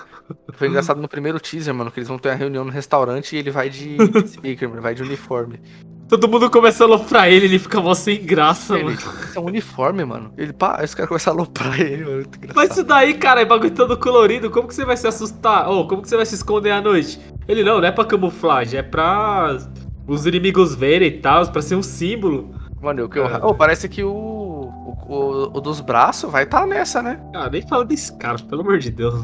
Foi 0.53 0.67
engraçado 0.67 1.01
no 1.01 1.07
primeiro 1.07 1.39
teaser, 1.39 1.73
mano, 1.73 1.91
que 1.91 1.99
eles 1.99 2.07
vão 2.07 2.17
ter 2.17 2.29
uma 2.29 2.35
reunião 2.35 2.63
no 2.63 2.71
restaurante 2.71 3.35
e 3.35 3.39
ele 3.39 3.51
vai 3.51 3.69
de 3.69 3.97
speaker, 4.27 4.69
mano, 4.69 4.81
vai 4.81 4.95
de 4.95 5.03
uniforme. 5.03 5.59
Todo 6.07 6.27
mundo 6.27 6.49
começa 6.51 6.83
a 6.83 6.87
aloprar 6.87 7.27
ele, 7.27 7.45
ele 7.47 7.57
fica 7.57 7.81
mó 7.81 7.93
sem 7.95 8.23
graça, 8.23 8.75
Ele, 8.75 8.83
mano. 8.83 8.97
é 9.35 9.39
um 9.39 9.45
uniforme, 9.45 10.05
mano. 10.05 10.31
Ele, 10.37 10.53
pá, 10.53 10.75
aí 10.77 10.85
os 10.85 10.93
caras 10.93 11.07
começam 11.07 11.33
a 11.33 11.35
aloprar 11.35 11.79
ele, 11.81 12.03
mano. 12.05 12.19
Engraçado. 12.21 12.55
Mas 12.55 12.71
isso 12.71 12.83
daí, 12.83 13.13
cara, 13.15 13.41
é 13.41 13.45
bagulho 13.45 13.71
todo 13.71 13.97
colorido. 13.97 14.51
Como 14.51 14.67
que 14.67 14.75
você 14.75 14.85
vai 14.85 14.95
se 14.97 15.07
assustar? 15.07 15.67
Ou 15.67 15.87
como 15.87 16.03
que 16.03 16.07
você 16.09 16.15
vai 16.15 16.25
se 16.25 16.35
esconder 16.35 16.71
à 16.71 16.79
noite? 16.81 17.19
Ele 17.47 17.63
não, 17.63 17.79
não 17.79 17.87
é 17.87 17.91
pra 17.91 18.05
camuflagem, 18.05 18.79
é 18.79 18.83
pra 18.83 19.57
os 20.07 20.25
inimigos 20.27 20.75
verem 20.75 21.07
e 21.07 21.19
tal, 21.19 21.47
pra 21.47 21.61
ser 21.63 21.75
um 21.75 21.81
símbolo. 21.81 22.53
Mano, 22.79 23.05
o 23.05 23.09
que 23.09 23.17
eu... 23.17 23.25
É. 23.25 23.39
oh, 23.43 23.55
parece 23.55 23.89
que 23.89 24.03
o, 24.03 24.11
o, 24.11 24.95
o, 25.07 25.57
o 25.57 25.61
dos 25.61 25.81
braços 25.81 26.31
vai 26.31 26.43
estar 26.43 26.61
tá 26.61 26.67
nessa, 26.67 27.01
né? 27.01 27.19
Ah, 27.33 27.49
nem 27.49 27.67
fala 27.67 27.83
desse 27.83 28.15
cara, 28.17 28.37
pelo 28.47 28.61
amor 28.61 28.77
de 28.77 28.91
Deus. 28.91 29.15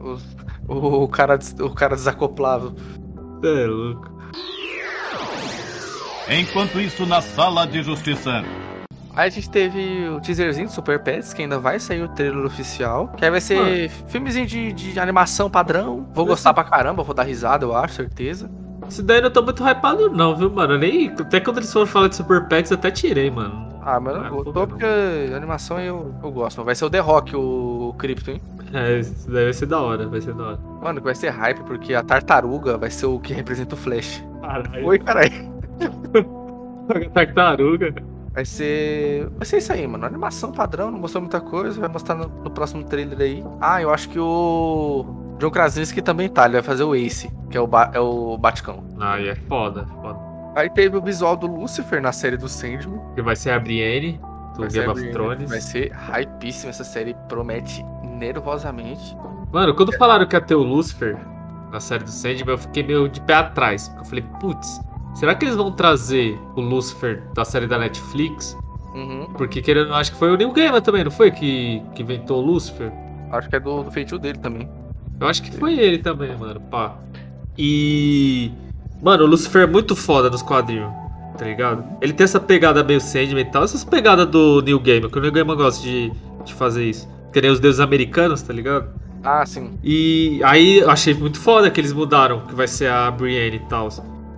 Os- 0.00 0.36
o, 0.66 1.06
cara, 1.08 1.36
des- 1.36 1.54
o 1.60 1.68
cara 1.70 1.94
desacoplável. 1.94 2.72
Você 3.40 3.62
é 3.64 3.66
louco. 3.66 4.11
Enquanto 6.34 6.80
isso, 6.80 7.04
na 7.04 7.20
sala 7.20 7.66
de 7.66 7.82
justiça. 7.82 8.42
Aí 9.14 9.28
a 9.28 9.30
gente 9.30 9.50
teve 9.50 10.08
o 10.08 10.18
teaserzinho 10.20 10.66
do 10.66 10.72
Super 10.72 10.98
Pets, 11.02 11.34
que 11.34 11.42
ainda 11.42 11.58
vai 11.58 11.78
sair 11.78 12.02
o 12.02 12.08
trailer 12.08 12.46
oficial. 12.46 13.08
Que 13.08 13.24
aí 13.26 13.30
vai 13.30 13.40
ser 13.40 13.90
filmezinho 14.08 14.46
de, 14.46 14.72
de 14.72 14.98
animação 14.98 15.50
padrão. 15.50 16.08
Vou 16.14 16.24
gostar 16.24 16.54
pra 16.54 16.64
caramba, 16.64 17.02
vou 17.02 17.14
dar 17.14 17.24
risada, 17.24 17.66
eu 17.66 17.76
acho, 17.76 17.94
certeza. 17.94 18.50
Isso 18.88 19.02
daí 19.02 19.18
eu 19.18 19.24
não 19.24 19.30
tô 19.30 19.42
muito 19.42 19.62
hypado, 19.62 20.08
não, 20.10 20.34
viu, 20.34 20.50
mano? 20.50 20.74
Eu 20.74 20.78
nem. 20.78 21.08
Até 21.10 21.38
quando 21.38 21.58
eles 21.58 21.70
foram 21.70 21.86
falar 21.86 22.08
de 22.08 22.16
Super 22.16 22.48
Pets, 22.48 22.70
eu 22.70 22.78
até 22.78 22.90
tirei, 22.90 23.30
mano. 23.30 23.68
Ah, 23.82 24.00
mas 24.00 24.16
eu 24.16 24.30
pô, 24.30 24.44
tô 24.44 24.60
não. 24.60 24.66
porque 24.68 24.86
a 24.86 25.36
animação 25.36 25.78
eu, 25.78 26.14
eu 26.22 26.30
gosto. 26.30 26.64
Vai 26.64 26.74
ser 26.74 26.86
o 26.86 26.90
The 26.90 27.00
Rock, 27.00 27.36
o, 27.36 27.90
o 27.90 27.94
Crypto, 27.94 28.30
hein? 28.30 28.40
É, 28.72 29.00
isso 29.00 29.30
daí 29.30 29.44
vai 29.44 29.52
ser 29.52 29.66
da 29.66 29.80
hora, 29.80 30.08
vai 30.08 30.20
ser 30.20 30.32
da 30.32 30.44
hora. 30.44 30.58
Mano, 30.80 31.00
que 31.00 31.04
vai 31.04 31.14
ser 31.14 31.28
hype, 31.28 31.62
porque 31.64 31.92
a 31.92 32.02
tartaruga 32.02 32.78
vai 32.78 32.90
ser 32.90 33.06
o 33.06 33.18
que 33.18 33.34
representa 33.34 33.74
o 33.74 33.78
Flash. 33.78 34.24
Caralho. 34.40 34.86
Oi, 34.86 34.98
caralho. 34.98 35.51
Tartaruga. 37.12 37.94
Vai 38.34 38.44
ser. 38.46 39.28
Vai 39.36 39.44
ser 39.44 39.58
isso 39.58 39.72
aí, 39.72 39.86
mano. 39.86 40.06
Animação 40.06 40.52
padrão, 40.52 40.90
não 40.90 40.98
mostrou 40.98 41.20
muita 41.20 41.40
coisa. 41.40 41.78
Vai 41.78 41.88
mostrar 41.88 42.14
no, 42.14 42.28
no 42.28 42.50
próximo 42.50 42.82
trailer 42.84 43.20
aí. 43.20 43.44
Ah, 43.60 43.82
eu 43.82 43.90
acho 43.90 44.08
que 44.08 44.18
o. 44.18 45.04
John 45.38 45.50
Krasinski 45.50 46.00
também 46.00 46.28
tá. 46.28 46.44
Ele 46.44 46.54
vai 46.54 46.62
fazer 46.62 46.84
o 46.84 46.94
Ace, 46.94 47.30
que 47.50 47.56
é 47.56 47.60
o, 47.60 47.66
ba... 47.66 47.90
é 47.92 48.00
o 48.00 48.38
Baticão. 48.38 48.84
Aí 48.98 49.28
é 49.28 49.34
foda, 49.34 49.84
foda. 50.00 50.18
Aí 50.54 50.70
teve 50.70 50.96
o 50.96 51.02
visual 51.02 51.36
do 51.36 51.46
Lucifer 51.46 52.00
na 52.00 52.12
série 52.12 52.36
do 52.36 52.48
Sandman. 52.48 53.00
Que 53.14 53.22
vai 53.22 53.36
ser 53.36 53.50
a 53.50 53.58
Brienne, 53.58 54.20
do 54.54 54.62
Vai 54.62 54.70
Game 54.70 54.88
of 54.88 55.10
Thrones. 55.10 55.50
Vai 55.50 55.60
ser 55.60 55.92
hypíssima 55.92 56.70
essa 56.70 56.84
série. 56.84 57.14
Promete 57.28 57.84
nervosamente. 58.04 59.16
Mano, 59.52 59.74
quando 59.74 59.92
falaram 59.98 60.26
que 60.26 60.36
ia 60.36 60.40
ter 60.40 60.54
o 60.54 60.62
Lucifer 60.62 61.18
na 61.70 61.80
série 61.80 62.04
do 62.04 62.10
Sandman, 62.10 62.52
eu 62.52 62.58
fiquei 62.58 62.82
meio 62.82 63.08
de 63.08 63.20
pé 63.22 63.34
atrás. 63.34 63.88
Porque 63.88 64.00
eu 64.00 64.04
falei, 64.04 64.24
putz, 64.40 64.80
será 65.14 65.34
que 65.34 65.44
eles 65.44 65.56
vão 65.56 65.70
trazer 65.70 66.38
o 66.56 66.60
Lucifer 66.60 67.22
da 67.34 67.44
série 67.44 67.66
da 67.66 67.78
Netflix? 67.78 68.56
Uhum. 68.94 69.26
Porque 69.36 69.62
querendo, 69.62 69.94
acho 69.94 70.12
que 70.12 70.18
foi 70.18 70.32
o 70.32 70.36
Neil 70.36 70.52
Gaiman 70.52 70.80
também, 70.80 71.04
não 71.04 71.10
foi? 71.10 71.30
Que, 71.30 71.82
que 71.94 72.02
inventou 72.02 72.42
o 72.42 72.46
Lucifer? 72.46 72.92
Acho 73.30 73.48
que 73.48 73.56
é 73.56 73.60
do, 73.60 73.82
do 73.82 73.90
feitio 73.90 74.18
dele 74.18 74.38
também. 74.38 74.68
Eu 75.18 75.26
acho 75.26 75.42
que 75.42 75.50
foi 75.56 75.78
ele 75.78 75.98
também, 75.98 76.36
mano, 76.36 76.60
pá. 76.60 76.96
E. 77.56 78.50
Mano, 79.00 79.24
o 79.24 79.26
Lucifer 79.26 79.62
é 79.62 79.66
muito 79.66 79.96
foda 79.96 80.28
nos 80.30 80.42
quadrinhos, 80.42 80.92
tá 81.36 81.44
ligado? 81.44 81.84
Ele 82.00 82.12
tem 82.12 82.24
essa 82.24 82.38
pegada 82.38 82.84
meio 82.84 83.00
Sandman 83.00 83.42
e 83.42 83.50
tal, 83.50 83.64
essas 83.64 83.84
pegadas 83.84 84.26
do 84.26 84.60
Neil 84.62 84.78
Gaiman, 84.78 85.10
que 85.10 85.18
o 85.18 85.20
Neil 85.20 85.32
Gaiman 85.32 85.56
gosta 85.56 85.82
de, 85.82 86.12
de 86.44 86.54
fazer 86.54 86.84
isso. 86.84 87.08
Que 87.32 87.40
nem 87.40 87.50
os 87.50 87.58
deuses 87.58 87.80
americanos, 87.80 88.42
tá 88.42 88.52
ligado? 88.52 88.90
Ah, 89.24 89.46
sim. 89.46 89.78
E 89.82 90.40
aí 90.44 90.78
eu 90.78 90.90
achei 90.90 91.14
muito 91.14 91.38
foda 91.38 91.70
que 91.70 91.80
eles 91.80 91.92
mudaram, 91.92 92.40
que 92.40 92.54
vai 92.54 92.66
ser 92.68 92.90
a 92.90 93.10
Brienne 93.10 93.56
e 93.56 93.60
tal. 93.60 93.88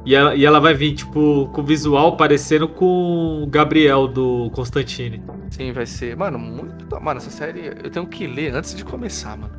E 0.04 0.14
ela, 0.14 0.34
e 0.34 0.44
ela 0.44 0.60
vai 0.60 0.74
vir, 0.74 0.94
tipo, 0.94 1.48
com 1.52 1.60
o 1.62 1.64
visual 1.64 2.16
parecendo 2.16 2.68
com 2.68 3.42
o 3.42 3.46
Gabriel 3.46 4.06
do 4.06 4.50
Constantine. 4.50 5.22
Sim, 5.50 5.72
vai 5.72 5.86
ser. 5.86 6.16
Mano, 6.16 6.38
muito. 6.38 7.00
Mano, 7.00 7.18
essa 7.18 7.30
série 7.30 7.72
eu 7.82 7.90
tenho 7.90 8.06
que 8.06 8.26
ler 8.26 8.54
antes 8.54 8.74
de 8.74 8.84
começar, 8.84 9.36
mano. 9.36 9.54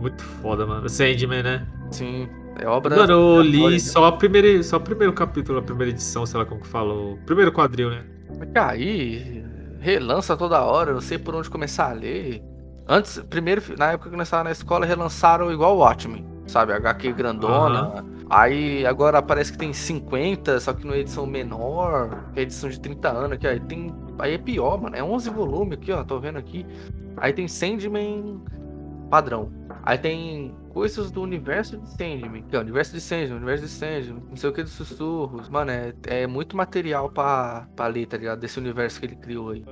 Muito 0.00 0.22
foda, 0.22 0.66
mano. 0.66 0.88
Sandman, 0.88 1.42
né? 1.42 1.66
Sim. 1.90 2.28
É 2.58 2.66
obra. 2.66 2.96
Mano, 2.96 3.12
eu 3.12 3.20
Olha, 3.38 3.48
li 3.48 3.70
né? 3.70 3.78
só, 3.78 4.04
a 4.06 4.12
primeira, 4.12 4.62
só 4.62 4.76
o 4.76 4.80
primeiro 4.80 5.12
capítulo, 5.12 5.58
a 5.58 5.62
primeira 5.62 5.90
edição, 5.90 6.26
sei 6.26 6.38
lá 6.38 6.44
como 6.44 6.60
que 6.60 6.68
falou. 6.68 7.18
Primeiro 7.24 7.50
quadril, 7.50 7.90
né? 7.90 8.04
Aí 8.54 9.42
relança 9.80 10.36
toda 10.36 10.62
hora, 10.62 10.90
eu 10.90 10.94
não 10.94 11.00
sei 11.00 11.18
por 11.18 11.34
onde 11.34 11.48
começar 11.48 11.90
a 11.90 11.92
ler. 11.92 12.42
Antes, 12.86 13.18
primeiro, 13.30 13.62
na 13.78 13.92
época 13.92 14.10
que 14.10 14.16
nós 14.16 14.26
estávamos 14.26 14.48
na 14.48 14.52
escola, 14.52 14.84
relançaram 14.86 15.52
igual 15.52 15.76
o 15.76 15.80
Watchmen, 15.80 16.26
sabe? 16.46 16.72
HQ 16.72 17.12
grandona. 17.12 18.04
Aí 18.34 18.86
agora 18.86 19.20
parece 19.20 19.52
que 19.52 19.58
tem 19.58 19.72
50, 19.74 20.58
só 20.58 20.72
que 20.72 20.84
numa 20.86 20.96
edição 20.96 21.26
menor, 21.26 22.30
que 22.32 22.40
é 22.40 22.42
edição 22.44 22.70
de 22.70 22.80
30 22.80 23.10
anos 23.10 23.32
aqui, 23.32 23.46
aí 23.46 23.60
tem. 23.60 23.94
Aí 24.18 24.34
é 24.34 24.38
pior, 24.38 24.80
mano. 24.80 24.96
É 24.96 25.04
11 25.04 25.28
volumes 25.28 25.76
aqui, 25.76 25.92
ó, 25.92 26.02
tô 26.02 26.18
vendo 26.18 26.38
aqui. 26.38 26.64
Aí 27.18 27.32
tem 27.32 27.46
Sandman 27.46 28.40
padrão. 29.10 29.52
Aí 29.82 29.98
tem 29.98 30.54
coisas 30.70 31.10
do 31.10 31.20
universo 31.20 31.76
de 31.76 31.86
Sandman, 31.90 32.42
que 32.48 32.56
é 32.56 32.58
o 32.58 32.62
universo 32.62 32.94
de 32.94 33.00
Sandman, 33.02 33.36
universo 33.36 33.64
de 33.64 33.70
Sandman, 33.70 34.22
não 34.30 34.36
sei 34.36 34.48
o 34.48 34.52
que 34.54 34.62
dos 34.62 34.72
sussurros. 34.72 35.50
Mano, 35.50 35.70
é, 35.70 35.92
é 36.06 36.26
muito 36.26 36.56
material 36.56 37.10
pra, 37.10 37.68
pra 37.76 37.86
ler, 37.88 38.06
tá 38.06 38.16
ligado? 38.16 38.40
Desse 38.40 38.58
universo 38.58 38.98
que 38.98 39.04
ele 39.06 39.16
criou 39.16 39.50
aí. 39.50 39.62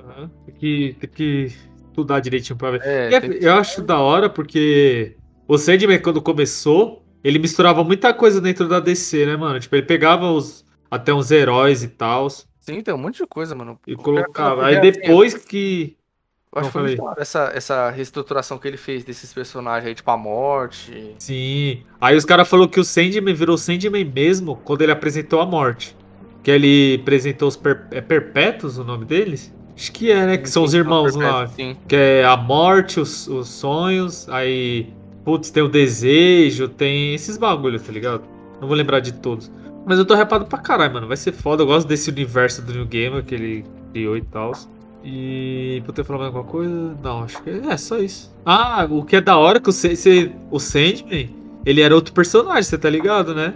Tem, 0.45 0.53
que, 0.55 0.97
tem 0.99 1.09
que 1.09 1.51
estudar 1.87 2.19
direitinho 2.19 2.57
pra 2.57 2.71
ver. 2.71 2.81
É, 2.83 3.13
é- 3.15 3.21
que- 3.21 3.43
Eu 3.43 3.53
acho 3.55 3.81
da 3.81 3.99
hora 3.99 4.29
porque 4.29 5.17
o 5.47 5.57
Sandman, 5.57 5.99
quando 5.99 6.21
começou, 6.21 7.00
ele 7.23 7.39
misturava 7.39 7.83
muita 7.83 8.13
coisa 8.13 8.39
dentro 8.41 8.67
da 8.67 8.79
DC, 8.79 9.25
né, 9.25 9.35
mano? 9.35 9.59
Tipo, 9.59 9.75
ele 9.75 9.85
pegava 9.85 10.31
os, 10.31 10.65
até 10.89 11.13
uns 11.13 11.31
heróis 11.31 11.83
e 11.83 11.87
tal 11.87 12.27
Sim, 12.61 12.81
tem 12.81 12.93
um 12.93 12.97
monte 12.97 13.17
de 13.17 13.27
coisa, 13.27 13.55
mano. 13.55 13.79
e 13.87 13.95
colocava. 13.95 14.65
Aí 14.65 14.77
assim, 14.77 14.91
depois 14.91 15.33
que. 15.33 15.97
Eu 16.53 16.61
acho 16.61 16.69
que 16.69 16.73
foi 16.73 16.97
essa, 17.17 17.51
essa 17.55 17.89
reestruturação 17.89 18.57
que 18.57 18.67
ele 18.67 18.77
fez 18.77 19.03
desses 19.03 19.33
personagens 19.33 19.87
aí, 19.87 19.95
tipo 19.95 20.11
a 20.11 20.17
morte. 20.17 21.15
Sim. 21.17 21.83
Aí 21.99 22.15
os 22.15 22.25
caras 22.25 22.47
falaram 22.47 22.69
que 22.69 22.79
o 22.79 22.83
Sandman 22.83 23.33
virou 23.33 23.57
Sandman 23.57 24.05
mesmo 24.05 24.57
quando 24.57 24.81
ele 24.81 24.91
apresentou 24.91 25.39
a 25.39 25.45
morte. 25.45 25.95
Que 26.43 26.51
ele 26.51 26.99
apresentou 27.01 27.47
os 27.47 27.55
per... 27.55 27.87
é 27.91 28.01
Perpétuos 28.01 28.77
o 28.77 28.83
nome 28.83 29.05
deles? 29.05 29.53
Acho 29.75 29.91
que 29.93 30.11
é, 30.11 30.25
né? 30.25 30.37
Que 30.37 30.49
são 30.49 30.63
os 30.63 30.73
irmãos 30.73 31.15
lá. 31.15 31.47
Sim. 31.47 31.77
Que 31.87 31.95
é 31.95 32.25
a 32.25 32.35
morte, 32.35 32.99
os, 32.99 33.27
os 33.27 33.47
sonhos, 33.47 34.27
aí. 34.29 34.93
Putz, 35.23 35.49
tem 35.51 35.61
o 35.61 35.69
desejo, 35.69 36.67
tem 36.67 37.13
esses 37.13 37.37
bagulhos, 37.37 37.83
tá 37.83 37.91
ligado? 37.91 38.23
Não 38.59 38.67
vou 38.67 38.75
lembrar 38.75 38.99
de 38.99 39.13
todos. 39.13 39.51
Mas 39.85 39.97
eu 39.97 40.05
tô 40.05 40.15
repado 40.15 40.45
pra 40.45 40.59
caralho, 40.59 40.93
mano. 40.93 41.07
Vai 41.07 41.17
ser 41.17 41.31
foda. 41.31 41.63
Eu 41.63 41.67
gosto 41.67 41.87
desse 41.87 42.09
universo 42.09 42.61
do 42.61 42.73
New 42.73 42.85
Gamer 42.85 43.23
que 43.23 43.35
ele 43.35 43.65
criou 43.91 44.17
e 44.17 44.21
tal. 44.21 44.51
E. 45.03 45.81
Vou 45.85 45.93
ter 45.93 46.03
falado 46.03 46.21
mais 46.21 46.35
alguma 46.35 46.51
coisa? 46.51 46.97
Não, 47.01 47.23
acho 47.23 47.41
que 47.41 47.49
é 47.49 47.77
só 47.77 47.97
isso. 47.97 48.31
Ah, 48.45 48.87
o 48.89 49.03
que 49.03 49.15
é 49.15 49.21
da 49.21 49.37
hora 49.37 49.57
é 49.57 49.61
que 49.61 49.69
o, 49.69 49.73
o 50.51 50.59
Sandman, 50.59 51.35
ele 51.65 51.81
era 51.81 51.95
outro 51.95 52.13
personagem, 52.13 52.63
você 52.63 52.77
tá 52.77 52.89
ligado, 52.89 53.33
né? 53.33 53.55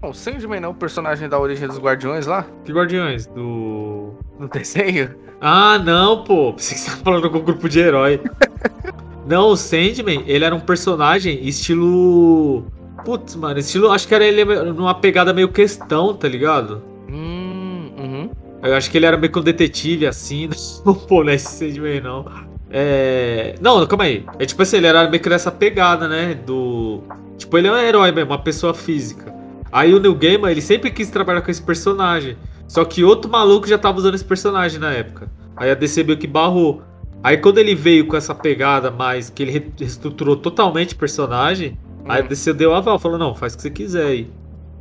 O 0.00 0.14
Sandman 0.14 0.60
não 0.60 0.68
é 0.70 0.72
o 0.72 0.74
personagem 0.74 1.28
da 1.28 1.38
origem 1.38 1.66
dos 1.66 1.78
Guardiões 1.78 2.26
lá? 2.26 2.46
Que 2.64 2.72
Guardiões? 2.72 3.26
Do. 3.26 4.14
No 4.38 4.48
desenho? 4.48 5.14
Ah, 5.40 5.78
não, 5.78 6.24
pô. 6.24 6.54
Pensei 6.54 6.76
que 6.76 6.80
você 6.80 6.90
tava 6.90 7.02
falando 7.02 7.30
com 7.30 7.38
o 7.38 7.42
grupo 7.42 7.68
de 7.68 7.80
herói. 7.80 8.20
não, 9.28 9.50
o 9.50 9.56
Sandman, 9.56 10.24
ele 10.26 10.42
era 10.42 10.54
um 10.54 10.60
personagem 10.60 11.46
estilo. 11.46 12.64
Putz, 13.04 13.36
mano, 13.36 13.58
estilo. 13.58 13.92
Acho 13.92 14.08
que 14.08 14.14
era 14.14 14.24
ele 14.24 14.42
numa 14.72 14.94
pegada 14.94 15.34
meio 15.34 15.50
questão, 15.50 16.14
tá 16.14 16.26
ligado? 16.26 16.82
Hum, 17.10 17.90
uhum. 17.98 18.30
Eu 18.62 18.74
acho 18.74 18.90
que 18.90 18.96
ele 18.96 19.04
era 19.04 19.18
meio 19.18 19.30
que 19.30 19.38
um 19.38 19.42
detetive 19.42 20.06
assim. 20.06 20.48
Não, 20.82 20.94
pô, 20.94 21.22
não 21.22 21.30
é 21.30 21.34
esse 21.34 21.46
Sandman, 21.46 22.00
não. 22.00 22.24
É. 22.70 23.54
Não, 23.60 23.86
calma 23.86 24.04
aí. 24.04 24.24
É 24.38 24.46
tipo 24.46 24.62
assim, 24.62 24.78
ele 24.78 24.86
era 24.86 25.08
meio 25.10 25.22
que 25.22 25.28
nessa 25.28 25.52
pegada, 25.52 26.08
né? 26.08 26.34
Do. 26.34 27.02
Tipo, 27.36 27.58
ele 27.58 27.68
é 27.68 27.72
um 27.72 27.76
herói 27.76 28.10
mesmo, 28.10 28.30
uma 28.30 28.38
pessoa 28.38 28.72
física. 28.72 29.34
Aí 29.70 29.92
o 29.92 30.00
Neil 30.00 30.14
Gaiman, 30.14 30.50
ele 30.50 30.62
sempre 30.62 30.90
quis 30.90 31.10
trabalhar 31.10 31.42
com 31.42 31.50
esse 31.50 31.62
personagem. 31.62 32.36
Só 32.66 32.82
que 32.82 33.04
outro 33.04 33.30
maluco 33.30 33.68
já 33.68 33.76
tava 33.76 33.98
usando 33.98 34.14
esse 34.14 34.24
personagem 34.24 34.80
na 34.80 34.90
época. 34.90 35.30
Aí 35.54 35.70
a 35.70 35.74
DC 35.74 36.02
meio 36.02 36.18
que 36.18 36.26
barrou. 36.26 36.82
Aí 37.22 37.36
quando 37.38 37.58
ele 37.58 37.74
veio 37.74 38.06
com 38.06 38.16
essa 38.16 38.34
pegada 38.34 38.90
mais, 38.90 39.28
que 39.30 39.42
ele 39.42 39.50
re- 39.52 39.72
reestruturou 39.78 40.36
totalmente 40.36 40.94
o 40.94 40.98
personagem, 40.98 41.78
aí 42.06 42.20
a 42.22 42.24
Hum. 42.24 42.26
DC 42.26 42.52
deu 42.54 42.74
aval, 42.74 42.98
falou, 42.98 43.18
não, 43.18 43.34
faz 43.34 43.54
o 43.54 43.56
que 43.56 43.62
você 43.62 43.70
quiser 43.70 44.06
aí. 44.06 44.30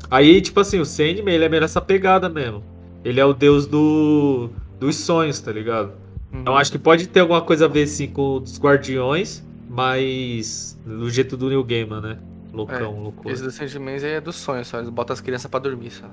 Aí, 0.09 0.41
tipo 0.41 0.59
assim, 0.59 0.79
o 0.79 0.85
Sandman, 0.85 1.35
ele 1.35 1.45
é 1.45 1.49
meio 1.49 1.61
nessa 1.61 1.81
pegada 1.81 2.29
mesmo. 2.29 2.63
Ele 3.03 3.19
é 3.19 3.25
o 3.25 3.33
deus 3.33 3.67
do, 3.67 4.49
dos 4.79 4.95
sonhos, 4.97 5.39
tá 5.41 5.51
ligado? 5.51 5.93
uhum. 6.31 6.39
Então 6.41 6.57
acho 6.57 6.71
que 6.71 6.79
pode 6.79 7.07
ter 7.07 7.21
alguma 7.21 7.41
coisa 7.41 7.65
a 7.65 7.67
ver, 7.67 7.88
sim, 7.88 8.07
com 8.07 8.38
os 8.38 8.59
Guardiões, 8.59 9.43
mas 9.67 10.79
do 10.85 11.09
jeito 11.09 11.35
do 11.38 11.49
New 11.49 11.63
Gaiman, 11.63 12.01
né? 12.01 12.19
Loucão, 12.53 13.01
loucura. 13.01 13.33
Esse 13.33 13.43
do 13.43 13.51
Sandman 13.51 13.95
aí 13.95 14.03
é 14.05 14.21
dos 14.21 14.35
sonhos, 14.35 14.67
só. 14.67 14.77
Eles 14.77 14.89
botam 14.89 15.13
as 15.13 15.21
crianças 15.21 15.49
pra 15.49 15.59
dormir, 15.59 15.91
só. 15.91 16.07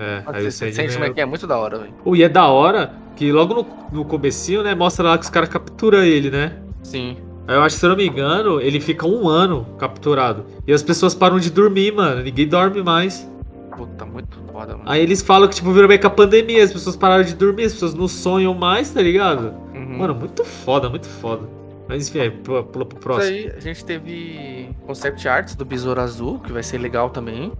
É, 0.00 0.22
aí 0.26 0.46
o 0.46 0.50
Sandman... 0.50 0.88
Sandman 0.88 1.10
aqui 1.10 1.20
é 1.20 1.26
muito 1.26 1.46
da 1.46 1.58
hora, 1.58 1.78
velho. 1.78 1.92
E 2.14 2.22
é 2.22 2.28
da 2.28 2.46
hora 2.46 2.92
que 3.14 3.30
logo 3.30 3.52
no, 3.52 3.66
no 3.92 4.04
comecinho, 4.04 4.62
né, 4.62 4.74
mostra 4.74 5.04
lá 5.04 5.18
que 5.18 5.24
os 5.24 5.30
caras 5.30 5.50
capturam 5.50 6.02
ele, 6.02 6.30
né? 6.30 6.56
Sim. 6.82 7.18
Aí 7.46 7.54
eu 7.54 7.62
acho 7.62 7.74
que, 7.74 7.80
se 7.80 7.86
eu 7.86 7.90
não 7.90 7.96
me 7.96 8.06
engano, 8.06 8.60
ele 8.60 8.80
fica 8.80 9.06
um 9.06 9.28
ano 9.28 9.66
capturado. 9.76 10.46
E 10.66 10.72
as 10.72 10.82
pessoas 10.82 11.14
param 11.14 11.38
de 11.38 11.50
dormir, 11.50 11.92
mano. 11.92 12.22
Ninguém 12.22 12.48
dorme 12.48 12.82
mais. 12.82 13.30
Puta, 13.76 14.06
muito 14.06 14.38
foda, 14.50 14.76
mano. 14.76 14.84
Aí 14.86 15.02
eles 15.02 15.20
falam 15.20 15.48
que, 15.48 15.56
tipo, 15.56 15.72
virou 15.72 15.88
meio 15.88 16.00
que 16.00 16.06
a 16.06 16.10
pandemia. 16.10 16.64
As 16.64 16.72
pessoas 16.72 16.96
pararam 16.96 17.24
de 17.24 17.34
dormir, 17.34 17.64
as 17.64 17.72
pessoas 17.72 17.92
não 17.92 18.08
sonham 18.08 18.54
mais, 18.54 18.90
tá 18.90 19.02
ligado? 19.02 19.52
Uhum. 19.74 19.98
Mano, 19.98 20.14
muito 20.14 20.44
foda, 20.44 20.88
muito 20.88 21.06
foda. 21.06 21.48
Mas 21.88 22.08
enfim, 22.08 22.20
aí, 22.20 22.30
pula, 22.30 22.62
pula 22.62 22.86
pro 22.86 22.96
Isso 22.96 23.02
próximo. 23.02 23.36
aí, 23.36 23.52
a 23.56 23.60
gente 23.60 23.84
teve 23.84 24.68
concept 24.86 25.26
arts 25.26 25.56
do 25.56 25.64
Besouro 25.64 26.00
Azul, 26.00 26.38
que 26.38 26.52
vai 26.52 26.62
ser 26.62 26.78
legal 26.78 27.10
também. 27.10 27.52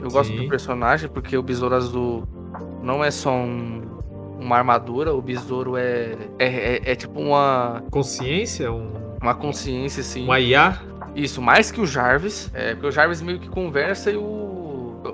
Eu 0.00 0.10
gosto 0.10 0.30
Sim. 0.32 0.42
do 0.42 0.48
personagem 0.48 1.08
porque 1.08 1.36
o 1.36 1.42
Besouro 1.42 1.74
Azul 1.74 2.24
não 2.82 3.02
é 3.04 3.10
só 3.10 3.32
um- 3.32 3.82
uma 4.40 4.56
armadura, 4.56 5.12
o 5.14 5.20
Besouro 5.20 5.76
é, 5.76 6.16
é, 6.38 6.46
é, 6.76 6.92
é 6.92 6.94
tipo 6.94 7.20
uma, 7.20 7.82
Consciência, 7.90 8.70
um, 8.72 8.92
uma 9.20 9.34
consciência, 9.34 10.00
assim. 10.00 10.28
um 10.28 10.34
IA. 10.36 10.78
Isso, 11.16 11.42
mais 11.42 11.70
que 11.72 11.80
o 11.80 11.86
Jarvis. 11.86 12.50
É, 12.54 12.74
porque 12.74 12.86
o 12.86 12.92
Jarvis 12.92 13.20
meio 13.20 13.38
que 13.40 13.48
conversa 13.48 14.10
e 14.10 14.16
o. 14.16 14.48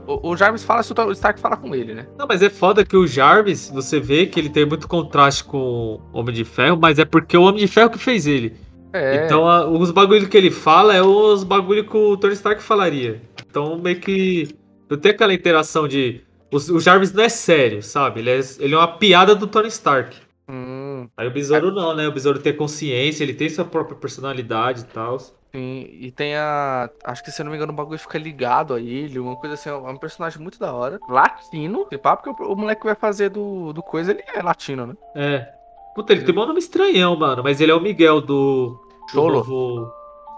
O, 0.06 0.30
o 0.30 0.36
Jarvis 0.36 0.64
fala 0.64 0.82
se 0.82 0.92
o 0.92 1.12
Stark 1.12 1.38
fala 1.40 1.56
com 1.56 1.74
ele, 1.74 1.94
né? 1.94 2.06
Não, 2.18 2.26
mas 2.26 2.42
é 2.42 2.50
foda 2.50 2.84
que 2.84 2.96
o 2.96 3.06
Jarvis, 3.06 3.70
você 3.72 4.00
vê 4.00 4.26
que 4.26 4.38
ele 4.40 4.48
tem 4.50 4.66
muito 4.66 4.88
contraste 4.88 5.44
com 5.44 5.56
o 5.58 6.00
Homem 6.18 6.34
de 6.34 6.44
Ferro, 6.44 6.76
mas 6.80 6.98
é 6.98 7.04
porque 7.04 7.36
o 7.36 7.42
Homem 7.42 7.60
de 7.60 7.68
Ferro 7.68 7.90
que 7.90 7.98
fez 7.98 8.26
ele. 8.26 8.54
É. 8.92 9.24
Então 9.24 9.48
a- 9.48 9.66
os 9.66 9.90
bagulho 9.90 10.28
que 10.28 10.36
ele 10.36 10.50
fala 10.50 10.94
é 10.94 11.02
os 11.02 11.44
bagulho 11.44 11.84
que 11.88 11.96
o 11.96 12.16
Tony 12.16 12.34
Stark 12.34 12.62
falaria. 12.62 13.22
Então 13.48 13.78
meio 13.78 13.98
que 14.00 14.48
não 14.88 14.96
tem 14.98 15.12
aquela 15.12 15.34
interação 15.34 15.88
de 15.88 16.22
o, 16.54 16.78
Jarvis 16.78 17.12
não 17.12 17.24
é 17.24 17.28
sério, 17.28 17.82
sabe? 17.82 18.20
Ele 18.20 18.30
é, 18.30 18.40
ele 18.60 18.74
é 18.74 18.78
uma 18.78 18.96
piada 18.96 19.34
do 19.34 19.46
Tony 19.46 19.68
Stark. 19.68 20.16
Hum, 20.48 21.08
Aí 21.16 21.26
o 21.26 21.30
Besouro 21.30 21.72
não, 21.72 21.94
né? 21.96 22.06
O 22.06 22.12
Besouro 22.12 22.38
tem 22.38 22.54
consciência, 22.54 23.24
ele 23.24 23.34
tem 23.34 23.48
sua 23.48 23.64
própria 23.64 23.96
personalidade 23.96 24.82
e 24.82 24.84
tal. 24.84 25.18
sim. 25.18 25.34
E 25.52 26.12
tem 26.12 26.36
a. 26.36 26.88
Acho 27.02 27.24
que 27.24 27.30
se 27.32 27.40
eu 27.40 27.44
não 27.44 27.50
me 27.50 27.56
engano, 27.56 27.72
o 27.72 27.76
bagulho 27.76 27.98
fica 27.98 28.18
ligado 28.18 28.74
a 28.74 28.80
ele, 28.80 29.18
uma 29.18 29.36
coisa 29.36 29.54
assim. 29.54 29.68
É 29.68 29.74
um 29.74 29.96
personagem 29.96 30.40
muito 30.40 30.58
da 30.58 30.72
hora. 30.72 31.00
Latino. 31.08 31.86
Se 31.88 31.98
pá, 31.98 32.16
porque 32.16 32.30
o, 32.30 32.52
o 32.52 32.56
moleque 32.56 32.82
que 32.82 32.86
vai 32.86 32.94
fazer 32.94 33.30
do, 33.30 33.72
do 33.72 33.82
coisa, 33.82 34.12
ele 34.12 34.22
é 34.32 34.42
latino, 34.42 34.86
né? 34.86 34.94
É. 35.16 35.48
Puta, 35.94 36.12
ele 36.12 36.22
tem 36.22 36.34
um 36.36 36.46
nome 36.46 36.58
estranhão, 36.58 37.16
mano, 37.16 37.42
mas 37.42 37.60
ele 37.60 37.72
é 37.72 37.74
o 37.74 37.80
Miguel 37.80 38.20
do, 38.20 38.80
do 39.12 39.12
Cholo. 39.12 39.34
novo... 39.38 39.92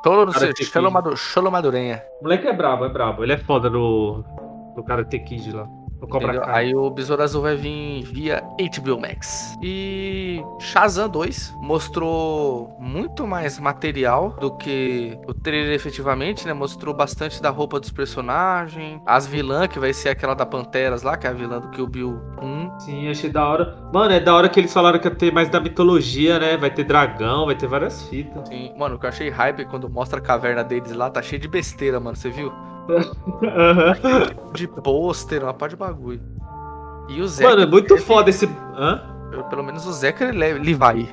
Todo 0.07 0.25
no 0.25 0.33
seu. 0.33 0.55
Cholo, 0.55 1.17
Cholo 1.17 1.51
Madurenha. 1.51 2.01
O 2.21 2.23
moleque 2.23 2.47
é 2.47 2.53
brabo, 2.53 2.85
é 2.85 2.89
brabo. 2.89 3.25
Ele 3.25 3.33
é 3.33 3.39
foda 3.39 3.69
no, 3.69 4.25
no 4.77 4.85
Karate 4.85 5.19
Kid 5.19 5.51
lá. 5.51 5.67
Aí 6.47 6.75
o 6.75 6.91
Besouro 6.91 7.23
Azul 7.23 7.43
vai 7.43 7.57
vir 7.57 8.03
via 8.05 8.43
HBO 8.59 9.01
Max. 9.01 9.57
E 9.63 10.43
Shazam 10.59 11.09
2 11.09 11.55
mostrou 11.61 12.77
muito 12.79 13.27
mais 13.27 13.59
material 13.59 14.37
do 14.41 14.57
que 14.57 15.19
o 15.27 15.35
trailer 15.35 15.75
efetivamente, 15.75 16.47
né? 16.47 16.53
Mostrou 16.53 16.95
bastante 16.95 17.41
da 17.43 17.51
roupa 17.51 17.81
dos 17.81 17.91
personagens. 17.91 19.01
As 19.07 19.27
vilãs, 19.27 19.69
que 19.69 19.79
vai 19.79 19.93
ser 19.93 20.11
aquela 20.11 20.35
da 20.35 20.47
Panteras 20.47 21.03
lá, 21.03 21.17
que 21.17 21.27
é 21.27 21.31
a 21.31 21.33
vilã 21.33 21.61
do 21.61 21.69
Kill 21.71 21.87
Bill 21.87 22.21
1. 22.43 22.81
Sim, 22.81 23.09
achei 23.09 23.31
da 23.31 23.47
hora. 23.47 23.77
Mano, 23.93 24.13
é 24.13 24.21
da 24.21 24.35
hora 24.35 24.49
que 24.49 24.61
eles 24.61 24.73
falaram 24.73 24.99
que 24.99 25.09
ia 25.09 25.15
ter 25.15 25.33
mais 25.33 25.49
da 25.49 25.61
mitologia, 25.61 26.39
né? 26.39 26.57
Vai 26.57 26.71
ter 26.71 26.85
dragão, 26.85 27.47
vai 27.47 27.55
ter 27.55 27.67
várias 27.67 28.09
fitas. 28.09 28.49
Sim, 28.49 28.73
mano, 28.77 28.97
o 28.97 28.99
que 28.99 29.07
eu 29.07 29.11
achei 29.11 29.29
hype 29.29 29.65
quando 29.67 29.89
mostra 29.89 30.19
a 30.19 30.23
caverna 30.23 30.63
deles 30.63 30.93
lá, 30.93 31.11
tá 31.11 31.23
cheio 31.23 31.41
de 31.41 31.49
besteira, 31.49 31.99
mano. 31.99 32.17
Você 32.17 32.31
viu? 32.31 32.53
De 34.53 34.67
pôster, 34.69 35.43
uma 35.43 35.55
par 35.55 35.69
de 35.69 35.77
bagulho. 35.77 36.21
E 37.09 37.21
o 37.21 37.29
Zé. 37.29 37.45
Mano, 37.45 37.63
é 37.63 37.67
muito 37.67 37.97
foda 37.99 38.31
esse. 38.31 38.47
Hã? 38.77 39.03
Pelo 39.51 39.63
menos 39.63 39.87
o 39.87 39.93
Zeca 39.93 40.25
ele, 40.25 40.39
leva- 40.39 40.59
ele 40.59 40.75
vai. 40.75 41.09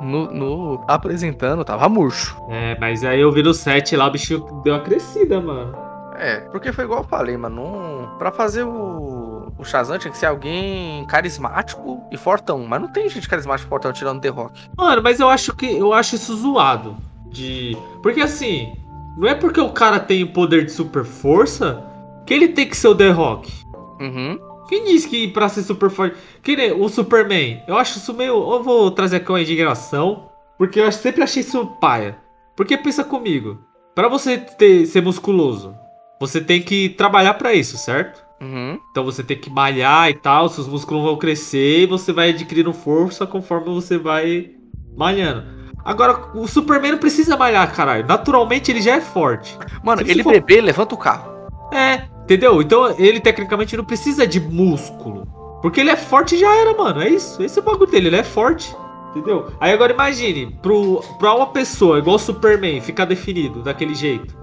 no, 0.00 0.30
no- 0.32 0.84
apresentando, 0.88 1.64
tava 1.64 1.88
murcho. 1.88 2.36
É, 2.48 2.76
mas 2.80 3.04
aí 3.04 3.20
eu 3.20 3.30
vi 3.32 3.42
no 3.42 3.54
set 3.54 3.94
lá, 3.96 4.06
o 4.06 4.10
bicho 4.10 4.38
deu 4.64 4.74
uma 4.74 4.80
crescida, 4.82 5.40
mano. 5.40 5.74
É, 6.16 6.40
porque 6.50 6.72
foi 6.72 6.84
igual 6.84 7.00
eu 7.00 7.04
falei, 7.08 7.36
mano. 7.36 7.56
Não... 7.56 8.18
Pra 8.18 8.30
fazer 8.30 8.64
o, 8.64 9.52
o 9.58 9.64
Shazam 9.64 9.98
tinha 9.98 10.10
que 10.12 10.18
ser 10.18 10.26
alguém 10.26 11.04
carismático 11.06 12.02
e 12.10 12.16
fortão. 12.16 12.64
Mas 12.68 12.80
não 12.80 12.88
tem 12.88 13.08
gente 13.08 13.28
carismática 13.28 13.66
e 13.66 13.68
fortão 13.68 13.92
tirando 13.92 14.20
The 14.20 14.28
Rock. 14.28 14.68
Mano, 14.76 15.02
mas 15.02 15.18
eu 15.18 15.28
acho 15.28 15.54
que 15.56 15.66
eu 15.76 15.92
acho 15.92 16.14
isso 16.16 16.36
zoado. 16.36 16.96
De. 17.30 17.76
Porque 18.02 18.20
assim, 18.20 18.72
não 19.16 19.28
é 19.28 19.34
porque 19.34 19.60
o 19.60 19.70
cara 19.70 20.00
tem 20.00 20.22
o 20.22 20.32
poder 20.32 20.64
de 20.64 20.72
super 20.72 21.04
força 21.04 21.84
que 22.26 22.32
ele 22.32 22.48
tem 22.48 22.68
que 22.68 22.76
ser 22.76 22.88
o 22.88 22.94
The 22.94 23.10
Rock. 23.10 23.52
Uhum. 24.00 24.38
Quem 24.68 24.84
disse 24.84 25.08
que 25.08 25.28
pra 25.28 25.48
ser 25.48 25.62
super 25.62 25.90
forte. 25.90 26.16
Que 26.42 26.56
nem 26.56 26.72
o 26.72 26.88
Superman. 26.88 27.62
Eu 27.66 27.76
acho 27.76 27.98
isso 27.98 28.14
meio. 28.14 28.32
Eu 28.52 28.62
vou 28.62 28.90
trazer 28.90 29.16
aqui 29.16 29.30
uma 29.30 29.40
indignação. 29.40 30.30
Porque 30.56 30.80
eu 30.80 30.90
sempre 30.92 31.22
achei 31.22 31.40
isso 31.40 31.66
paia. 31.80 32.16
Porque 32.56 32.76
pensa 32.76 33.04
comigo. 33.04 33.58
Pra 33.94 34.08
você 34.08 34.38
ter, 34.38 34.86
ser 34.86 35.02
musculoso, 35.02 35.74
você 36.18 36.40
tem 36.40 36.62
que 36.62 36.88
trabalhar 36.90 37.34
pra 37.34 37.52
isso, 37.52 37.76
certo? 37.76 38.24
Uhum. 38.40 38.78
Então 38.90 39.04
você 39.04 39.22
tem 39.22 39.36
que 39.36 39.50
malhar 39.50 40.08
e 40.08 40.14
tal, 40.14 40.48
seus 40.48 40.66
músculos 40.66 41.04
vão 41.04 41.16
crescer 41.16 41.82
e 41.82 41.86
você 41.86 42.12
vai 42.12 42.30
adquirindo 42.30 42.72
força 42.72 43.26
conforme 43.26 43.66
você 43.66 43.98
vai 43.98 44.52
malhando. 44.96 45.61
Agora, 45.84 46.18
o 46.34 46.46
Superman 46.46 46.92
não 46.92 46.98
precisa 46.98 47.36
malhar, 47.36 47.72
caralho. 47.74 48.06
Naturalmente 48.06 48.70
ele 48.70 48.80
já 48.80 48.96
é 48.96 49.00
forte. 49.00 49.58
Mano, 49.82 50.04
Se 50.04 50.10
ele 50.10 50.22
for- 50.22 50.32
bebê 50.32 50.60
levanta 50.60 50.94
o 50.94 50.98
carro. 50.98 51.32
É, 51.72 52.02
entendeu? 52.22 52.60
Então 52.62 52.94
ele 52.98 53.18
tecnicamente 53.20 53.76
não 53.76 53.84
precisa 53.84 54.26
de 54.26 54.38
músculo. 54.40 55.26
Porque 55.60 55.80
ele 55.80 55.90
é 55.90 55.96
forte 55.96 56.34
e 56.34 56.38
já 56.38 56.54
era, 56.56 56.74
mano. 56.76 57.00
É 57.02 57.08
isso. 57.08 57.42
Esse 57.42 57.58
é 57.58 57.62
o 57.62 57.64
bagulho 57.64 57.90
dele, 57.90 58.08
ele 58.08 58.16
é 58.16 58.22
forte. 58.24 58.74
Entendeu? 59.10 59.48
Aí 59.60 59.72
agora 59.72 59.92
imagine, 59.92 60.56
pro, 60.62 61.02
pra 61.18 61.34
uma 61.34 61.46
pessoa 61.48 61.98
igual 61.98 62.16
o 62.16 62.18
Superman 62.18 62.80
ficar 62.80 63.04
definido 63.04 63.62
daquele 63.62 63.94
jeito. 63.94 64.34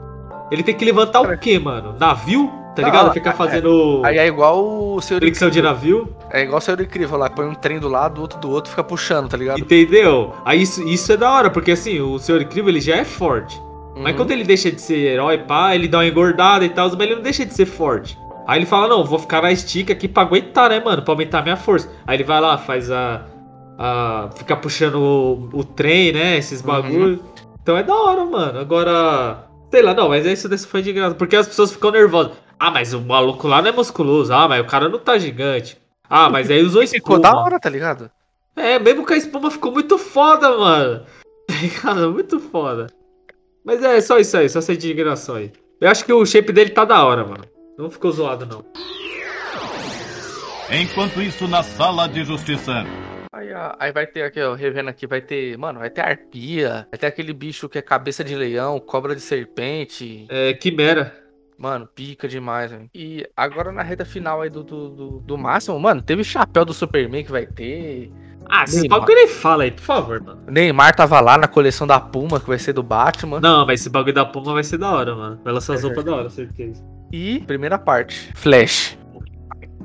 Ele 0.52 0.62
tem 0.64 0.76
que 0.76 0.86
levantar 0.86 1.22
o 1.22 1.38
quê, 1.38 1.58
mano? 1.60 1.96
Navio? 2.00 2.52
Tá 2.82 2.88
ligado? 2.88 3.10
é- 3.10 3.14
Ficar 3.14 3.32
é- 3.32 3.34
fazendo 3.34 4.02
Aí 4.04 4.18
é 4.18 4.28
igual 4.28 4.94
o 4.96 5.02
Senhor 5.02 5.20
fricção 5.20 5.50
de 5.50 5.62
navio. 5.62 6.14
É 6.32 6.44
igual 6.44 6.58
o 6.58 6.62
Senhor 6.62 6.80
Incrível 6.82 7.18
lá, 7.18 7.30
põe 7.30 7.46
um 7.48 7.56
trem 7.56 7.80
do 7.80 7.88
lado, 7.88 8.22
outro 8.22 8.40
do 8.40 8.50
outro, 8.50 8.70
fica 8.70 8.84
puxando, 8.84 9.30
tá 9.30 9.38
ligado? 9.38 9.60
Entendeu? 9.60 10.34
Aí 10.46 10.62
isso, 10.62 10.82
isso 10.88 11.12
é 11.12 11.18
da 11.18 11.32
hora, 11.32 11.50
porque 11.50 11.72
assim, 11.72 12.00
o 12.00 12.20
Senhor 12.20 12.42
Incrível 12.42 12.70
ele 12.70 12.82
já 12.82 12.96
é 12.96 13.04
forte. 13.06 13.60
Mas 13.96 14.12
Uhum. 14.12 14.18
quando 14.18 14.32
ele 14.32 14.44
deixa 14.44 14.72
de 14.72 14.82
ser 14.82 14.98
herói, 14.98 15.38
pá, 15.40 15.76
ele 15.76 15.88
dá 15.88 15.98
uma 15.98 16.06
engordada 16.08 16.64
e 16.64 16.70
tal, 16.70 16.90
mas 16.92 17.00
ele 17.02 17.16
não 17.16 17.22
deixa 17.22 17.46
de 17.46 17.54
ser 17.54 17.66
forte. 17.66 18.18
Aí 18.48 18.60
ele 18.60 18.66
fala, 18.66 18.88
não, 18.88 19.04
vou 19.04 19.20
ficar 19.20 19.42
na 19.44 19.52
estica 19.52 19.94
aqui 19.94 20.08
pra 20.08 20.24
aguentar, 20.24 20.70
né, 20.70 20.80
mano? 20.80 21.02
Pra 21.04 21.14
aumentar 21.14 21.40
a 21.40 21.42
minha 21.44 21.58
força. 21.58 21.90
Aí 22.08 22.16
ele 22.18 22.24
vai 22.24 22.40
lá, 22.42 22.58
faz 22.58 22.90
a. 22.90 23.22
a 23.78 24.30
fica 24.36 24.56
puxando 24.56 24.96
o, 24.96 25.50
o 25.54 25.64
trem, 25.64 26.12
né? 26.14 26.38
Esses 26.38 26.62
bagulho. 26.62 27.20
Então 27.62 27.78
é 27.78 27.84
da 27.84 27.94
hora, 27.94 28.26
mano. 28.26 28.60
Agora. 28.60 29.46
Sei 29.70 29.84
lá, 29.84 29.94
não, 29.94 30.10
mas 30.10 30.26
isso 30.26 30.50
desse 30.50 30.66
foi 30.66 30.82
de 30.82 30.92
graça. 30.92 31.14
Porque 31.14 31.36
as 31.36 31.48
pessoas 31.48 31.72
ficam 31.72 31.92
nervosas. 31.92 32.32
Ah, 32.60 32.70
mas 32.72 32.94
o 32.94 33.00
maluco 33.02 33.48
lá 33.48 33.62
não 33.62 33.70
é 33.70 33.72
musculoso. 33.72 34.34
Ah, 34.34 34.48
mas 34.48 34.62
o 34.62 34.66
cara 34.66 34.90
não 34.90 35.00
tá 35.00 35.18
gigante. 35.18 35.78
Ah, 36.10 36.30
mas 36.30 36.52
aí 36.52 36.62
usou 36.62 36.86
Ficou 36.86 37.16
espuma. 37.18 37.20
da 37.20 37.40
hora, 37.40 37.60
tá 37.60 37.70
ligado? 37.70 38.12
É, 38.56 38.78
mesmo 38.78 39.06
com 39.06 39.14
a 39.14 39.18
espuma 39.18 39.50
ficou 39.50 39.72
muito 39.72 39.98
foda, 39.98 40.58
mano. 40.58 41.06
Cara, 41.82 42.10
muito 42.10 42.40
foda. 42.40 42.88
Mas 43.64 43.82
é 43.84 44.02
só 44.02 44.18
isso 44.20 44.36
aí, 44.36 44.50
só 44.50 44.60
essa 44.60 44.74
indignação 44.74 45.36
aí. 45.36 45.52
Eu 45.80 45.90
acho 45.90 46.04
que 46.04 46.12
o 46.12 46.26
shape 46.26 46.52
dele 46.52 46.72
tá 46.72 46.84
da 46.84 47.06
hora, 47.06 47.24
mano. 47.24 47.44
Não 47.78 47.90
ficou 47.90 48.12
zoado, 48.12 48.46
não. 48.46 48.66
Enquanto 50.72 51.22
isso, 51.22 51.48
na 51.48 51.64
sala 51.64 52.08
de 52.08 52.24
justiça. 52.24 52.84
Aí, 53.32 53.54
ó, 53.54 53.74
aí 53.80 53.92
vai 53.92 54.06
ter 54.06 54.24
aqui, 54.24 54.42
ó, 54.42 54.54
revendo 54.54 54.90
aqui, 54.90 55.08
vai 55.08 55.22
ter, 55.22 55.58
mano, 55.58 55.80
vai 55.80 55.90
ter 55.90 56.02
arpia, 56.02 56.88
vai 56.92 57.00
ter 57.00 57.08
aquele 57.08 57.32
bicho 57.34 57.70
que 57.70 57.78
é 57.78 57.82
cabeça 57.82 58.24
de 58.24 58.36
leão, 58.36 58.80
cobra 58.80 59.16
de 59.16 59.22
serpente. 59.22 60.26
É, 60.30 60.54
Quimera. 60.54 61.29
Mano, 61.60 61.86
pica 61.86 62.26
demais, 62.26 62.72
velho. 62.72 62.90
E 62.96 63.28
agora 63.36 63.70
na 63.70 63.84
reta 63.84 64.06
final 64.06 64.42
aí 64.42 64.50
do, 64.50 64.64
do, 64.64 64.90
do, 64.90 65.20
do 65.20 65.38
máximo, 65.38 65.78
mano, 65.78 66.02
teve 66.02 66.24
chapéu 66.24 66.64
do 66.64 66.74
Superman 66.74 67.26
que 67.26 67.32
vai 67.32 67.46
ter. 67.46 68.10
Ah, 68.50 68.64
Neymar. 68.66 69.02
bagulho 69.02 69.16
nem 69.16 69.28
fala 69.28 69.64
aí, 69.64 69.72
por 69.72 69.84
favor, 69.84 70.22
mano. 70.22 70.42
Neymar 70.48 70.96
tava 70.96 71.20
lá 71.20 71.38
na 71.38 71.50
coleção 71.50 71.86
da 71.86 72.00
Puma, 72.00 72.40
que 72.40 72.48
vai 72.48 72.58
ser 72.58 72.72
do 72.72 72.82
Batman. 72.82 73.42
Não, 73.42 73.66
mas 73.66 73.82
esse 73.82 73.90
bagulho 73.90 74.14
da 74.14 74.26
Puma 74.26 74.54
vai 74.54 74.64
ser 74.64 74.78
da 74.78 74.90
hora, 74.90 75.14
mano. 75.14 75.42
Vai 75.44 75.54
lançar 75.54 75.74
as 75.74 75.84
roupas 75.84 76.06
da 76.06 76.16
hora, 76.16 76.30
certeza. 76.30 76.82
E, 77.12 77.42
primeira 77.42 77.78
parte, 77.78 78.32
Flash. 78.36 78.98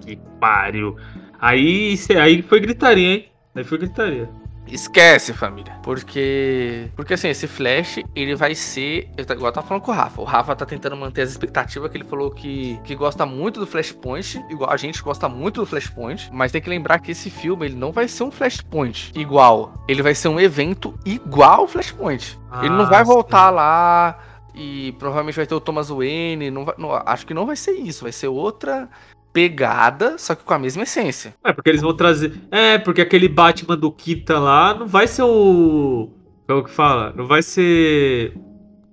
Que 0.01 0.17
pariu. 0.41 0.97
Aí, 1.41 1.99
aí 2.21 2.41
foi 2.41 2.61
gritaria, 2.61 3.15
hein? 3.15 3.29
Aí 3.53 3.65
foi 3.65 3.79
gritaria. 3.79 4.31
Esquece, 4.67 5.33
família. 5.33 5.79
Porque. 5.83 6.89
Porque 6.97 7.15
assim, 7.15 7.29
esse 7.29 7.47
Flash, 7.47 8.01
ele 8.15 8.35
vai 8.35 8.55
ser. 8.55 9.09
Eu 9.17 9.25
tá- 9.25 9.35
igual 9.35 9.49
eu 9.51 9.53
tava 9.53 9.67
falando 9.67 9.83
com 9.83 9.93
o 9.93 9.95
Rafa. 9.95 10.21
O 10.21 10.25
Rafa 10.25 10.57
tá 10.57 10.65
tentando 10.67 10.97
manter 10.97 11.23
as 11.23 11.31
expectativas, 11.31 11.91
que 11.91 11.97
ele 11.97 12.05
falou 12.05 12.31
que, 12.31 12.79
que 12.85 12.95
gosta 12.95 13.27
muito 13.27 13.61
do 13.61 13.67
Flashpoint. 13.67 14.45
Igual 14.51 14.71
a 14.71 14.77
gente 14.77 15.03
gosta 15.03 15.29
muito 15.29 15.61
do 15.61 15.67
Flashpoint. 15.67 16.31
Mas 16.33 16.51
tem 16.51 16.61
que 16.63 16.69
lembrar 16.71 16.99
que 16.99 17.13
esse 17.13 17.31
filme, 17.31 17.67
ele 17.67 17.77
não 17.77 17.93
vai 17.93 18.09
ser 18.09 18.25
um 18.25 18.31
Flashpoint 18.31 19.13
igual. 19.15 19.75
Ele 19.87 20.03
vai 20.03 20.15
ser 20.15 20.29
um 20.29 20.41
evento 20.41 20.99
igual 21.05 21.61
ao 21.61 21.69
Flashpoint. 21.69 22.39
ele 22.61 22.71
não 22.71 22.83
Ah, 22.85 22.91
vai 22.91 23.05
voltar 23.05 23.51
lá. 23.51 24.19
E 24.57 24.93
provavelmente 25.01 25.35
vai 25.35 25.47
ter 25.47 25.55
o 25.55 25.61
Thomas 25.61 25.89
Wayne. 25.89 26.49
Não 26.51 26.65
vai- 26.65 26.77
não- 26.79 26.93
acho 26.95 27.27
que 27.27 27.35
não 27.35 27.45
vai 27.45 27.57
ser 27.57 27.73
isso. 27.73 28.05
Vai 28.05 28.13
ser 28.13 28.29
outra 28.29 28.89
pegada, 29.35 30.17
só 30.17 30.35
que 30.35 30.45
com 30.45 30.55
a 30.55 30.59
mesma 30.59 30.85
essência. 30.85 31.35
É, 31.45 31.53
porque 31.53 31.69
eles 31.69 31.83
vão 31.83 31.93
trazer. 31.95 32.33
É, 32.51 32.79
porque 32.79 33.03
aquele 33.03 33.29
Batman 33.29 33.77
do 33.77 33.91
Kita 33.91 34.39
lá 34.39 34.73
não 34.73 34.87
vai 34.87 35.09
ser 35.09 35.25
o. 35.25 36.09
Como 36.47 36.63
que 36.65 36.71
fala? 36.71 37.13
Não 37.17 37.27
vai 37.27 37.43
ser 37.43 38.33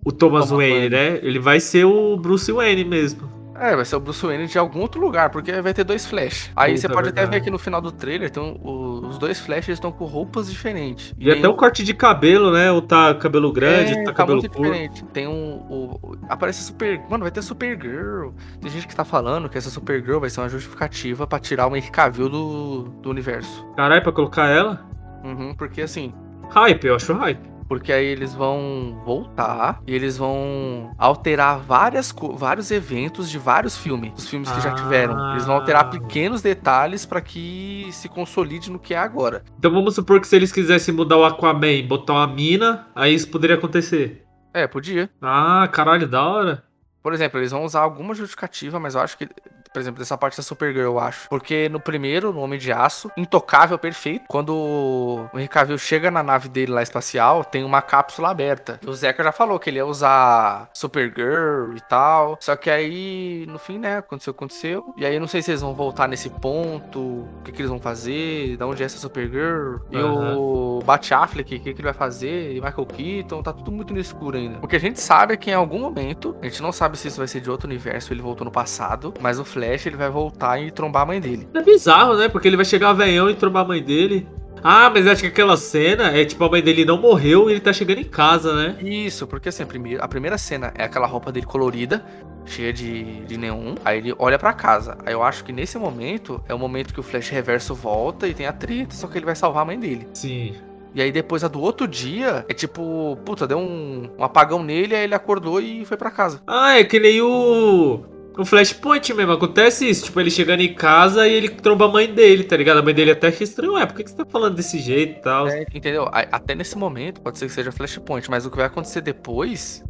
o 0.04 0.12
Thomas, 0.12 0.50
Thomas 0.50 0.50
Wayne, 0.50 0.89
Wayne. 0.89 0.89
né? 0.89 1.20
Ele 1.22 1.38
vai 1.39 1.60
ser 1.60 1.86
o 1.86 2.18
Bruce 2.18 2.52
Wayne 2.52 2.84
mesmo. 2.84 3.30
É, 3.62 3.76
vai 3.76 3.86
ser 3.86 3.95
o 3.95 3.99
Bruce 3.99 4.26
Wayne 4.26 4.47
de 4.47 4.57
algum 4.57 4.80
outro 4.80 4.99
lugar, 4.99 5.30
porque 5.30 5.62
vai 5.62 5.74
ter 5.74 5.84
dois 5.84 6.05
Flash. 6.05 6.51
Aí 6.55 6.78
você 6.78 6.89
pode 6.89 7.09
até 7.09 7.22
verdade. 7.22 7.30
ver 7.32 7.38
aqui 7.41 7.51
no 7.51 7.59
final 7.59 7.80
do 7.80 7.91
trailer, 7.91 8.30
tem 8.32 8.41
um- 8.41 8.57
o- 8.62 9.07
os 9.07 9.18
dois 9.20 9.39
Flash 9.39 9.70
estão 9.70 9.91
com 9.91 10.05
roupas 10.05 10.49
diferentes. 10.49 11.14
E 11.20 11.30
até 11.32 11.47
o 11.47 11.53
corte 11.53 11.84
de 11.84 11.93
cabelo, 11.93 12.51
né? 12.51 12.72
Ou 12.72 12.82
tá 12.82 13.14
cabelo 13.14 13.51
grande, 13.51 13.91
é, 13.93 13.95
tá 13.97 14.03
tá 14.05 14.14
cabelo 14.14 14.39
muito 14.39 14.51
curto. 14.51 14.72
diferente. 14.72 15.03
Tem 15.14 15.28
um. 15.28 15.99
aparece 16.28 16.64
Super. 16.64 16.99
Mano, 17.09 17.24
vai 17.24 17.32
ter 17.32 17.41
Supergirl. 17.41 18.30
Tem 18.59 18.72
gente 18.72 18.88
que 18.88 18.95
tá 18.95 19.05
falando 19.05 19.47
que 19.47 19.57
essa 19.57 19.70
Supergirl 19.70 20.20
vai 20.20 20.30
ser 20.30 20.41
uma 20.41 20.49
justificativa 20.49 21.28
pra 21.28 21.38
tirar 21.39 21.68
o 21.68 21.76
Henry 21.76 21.91
Cavill 21.91 22.30
do, 22.30 22.84
do 23.01 23.09
universo. 23.09 23.66
Caralho, 23.76 24.01
pra 24.01 24.12
colocar 24.12 24.47
ela? 24.47 24.84
Uhum, 25.24 25.53
porque 25.53 25.82
assim. 25.82 26.12
Hype, 26.49 26.86
eu 26.86 26.95
acho 26.95 27.14
hype. 27.14 27.51
Porque 27.72 27.93
aí 27.93 28.05
eles 28.05 28.34
vão 28.34 29.01
voltar 29.05 29.82
e 29.88 29.95
eles 29.95 30.17
vão 30.17 30.93
alterar 30.97 31.57
várias, 31.57 32.13
vários 32.34 32.69
eventos 32.69 33.30
de 33.30 33.38
vários 33.38 33.78
filmes, 33.78 34.11
dos 34.11 34.28
filmes 34.28 34.51
que 34.51 34.59
já 34.59 34.74
tiveram. 34.76 35.32
Eles 35.32 35.45
vão 35.45 35.55
alterar 35.55 35.84
Ah. 35.86 35.88
pequenos 35.88 36.41
detalhes 36.41 37.05
pra 37.05 37.22
que 37.22 37.88
se 37.93 38.09
consolide 38.09 38.69
no 38.69 38.78
que 38.78 38.93
é 38.93 38.97
agora. 38.97 39.45
Então 39.57 39.72
vamos 39.72 39.95
supor 39.95 40.19
que 40.19 40.28
se 40.28 40.36
eles 40.36 40.51
quisessem 40.51 40.93
mudar 40.93 41.15
o 41.15 41.24
Aquaman 41.24 41.72
e 41.72 41.82
botar 41.82 42.11
uma 42.11 42.28
mina, 42.28 42.88
aí 42.93 43.13
isso 43.13 43.30
poderia 43.30 43.55
acontecer. 43.55 44.26
É, 44.53 44.67
podia. 44.67 45.09
Ah, 45.22 45.65
caralho, 45.72 46.09
da 46.09 46.22
hora. 46.28 46.65
Por 47.01 47.13
exemplo, 47.13 47.39
eles 47.39 47.51
vão 47.51 47.63
usar 47.63 47.80
alguma 47.80 48.13
justificativa, 48.13 48.82
mas 48.82 48.95
eu 48.95 49.01
acho 49.01 49.17
que, 49.17 49.30
por 49.72 49.80
exemplo, 49.80 49.99
dessa 49.99 50.17
parte 50.17 50.38
da 50.38 50.43
Supergirl, 50.43 50.84
eu 50.84 50.99
acho. 50.99 51.30
Porque 51.30 51.69
no 51.69 51.80
primeiro, 51.80 52.34
no 52.34 52.41
Homem 52.41 52.59
de 52.59 52.72
Aço, 52.72 53.09
intocável, 53.15 53.78
perfeito. 53.78 54.26
Quando 54.28 54.53
o 54.53 55.30
Henry 55.34 55.47
Cavill 55.47 55.78
chega 55.78 56.11
na 56.11 56.22
nave 56.22 56.49
dele 56.49 56.72
lá 56.72 56.84
espacial, 56.84 57.43
tem 57.43 57.63
uma 57.63 57.82
cápsula 57.82 58.30
aberta. 58.30 58.80
E 58.82 58.89
o 58.89 58.93
Zeca 58.93 59.24
já 59.24 59.32
falou 59.32 59.59
que 59.59 59.69
ele 59.69 59.78
ia 59.78 59.86
usar 59.86 60.69
Supergirl 60.74 61.76
e 61.76 61.82
tal. 61.82 62.38
Só 62.39 62.55
que 62.55 62.69
aí, 62.69 63.45
no 63.47 63.57
fim, 63.57 63.80
né, 63.80 63.97
aconteceu, 63.97 64.32
aconteceu. 64.32 64.93
E 64.97 65.05
aí 65.05 65.13
eu 65.13 65.22
não 65.22 65.28
sei 65.28 65.41
se 65.41 65.51
eles 65.51 65.61
vão 65.61 65.74
voltar 65.74 66.07
nesse 66.07 66.30
ponto, 66.30 66.99
o 66.99 67.41
que, 67.43 67.51
que 67.51 67.61
eles 67.61 67.69
vão 67.69 67.80
fazer, 67.80 68.57
da 68.57 68.67
onde 68.67 68.84
é 68.84 68.86
essa 68.86 68.97
Supergirl. 68.97 69.78
E 69.89 69.97
o 69.97 70.82
Bat 70.84 71.13
Affleck, 71.13 71.55
o 71.55 71.59
que, 71.59 71.74
que 71.74 71.80
ele 71.80 71.84
vai 71.84 71.93
fazer, 71.93 72.55
e 72.55 72.61
Michael 72.61 72.86
Keaton, 72.86 73.41
tá 73.41 73.53
tudo 73.53 73.72
muito 73.72 73.93
no 73.93 73.99
escuro 73.99 74.38
ainda. 74.38 74.59
O 74.61 74.67
que 74.67 74.76
a 74.76 74.80
gente 74.80 74.99
sabe 74.99 75.34
é 75.34 75.38
que 75.38 75.49
em 75.49 75.53
algum 75.53 75.80
momento, 75.80 76.36
a 76.41 76.45
gente 76.45 76.61
não 76.61 76.72
sabe 76.72 76.97
se 76.97 77.07
isso 77.07 77.17
vai 77.17 77.28
ser 77.28 77.39
de 77.39 77.49
outro 77.49 77.67
universo, 77.67 78.11
ele 78.11 78.22
voltou 78.22 78.43
no 78.43 78.51
passado, 78.51 79.13
mas 79.22 79.39
o 79.39 79.45
Flash 79.45 79.61
ele 79.88 79.97
vai 79.97 80.09
voltar 80.09 80.62
e 80.62 80.72
trombar 80.72 81.03
a 81.03 81.05
mãe 81.05 81.20
dele. 81.20 81.47
É 81.53 81.62
bizarro, 81.62 82.18
né? 82.18 82.30
Porque 82.30 82.47
ele 82.47 82.55
vai 82.55 82.66
chegar 82.66 82.93
velhão 82.93 83.30
e 83.30 83.36
trombar 83.36 83.64
a 83.64 83.68
mãe 83.68 83.82
dele. 83.82 84.28
Ah, 84.64 84.89
mas 84.89 85.07
acho 85.07 85.22
que 85.22 85.28
aquela 85.28 85.57
cena 85.57 86.16
é 86.16 86.24
tipo 86.24 86.43
a 86.43 86.49
mãe 86.49 86.62
dele 86.62 86.86
não 86.86 86.97
morreu 86.97 87.49
e 87.49 87.53
ele 87.53 87.59
tá 87.59 87.74
chegando 87.74 87.99
em 87.99 88.03
casa, 88.03 88.53
né? 88.53 88.78
Isso, 88.82 89.26
porque 89.26 89.49
assim, 89.49 89.64
a 89.99 90.07
primeira, 90.07 90.38
cena 90.38 90.72
é 90.76 90.84
aquela 90.84 91.07
roupa 91.07 91.32
dele 91.32 91.45
colorida, 91.45 92.05
cheia 92.45 92.72
de, 92.72 93.22
de 93.26 93.38
neon. 93.38 93.76
Aí 93.84 93.97
ele 93.97 94.14
olha 94.20 94.38
pra 94.38 94.53
casa. 94.53 94.97
Aí 95.05 95.14
eu 95.14 95.24
acho 95.24 95.43
que 95.43 95.51
nesse 95.51 95.78
momento 95.80 96.43
é 96.47 96.53
o 96.53 96.59
momento 96.59 96.93
que 96.93 96.99
o 96.99 97.03
Flash 97.03 97.30
Reverso 97.30 97.74
volta 97.74 98.28
e 98.28 98.34
tem 98.34 98.45
a 98.45 98.53
treta, 98.53 98.93
só 98.93 99.07
que 99.07 99.18
ele 99.18 99.26
vai 99.26 99.36
salvar 99.36 99.64
a 99.64 99.66
mãe 99.66 99.80
dele. 99.80 100.07
Sim. 100.14 100.53
E 100.93 101.01
aí 101.01 101.12
depois 101.12 101.43
a 101.43 101.47
do 101.47 101.62
outro 101.62 101.88
dia 101.88 102.45
é 102.47 102.53
tipo, 102.53 103.18
puta, 103.26 103.47
deu 103.47 103.57
um, 103.57 104.09
um 104.18 104.24
apagão 104.24 104.62
nele, 104.62 104.93
aí 104.93 105.05
ele 105.05 105.16
acordou 105.16 105.59
e 105.59 105.86
foi 105.86 105.97
pra 105.97 106.12
casa. 106.12 106.41
Ah, 106.45 106.78
é 106.78 106.84
que 106.84 106.99
nem 106.99 107.22
o. 107.22 108.03
o 108.42 108.46
Flashpoint 108.46 109.14
mesmo, 109.14 109.32
acontece 109.32 109.89
isso. 109.89 110.06
Tipo, 110.06 110.20
ele 110.20 110.32
chegando 110.32 110.62
em 110.62 110.74
casa 110.74 111.28
e 111.28 111.34
ele 111.34 111.50
tromba 111.50 111.86
a 111.86 111.88
mãe 111.88 112.12
dele, 112.14 112.44
tá 112.44 112.58
ligado? 112.58 112.80
A 112.80 112.82
mãe 112.82 112.94
dele 112.94 113.12
até 113.12 113.28
acha 113.28 113.44
estranho, 113.44 113.74
ué, 113.74 113.86
por 113.86 113.96
que, 113.96 114.04
que 114.04 114.10
você 114.10 114.16
tá 114.18 114.26
falando 114.26 114.56
desse 114.56 114.80
jeito 114.80 115.20
e 115.20 115.22
tal? 115.22 115.48
É, 115.48 115.66
entendeu? 115.74 116.10
Até 116.12 116.56
nesse 116.56 116.78
momento 116.78 117.22
pode 117.22 117.38
ser 117.38 117.46
que 117.48 117.54
seja 117.54 117.72
Flashpoint, 117.72 118.30
mas 118.30 118.46
o 118.46 118.52
que 118.52 118.58
vai 118.58 118.66
acontecer 118.66 119.02
depois 119.02 119.84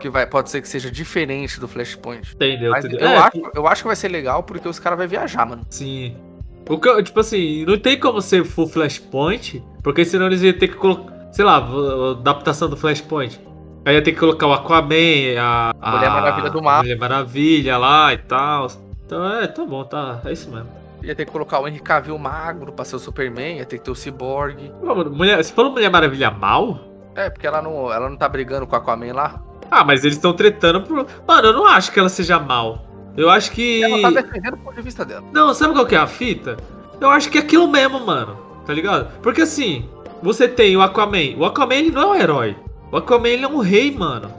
que 0.00 0.10
vai, 0.10 0.26
pode 0.26 0.50
ser 0.50 0.60
que 0.60 0.68
seja 0.68 0.90
diferente 0.90 1.60
do 1.60 1.68
Flashpoint. 1.68 2.34
Entendeu? 2.34 2.76
Entendeu? 2.76 2.98
eu, 2.98 3.08
É, 3.08 3.16
acho, 3.18 3.50
eu 3.54 3.66
acho 3.68 3.82
que 3.82 3.86
vai 3.86 3.96
ser 3.96 4.08
legal 4.08 4.42
porque 4.42 4.68
os 4.68 4.78
caras 4.78 4.98
vão 4.98 5.06
viajar, 5.06 5.46
mano. 5.46 5.64
Sim. 5.70 6.16
O 6.68 6.78
que, 6.78 7.02
tipo 7.02 7.20
assim, 7.20 7.64
não 7.64 7.78
tem 7.78 7.98
como 7.98 8.20
ser 8.20 8.44
full 8.44 8.68
Flashpoint, 8.68 9.62
porque 9.82 10.04
senão 10.04 10.26
eles 10.26 10.42
iam 10.42 10.52
ter 10.52 10.68
que 10.68 10.76
colocar, 10.76 11.28
sei 11.32 11.44
lá, 11.44 11.64
adaptação 12.12 12.68
do 12.68 12.76
Flashpoint. 12.76 13.40
Aí 13.84 13.94
ia 13.94 14.02
ter 14.02 14.12
que 14.12 14.20
colocar 14.20 14.46
o 14.46 14.52
Aquaman, 14.52 15.40
a, 15.40 15.72
a 15.80 15.90
Mulher 15.90 16.10
Maravilha 16.10 16.50
do 16.50 16.62
mar. 16.62 16.82
Mulher 16.82 16.98
Maravilha 16.98 17.78
lá 17.78 18.12
e 18.12 18.18
tal. 18.18 18.68
Então 19.04 19.38
é, 19.38 19.46
tá 19.46 19.64
bom, 19.64 19.84
tá, 19.84 20.20
é 20.24 20.32
isso 20.32 20.50
mesmo. 20.50 20.68
Ia 21.02 21.14
ter 21.16 21.24
que 21.24 21.32
colocar 21.32 21.58
o 21.58 21.66
Henry 21.66 21.80
Cavill 21.80 22.16
magro 22.16 22.72
pra 22.72 22.84
ser 22.84 22.94
o 22.94 22.98
Superman, 22.98 23.58
ia 23.58 23.64
ter 23.64 23.78
que 23.78 23.84
ter 23.84 23.90
o 23.90 23.94
Cyborg. 23.94 24.72
Mulher, 25.10 25.42
você 25.42 25.52
falou 25.52 25.72
Mulher 25.72 25.90
Maravilha 25.90 26.30
mal? 26.30 26.78
É, 27.16 27.28
porque 27.28 27.46
ela 27.46 27.60
não, 27.60 27.92
ela 27.92 28.08
não 28.08 28.16
tá 28.16 28.28
brigando 28.28 28.66
com 28.66 28.74
o 28.74 28.78
Aquaman 28.78 29.12
lá. 29.12 29.42
Ah, 29.70 29.82
mas 29.82 30.04
eles 30.04 30.16
estão 30.16 30.32
tretando 30.32 30.82
por. 30.82 31.06
Mano, 31.26 31.48
eu 31.48 31.52
não 31.52 31.66
acho 31.66 31.90
que 31.90 31.98
ela 31.98 32.08
seja 32.08 32.38
mal. 32.38 32.86
Eu 33.16 33.28
acho 33.28 33.50
que. 33.50 33.82
Ela 33.82 34.02
tá 34.02 34.22
defendendo 34.22 34.54
o 34.54 34.58
ponto 34.58 34.76
de 34.76 34.82
vista 34.82 35.04
dela. 35.04 35.24
Não, 35.32 35.52
sabe 35.52 35.74
qual 35.74 35.86
que 35.86 35.94
é 35.94 35.98
a 35.98 36.06
fita? 36.06 36.56
Eu 37.00 37.10
acho 37.10 37.28
que 37.30 37.38
é 37.38 37.40
aquilo 37.40 37.66
mesmo, 37.66 37.98
mano. 38.00 38.38
Tá 38.64 38.72
ligado? 38.72 39.10
Porque 39.20 39.42
assim, 39.42 39.88
você 40.22 40.46
tem 40.46 40.76
o 40.76 40.82
Aquaman. 40.82 41.36
O 41.36 41.44
Aquaman 41.44 41.74
ele 41.74 41.90
não 41.90 42.02
é 42.02 42.06
um 42.06 42.14
herói. 42.14 42.56
O 42.92 42.98
Aquaman 42.98 43.28
ele 43.28 43.44
é 43.44 43.48
um 43.48 43.58
rei, 43.58 43.90
mano. 43.90 44.30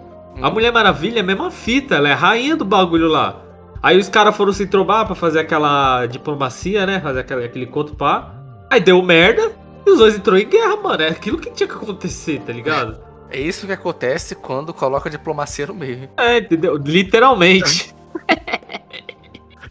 A 0.42 0.48
Hum. 0.48 0.54
Mulher 0.54 0.72
Maravilha 0.72 1.18
é 1.18 1.22
a 1.22 1.24
mesma 1.24 1.52
fita, 1.52 1.96
ela 1.96 2.08
é 2.10 2.14
a 2.14 2.16
rainha 2.16 2.56
do 2.56 2.64
bagulho 2.64 3.08
lá. 3.08 3.42
Aí 3.82 3.98
os 3.98 4.08
caras 4.08 4.36
foram 4.38 4.54
se 4.54 4.66
trombar 4.66 5.06
pra 5.06 5.16
fazer 5.16 5.40
aquela 5.40 6.06
diplomacia, 6.06 6.86
né? 6.86 7.02
Fazer 7.02 7.20
aquele, 7.20 7.46
aquele 7.46 7.66
conto 7.66 7.96
pá. 7.96 8.32
Aí 8.70 8.80
deu 8.80 9.02
merda 9.02 9.52
e 9.86 9.90
os 9.92 9.98
dois 9.98 10.16
entrou 10.16 10.38
em 10.38 10.48
guerra, 10.48 10.78
mano. 10.78 11.04
É 11.04 11.10
aquilo 11.10 11.38
que 11.38 11.52
tinha 11.52 11.68
que 11.68 11.76
acontecer, 11.76 12.42
tá 12.46 12.54
ligado? 12.54 12.98
É 13.30 13.40
isso 13.40 13.66
que 13.66 13.74
acontece 13.74 14.36
quando 14.36 14.74
coloca 14.74 15.10
a 15.10 15.12
diplomacia 15.12 15.68
no 15.68 15.74
meio. 15.74 16.08
É, 16.16 16.38
entendeu? 16.38 16.78
Literalmente. 16.78 17.93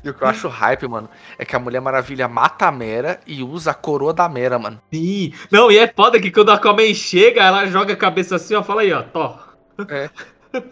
E 0.04 0.10
o 0.10 0.14
que 0.14 0.22
eu 0.22 0.28
acho 0.28 0.48
hype, 0.48 0.88
mano, 0.88 1.08
é 1.38 1.44
que 1.44 1.54
a 1.54 1.58
Mulher 1.58 1.80
Maravilha 1.80 2.26
mata 2.26 2.66
a 2.66 2.72
Mera 2.72 3.20
e 3.26 3.42
usa 3.42 3.70
a 3.70 3.74
coroa 3.74 4.12
da 4.12 4.28
Mera, 4.28 4.58
mano. 4.58 4.80
Sim. 4.92 5.32
Não, 5.50 5.70
e 5.70 5.78
é 5.78 5.86
foda 5.86 6.20
que 6.20 6.30
quando 6.30 6.50
a 6.50 6.54
Aquaman 6.54 6.92
chega, 6.92 7.42
ela 7.42 7.66
joga 7.66 7.92
a 7.92 7.96
cabeça 7.96 8.36
assim, 8.36 8.54
ó. 8.54 8.62
Fala 8.62 8.82
aí, 8.82 8.92
ó. 8.92 9.02
Tó. 9.02 9.38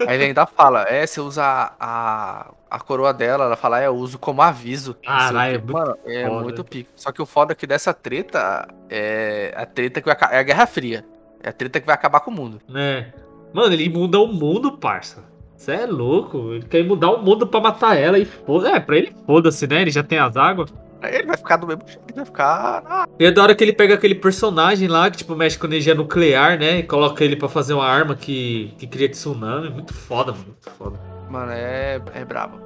Aí 0.06 0.16
ele 0.16 0.24
ainda 0.24 0.46
fala, 0.46 0.82
é, 0.88 1.06
você 1.06 1.20
usa 1.20 1.42
a, 1.80 2.52
a, 2.70 2.80
coroa 2.80 3.14
dela, 3.14 3.44
ela 3.44 3.56
fala, 3.56 3.80
é, 3.80 3.86
eu 3.86 3.94
uso 3.94 4.18
como 4.18 4.42
aviso. 4.42 4.94
Caralho, 4.94 5.54
é 5.54 5.58
muito 5.58 5.72
Mano, 5.72 5.96
é 6.04 6.26
foda. 6.26 6.42
muito 6.42 6.64
pico. 6.64 6.90
Só 6.94 7.10
que 7.10 7.22
o 7.22 7.26
foda 7.26 7.52
é 7.52 7.54
que 7.54 7.66
dessa 7.66 7.94
treta 7.94 8.68
é 8.90 9.54
a 9.56 9.64
treta 9.64 10.02
que 10.02 10.06
vai 10.06 10.16
é 10.32 10.38
a 10.38 10.42
Guerra 10.42 10.66
Fria. 10.66 11.06
É 11.42 11.48
a 11.48 11.52
treta 11.52 11.80
que 11.80 11.86
vai 11.86 11.94
acabar 11.94 12.20
com 12.20 12.30
o 12.30 12.34
mundo. 12.34 12.60
né? 12.68 13.12
Mano, 13.52 13.72
ele 13.72 13.88
muda 13.88 14.18
o 14.20 14.26
mundo, 14.26 14.76
parça. 14.76 15.24
Você 15.60 15.72
é 15.72 15.84
louco. 15.86 16.54
Ele 16.54 16.62
quer 16.64 16.82
mudar 16.82 17.10
o 17.10 17.22
mundo 17.22 17.46
pra 17.46 17.60
matar 17.60 17.94
ela 17.94 18.18
e 18.18 18.24
foda. 18.24 18.70
É, 18.70 18.80
pra 18.80 18.96
ele 18.96 19.12
foda-se, 19.26 19.66
né? 19.66 19.82
Ele 19.82 19.90
já 19.90 20.02
tem 20.02 20.18
as 20.18 20.34
águas. 20.34 20.72
Ele 21.02 21.26
vai 21.26 21.36
ficar 21.36 21.56
do 21.58 21.66
mesmo 21.66 21.82
jeito, 21.86 22.00
ele 22.08 22.16
vai 22.16 22.24
ficar. 22.24 22.82
Ah, 22.86 23.06
E 23.18 23.26
é 23.26 23.30
da 23.30 23.42
hora 23.42 23.54
que 23.54 23.62
ele 23.62 23.74
pega 23.74 23.92
aquele 23.94 24.14
personagem 24.14 24.88
lá 24.88 25.10
que, 25.10 25.18
tipo, 25.18 25.36
mexe 25.36 25.58
com 25.58 25.66
energia 25.66 25.94
nuclear, 25.94 26.58
né? 26.58 26.78
E 26.78 26.82
coloca 26.82 27.22
ele 27.22 27.36
pra 27.36 27.46
fazer 27.48 27.74
uma 27.74 27.84
arma 27.86 28.14
que, 28.14 28.72
que 28.78 28.86
cria 28.86 29.08
tsunami. 29.10 29.68
Muito 29.68 29.92
foda, 29.92 30.32
mano. 30.32 30.44
Muito 30.46 30.70
foda. 30.70 30.98
mano, 31.30 31.52
é, 31.52 32.00
é 32.14 32.24
brabo. 32.24 32.58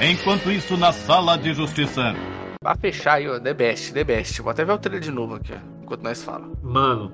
Enquanto 0.00 0.50
isso, 0.50 0.74
na 0.78 0.92
sala 0.92 1.36
de 1.36 1.52
justiça. 1.52 2.14
Pra 2.60 2.74
fechar 2.76 3.14
aí, 3.14 3.28
ó, 3.28 3.38
The 3.38 3.52
Best, 3.52 3.92
The 3.92 4.04
Best. 4.04 4.40
Vou 4.40 4.50
até 4.50 4.64
ver 4.64 4.72
o 4.72 4.78
trailer 4.78 5.02
de 5.02 5.10
novo 5.10 5.34
aqui, 5.34 5.52
ó, 5.52 5.82
enquanto 5.82 6.02
nós 6.02 6.22
falamos. 6.22 6.56
Mano, 6.62 7.12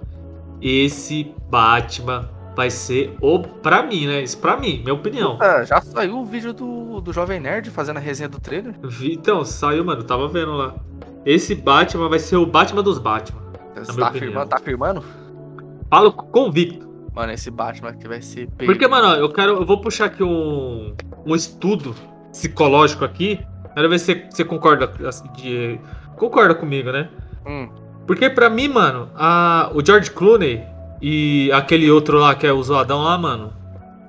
esse 0.62 1.32
Batman 1.50 2.28
vai 2.56 2.70
ser 2.70 3.16
o. 3.20 3.38
Pra 3.40 3.82
mim, 3.82 4.06
né? 4.06 4.22
Isso 4.22 4.38
pra 4.38 4.56
mim, 4.56 4.80
minha 4.82 4.94
opinião. 4.94 5.38
Ah, 5.40 5.62
já 5.64 5.80
saiu 5.80 6.18
o 6.18 6.24
vídeo 6.24 6.52
do, 6.52 7.00
do 7.00 7.12
Jovem 7.12 7.40
Nerd 7.40 7.70
fazendo 7.70 7.96
a 7.96 8.00
resenha 8.00 8.28
do 8.28 8.38
trailer. 8.40 8.74
Vi- 8.82 9.14
Então, 9.14 9.44
saiu, 9.44 9.84
mano. 9.84 10.02
Tava 10.04 10.28
vendo 10.28 10.52
lá. 10.52 10.74
Esse 11.26 11.54
Batman 11.54 12.08
vai 12.08 12.18
ser 12.18 12.36
o 12.36 12.46
Batman 12.46 12.82
dos 12.82 12.98
Batman. 12.98 13.42
Você 13.76 13.98
tá 13.98 14.08
afirmando, 14.08 14.48
tá 14.48 14.56
afirmando? 14.56 15.04
Falo 15.90 16.12
convicto. 16.12 16.84
Mano, 17.14 17.32
esse 17.32 17.50
Batman 17.50 17.90
aqui 17.90 18.08
vai 18.08 18.20
ser 18.20 18.46
bem. 18.48 18.66
Porque, 18.66 18.86
mano, 18.88 19.08
eu 19.20 19.28
quero. 19.32 19.52
Eu 19.52 19.66
vou 19.66 19.80
puxar 19.80 20.06
aqui 20.06 20.22
um, 20.22 20.94
um 21.24 21.34
estudo 21.34 21.94
psicológico 22.32 23.04
aqui. 23.04 23.40
Quero 23.74 23.88
ver 23.88 23.98
se 23.98 24.06
você- 24.14 24.26
você 24.30 24.44
concorda, 24.44 24.90
assim, 25.08 25.24
de, 25.36 25.78
concorda 26.16 26.54
comigo, 26.54 26.90
né? 26.92 27.08
Hum, 27.46 27.68
Porque 28.06 28.28
pra 28.28 28.50
mim, 28.50 28.68
mano, 28.68 29.08
a, 29.14 29.70
o 29.74 29.84
George 29.84 30.10
Clooney 30.10 30.62
e 31.06 31.52
aquele 31.52 31.90
outro 31.90 32.18
lá 32.18 32.34
que 32.34 32.46
é 32.46 32.52
o 32.52 32.62
zoadão 32.62 33.02
lá, 33.02 33.18
mano. 33.18 33.52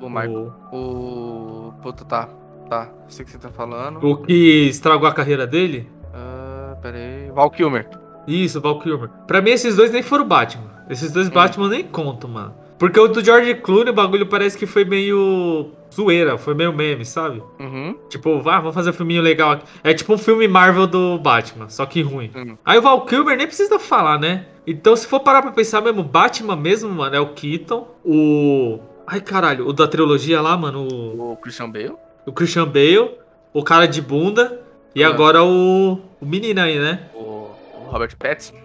o 0.02 0.10
Marco. 0.10 0.54
O, 0.72 0.78
O. 0.78 1.74
Puta, 1.82 2.06
tá. 2.06 2.30
Tá. 2.70 2.90
Sei 3.08 3.24
o 3.24 3.26
que 3.26 3.32
você 3.32 3.38
tá 3.38 3.50
falando. 3.50 4.00
o 4.04 4.18
que 4.18 4.68
estragou 4.70 5.08
a 5.08 5.14
carreira 5.14 5.46
dele. 5.46 5.88
Ah, 6.14 6.76
pera 6.82 6.98
aí. 6.98 7.30
Val 7.32 7.50
Kilmer. 7.52 7.88
Isso, 8.28 8.60
Val 8.62 8.80
Kilmer. 8.80 9.10
Pra 9.28 9.42
mim, 9.42 9.52
esses 9.52 9.76
dois 9.76 9.92
nem 9.92 10.02
foram 10.02 10.28
Batman. 10.28 10.72
Esses 10.90 11.12
dois 11.12 11.28
Hum. 11.28 11.32
Batman 11.32 11.70
nem 11.70 11.84
contam, 11.84 12.30
mano. 12.30 12.54
Porque 12.80 13.00
o 13.00 13.08
do 13.08 13.24
George 13.24 13.56
Clooney, 13.56 13.92
o 13.92 13.94
bagulho 13.96 14.26
parece 14.26 14.58
que 14.58 14.66
foi 14.66 14.84
meio 14.84 15.72
zoeira, 15.94 16.38
foi 16.38 16.54
meio 16.54 16.74
meme, 16.74 17.06
sabe? 17.06 17.42
Uhum. 17.60 17.96
Tipo, 18.10 18.42
vá, 18.42 18.60
vamos 18.60 18.76
fazer 18.76 18.90
um 18.90 18.94
filminho 18.94 19.22
legal 19.22 19.52
aqui. 19.52 19.66
É 19.84 19.94
tipo 19.94 20.14
um 20.14 20.18
filme 20.18 20.46
Marvel 20.48 20.86
do 20.88 21.18
Batman, 21.20 21.70
só 21.70 21.86
que 21.86 22.02
ruim. 22.02 22.32
Hum. 22.36 22.58
Aí 22.66 22.78
o 22.78 22.82
Val 22.82 23.06
Kilmer 23.06 23.38
nem 23.38 23.48
precisa 23.48 23.80
falar, 23.80 24.20
né? 24.20 24.46
Então, 24.68 24.96
se 24.96 25.06
for 25.08 25.20
parar 25.20 25.42
pra 25.42 25.52
pensar 25.52 25.82
mesmo, 25.82 26.04
Batman 26.04 26.56
mesmo, 26.56 26.90
mano, 26.90 27.16
é 27.16 27.20
o 27.20 27.34
Keaton, 27.34 27.88
o... 28.04 28.80
Ai, 29.06 29.22
caralho, 29.22 29.68
o 29.68 29.74
da 29.74 29.88
trilogia 29.88 30.42
lá, 30.42 30.58
mano, 30.58 30.88
o, 30.92 31.34
O 31.34 31.38
Christian 31.38 31.70
Bale. 31.70 31.94
o 32.26 32.32
Christian 32.34 32.66
Bale, 32.66 33.12
o 33.54 33.64
cara 33.64 33.86
de 33.88 34.02
bunda, 34.02 34.62
e 34.96 35.04
Ah. 35.04 35.10
agora 35.10 35.44
o, 35.44 36.00
o 36.20 36.26
menino 36.26 36.60
aí, 36.62 36.80
né? 36.80 37.02
O, 37.14 37.20
o 37.20 37.88
Robert 37.92 38.16
Pattinson. 38.18 38.56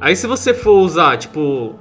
Aí 0.00 0.16
se 0.16 0.26
você 0.26 0.54
for 0.54 0.78
usar, 0.80 1.18
tipo, 1.18 1.74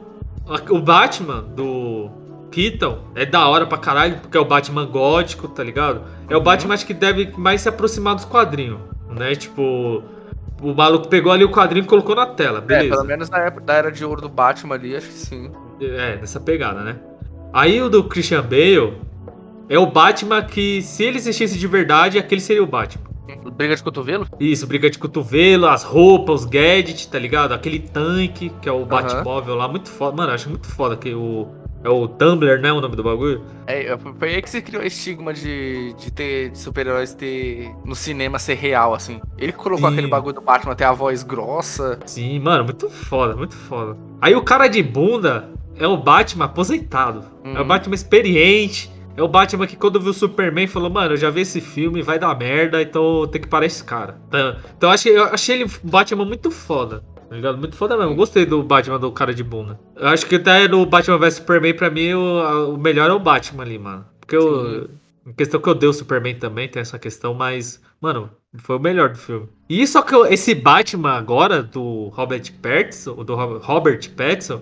o 0.70 0.80
Batman 0.80 1.42
do 1.56 2.10
Keaton, 2.52 3.00
é 3.16 3.26
da 3.26 3.48
hora 3.48 3.66
pra 3.66 3.78
caralho, 3.78 4.18
porque 4.20 4.38
é 4.38 4.40
o 4.42 4.46
Batman 4.46 4.86
gótico, 4.86 5.48
tá 5.48 5.64
ligado? 5.64 6.02
É 6.30 6.36
o 6.36 6.40
Uhum. 6.40 6.44
Batman 6.44 6.74
acho 6.74 6.86
que 6.86 6.94
deve 6.94 7.32
mais 7.38 7.62
se 7.62 7.70
aproximar 7.70 8.16
dos 8.16 8.26
quadrinhos, 8.26 8.80
né? 9.10 9.34
Tipo, 9.36 10.04
o 10.62 10.74
maluco 10.74 11.08
pegou 11.08 11.32
ali 11.32 11.44
o 11.44 11.50
quadrinho 11.52 11.84
e 11.84 11.88
colocou 11.88 12.16
na 12.16 12.26
tela, 12.26 12.60
É, 12.60 12.62
pelo 12.62 12.80
beleza. 12.90 13.04
menos 13.04 13.30
na 13.30 13.40
época 13.40 13.66
da 13.66 13.74
era 13.74 13.92
de 13.92 14.04
ouro 14.06 14.22
do 14.22 14.30
Batman 14.30 14.76
ali, 14.76 14.96
acho 14.96 15.08
que 15.08 15.14
sim. 15.14 15.52
É, 15.82 16.18
nessa 16.18 16.40
pegada, 16.40 16.82
né? 16.82 16.96
Aí 17.52 17.82
o 17.82 17.90
do 17.90 18.04
Christian 18.04 18.42
Bale 18.42 18.98
é 19.70 19.78
o 19.78 19.86
Batman 19.86 20.42
que, 20.42 20.82
se 20.82 21.04
ele 21.04 21.18
existisse 21.18 21.58
de 21.58 21.68
verdade, 21.68 22.18
aquele 22.18 22.42
seria 22.42 22.64
o 22.64 22.68
Batman. 22.68 23.04
Briga 23.56 23.76
de 23.76 23.84
cotovelo? 23.84 24.28
Isso, 24.40 24.66
briga 24.68 24.90
de 24.90 24.98
cotovelo, 24.98 25.68
as 25.68 25.84
roupas, 25.84 26.42
os 26.42 26.46
gadgets, 26.46 27.06
tá 27.06 27.18
ligado? 27.20 27.54
Aquele 27.54 27.80
tanque, 27.80 28.50
que 28.62 28.68
é 28.68 28.72
o 28.72 28.86
Batmóvel 28.86 29.56
lá, 29.56 29.68
muito 29.68 29.90
foda. 29.90 30.16
Mano, 30.16 30.32
eu 30.32 30.36
acho 30.36 30.50
muito 30.50 30.68
foda 30.68 30.96
que 30.96 31.14
o. 31.14 31.48
É 31.84 31.90
o 31.90 32.08
Tumblr, 32.08 32.62
né? 32.62 32.72
O 32.72 32.80
nome 32.80 32.96
do 32.96 33.04
bagulho. 33.04 33.42
É, 33.68 33.98
foi 34.18 34.36
aí 34.36 34.42
que 34.42 34.50
você 34.50 34.62
criou 34.62 34.82
o 34.84 34.86
estigma 34.86 35.34
de, 35.34 35.94
de 35.94 36.12
ter 36.12 36.50
de 36.52 36.58
super-heróis 36.58 37.14
ter 37.14 37.70
no 37.84 37.94
cinema 37.96 38.40
ser 38.40 38.54
real, 38.56 38.94
assim. 38.94 39.20
Ele 39.38 39.52
colocou 39.52 39.88
Sim. 39.90 39.94
aquele 39.94 40.08
bagulho 40.08 40.34
do 40.36 40.42
Batman 40.42 40.76
ter 40.76 40.86
a 40.86 40.94
voz 40.94 41.24
grossa. 41.24 42.00
Sim, 42.06 42.40
mano, 42.40 42.64
muito 42.64 42.90
foda, 42.90 43.36
muito 43.36 43.56
foda. 43.56 43.98
Aí 44.22 44.34
o 44.34 44.42
cara 44.42 44.68
de 44.68 44.82
bunda 44.82 45.50
é 45.78 45.86
o 45.86 45.98
Batman 45.98 46.46
aposentado. 46.46 47.26
É 47.44 47.50
o 47.58 47.62
Uhum. 47.62 47.68
Batman 47.68 47.96
experiente. 47.96 48.92
É 49.16 49.22
o 49.22 49.28
Batman 49.28 49.68
que 49.68 49.76
quando 49.76 50.00
viu 50.00 50.10
o 50.10 50.14
Superman 50.14 50.66
falou, 50.66 50.90
mano, 50.90 51.14
eu 51.14 51.18
já 51.18 51.30
vi 51.30 51.42
esse 51.42 51.62
filme, 51.62 52.02
vai 52.02 52.18
dar 52.18 52.36
merda, 52.36 52.82
então 52.82 53.28
tem 53.28 53.40
que 53.40 53.48
parar 53.48 53.66
esse 53.68 53.84
cara. 53.84 54.18
Então, 54.28 54.56
então 54.76 54.90
eu 54.90 54.94
achei, 54.94 55.18
eu 55.18 55.24
achei 55.26 55.62
ele 55.62 55.72
Batman 55.84 56.26
muito 56.26 56.50
foda. 56.50 57.04
Tá 57.34 57.38
ligado? 57.38 57.58
Muito 57.58 57.76
foda 57.76 57.98
mesmo. 57.98 58.14
Gostei 58.14 58.46
do 58.46 58.62
Batman 58.62 59.00
do 59.00 59.12
cara 59.12 59.34
de 59.34 59.44
bunda. 59.44 59.80
Eu 59.96 60.08
acho 60.10 60.28
que 60.28 60.36
até 60.36 60.68
no 60.68 60.86
Batman 60.86 61.18
vs 61.18 61.34
Superman, 61.36 61.74
pra 61.74 61.90
mim, 61.90 62.14
o, 62.14 62.76
o 62.76 62.78
melhor 62.78 63.10
é 63.10 63.14
o 63.14 63.18
Batman 63.20 63.64
ali, 63.64 63.80
mano. 63.80 64.06
Porque 64.20 64.36
eu. 64.36 64.88
Em 65.26 65.34
questão 65.34 65.60
que 65.60 65.68
eu 65.68 65.74
dei 65.74 65.90
o 65.90 65.94
Superman 65.94 66.36
também, 66.36 66.68
tem 66.70 66.80
essa 66.82 67.00
questão, 67.00 67.34
mas, 67.34 67.82
mano, 68.00 68.30
foi 68.58 68.76
o 68.76 68.80
melhor 68.80 69.10
do 69.10 69.18
filme. 69.18 69.48
E 69.68 69.88
só 69.88 70.04
que 70.04 70.14
eu- 70.14 70.26
esse 70.28 70.54
Batman 70.54 71.14
agora, 71.14 71.64
do 71.64 72.10
Robert 72.10 72.44
Pattinson, 72.62 73.16
do 73.24 73.34
Ro- 73.34 73.58
Robert 73.64 74.12
Pattinson, 74.16 74.62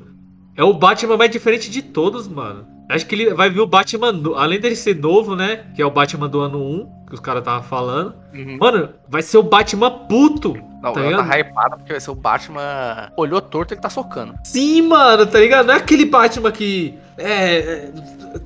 é 0.55 0.63
o 0.63 0.71
Batman 0.73 1.17
mais 1.17 1.31
diferente 1.31 1.69
de 1.69 1.81
todos, 1.81 2.25
mano. 2.27 2.65
Acho 2.89 3.05
que 3.05 3.15
ele 3.15 3.33
vai 3.33 3.49
vir 3.49 3.59
o 3.59 3.67
Batman, 3.67 4.13
além 4.37 4.59
dele 4.61 4.75
ser 4.77 4.95
novo, 4.95 5.35
né? 5.35 5.65
Que 5.75 5.81
é 5.81 5.85
o 5.85 5.91
Batman 5.91 6.29
do 6.29 6.39
ano 6.39 6.61
1, 6.63 7.05
que 7.07 7.15
os 7.15 7.19
caras 7.19 7.41
estavam 7.41 7.63
falando. 7.63 8.13
Uhum. 8.33 8.57
Mano, 8.59 8.89
vai 9.09 9.21
ser 9.21 9.39
o 9.39 9.43
Batman 9.43 9.89
puto. 10.07 10.53
Não, 10.81 10.93
tá 10.93 10.99
ela 10.99 11.09
ligado? 11.09 11.29
tá 11.29 11.39
hypada 11.39 11.77
porque 11.77 11.91
vai 11.91 12.01
ser 12.01 12.11
o 12.11 12.15
Batman. 12.15 13.11
Olhou 13.15 13.39
torto, 13.39 13.73
ele 13.73 13.81
tá 13.81 13.89
socando. 13.89 14.33
Sim, 14.43 14.81
mano, 14.83 15.25
tá 15.25 15.39
ligado? 15.39 15.67
Não 15.67 15.73
é 15.75 15.77
aquele 15.77 16.05
Batman 16.05 16.51
que. 16.51 16.97
É. 17.17 17.57
é, 17.57 17.91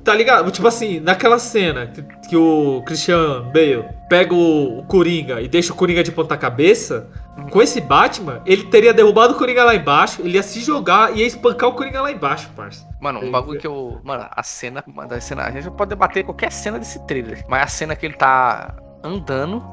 tá 0.04 0.14
ligado? 0.14 0.50
Tipo 0.50 0.68
assim, 0.68 1.00
naquela 1.00 1.38
cena 1.38 1.86
que, 1.86 2.02
que 2.28 2.36
o 2.36 2.82
Christian 2.84 3.42
Bale 3.52 3.84
pega 4.08 4.34
o, 4.34 4.80
o 4.80 4.82
Coringa 4.84 5.40
e 5.40 5.48
deixa 5.48 5.72
o 5.72 5.76
Coringa 5.76 6.04
de 6.04 6.12
ponta 6.12 6.36
cabeça, 6.36 7.08
com 7.50 7.62
esse 7.62 7.80
Batman, 7.80 8.42
ele 8.44 8.64
teria 8.64 8.92
derrubado 8.92 9.34
o 9.34 9.36
Coringa 9.36 9.64
lá 9.64 9.74
embaixo, 9.74 10.22
ele 10.22 10.36
ia 10.36 10.42
se 10.42 10.60
jogar 10.60 11.16
e 11.16 11.20
ia 11.20 11.26
espancar 11.26 11.68
o 11.68 11.74
Coringa 11.74 12.02
lá 12.02 12.10
embaixo, 12.10 12.50
parça. 12.56 12.86
Mano, 13.00 13.20
um 13.20 13.30
bagulho 13.30 13.60
que 13.60 13.66
eu. 13.66 14.00
Mano, 14.02 14.26
a 14.30 14.42
cena. 14.42 14.82
Mano, 14.86 15.14
a 15.14 15.20
cena. 15.20 15.44
A 15.44 15.50
gente 15.50 15.70
pode 15.70 15.90
debater 15.90 16.24
qualquer 16.24 16.50
cena 16.50 16.78
desse 16.78 16.98
trailer. 17.06 17.44
Mas 17.48 17.62
a 17.62 17.66
cena 17.66 17.96
que 17.96 18.04
ele 18.04 18.14
tá 18.14 18.74
andando 19.02 19.64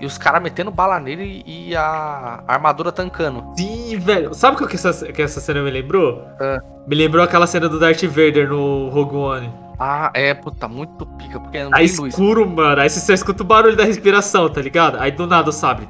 e 0.00 0.06
os 0.06 0.16
caras 0.16 0.42
metendo 0.42 0.70
bala 0.70 0.98
nele 0.98 1.42
e 1.46 1.76
a 1.76 2.42
armadura 2.48 2.90
tancando. 2.90 3.52
Sim, 3.56 3.98
velho. 3.98 4.32
Sabe 4.34 4.62
o 4.62 4.66
que 4.66 4.76
essa, 4.76 5.06
que 5.12 5.20
essa 5.20 5.40
cena 5.40 5.62
me 5.62 5.70
lembrou? 5.70 6.24
Ah. 6.40 6.58
Me 6.86 6.94
lembrou 6.96 7.22
aquela 7.22 7.46
cena 7.46 7.68
do 7.68 7.78
Darth 7.78 8.02
Vader 8.04 8.48
no 8.48 8.88
Rogue 8.88 9.16
One. 9.16 9.52
Ah, 9.78 10.10
é, 10.12 10.34
puta, 10.34 10.68
muito 10.68 11.06
pica, 11.06 11.40
porque 11.40 11.62
não 11.62 11.70
Aí 11.72 11.88
tem 11.88 11.96
luz. 11.98 12.12
escuro, 12.12 12.46
mano. 12.48 12.82
Aí 12.82 12.90
você 12.90 13.00
só 13.00 13.12
escuta 13.12 13.42
o 13.42 13.46
barulho 13.46 13.76
da 13.76 13.84
respiração, 13.84 14.48
tá 14.48 14.60
ligado? 14.60 14.98
Aí 14.98 15.10
do 15.10 15.26
nada 15.26 15.48
o 15.48 15.52
sabre. 15.52 15.88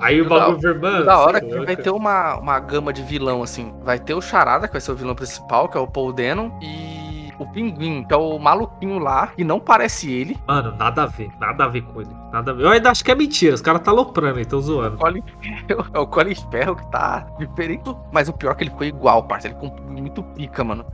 Aí 0.00 0.20
o 0.20 0.28
bagulho 0.28 0.58
vermelho. 0.58 1.04
Da 1.04 1.18
hora 1.18 1.38
é 1.38 1.40
que 1.40 1.58
vai 1.60 1.76
ter 1.76 1.90
uma, 1.90 2.36
uma 2.36 2.58
gama 2.60 2.92
de 2.92 3.02
vilão, 3.02 3.42
assim. 3.42 3.72
Vai 3.82 3.98
ter 3.98 4.12
o 4.14 4.20
Charada, 4.20 4.66
que 4.66 4.72
vai 4.72 4.80
ser 4.80 4.92
o 4.92 4.96
vilão 4.96 5.14
principal, 5.14 5.68
que 5.68 5.78
é 5.78 5.80
o 5.80 5.86
Paul 5.86 6.12
Denon, 6.12 6.50
e 6.60 6.95
o 7.38 7.46
Pinguim, 7.46 8.04
que 8.04 8.14
é 8.14 8.16
o 8.16 8.38
maluquinho 8.38 8.98
lá, 8.98 9.28
que 9.28 9.44
não 9.44 9.60
parece 9.60 10.10
ele. 10.10 10.36
Mano, 10.46 10.74
nada 10.76 11.02
a 11.02 11.06
ver. 11.06 11.30
Nada 11.38 11.64
a 11.64 11.68
ver 11.68 11.82
com 11.82 12.00
ele. 12.00 12.10
Nada 12.32 12.50
a 12.50 12.54
ver. 12.54 12.64
Eu 12.64 12.70
ainda 12.70 12.90
acho 12.90 13.04
que 13.04 13.10
é 13.10 13.14
mentira. 13.14 13.54
Os 13.54 13.60
caras 13.60 13.82
tá 13.82 13.90
aloprando 13.90 14.38
aí, 14.38 14.44
tão 14.44 14.60
zoando. 14.60 14.96
Colin 14.96 15.22
Ferro, 15.66 15.86
é 15.94 15.98
o 15.98 16.06
Colin 16.06 16.34
Ferro 16.34 16.76
que 16.76 16.90
tá 16.90 17.26
diferente. 17.38 17.94
Mas 18.12 18.28
o 18.28 18.32
pior 18.32 18.52
é 18.52 18.54
que 18.54 18.64
ele 18.64 18.70
ficou 18.70 18.86
igual, 18.86 19.22
parça. 19.24 19.48
Ele 19.48 19.54
ficou 19.54 19.74
muito 19.88 20.22
pica, 20.22 20.64
mano. 20.64 20.84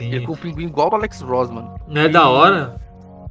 Ele 0.00 0.14
Sim. 0.14 0.20
ficou 0.20 0.34
o 0.34 0.38
pinguim 0.38 0.66
igual 0.66 0.90
o 0.90 0.94
Alex 0.94 1.20
Ross, 1.20 1.50
mano. 1.50 1.74
Não 1.86 2.02
é 2.02 2.08
da 2.08 2.28
hora? 2.28 2.80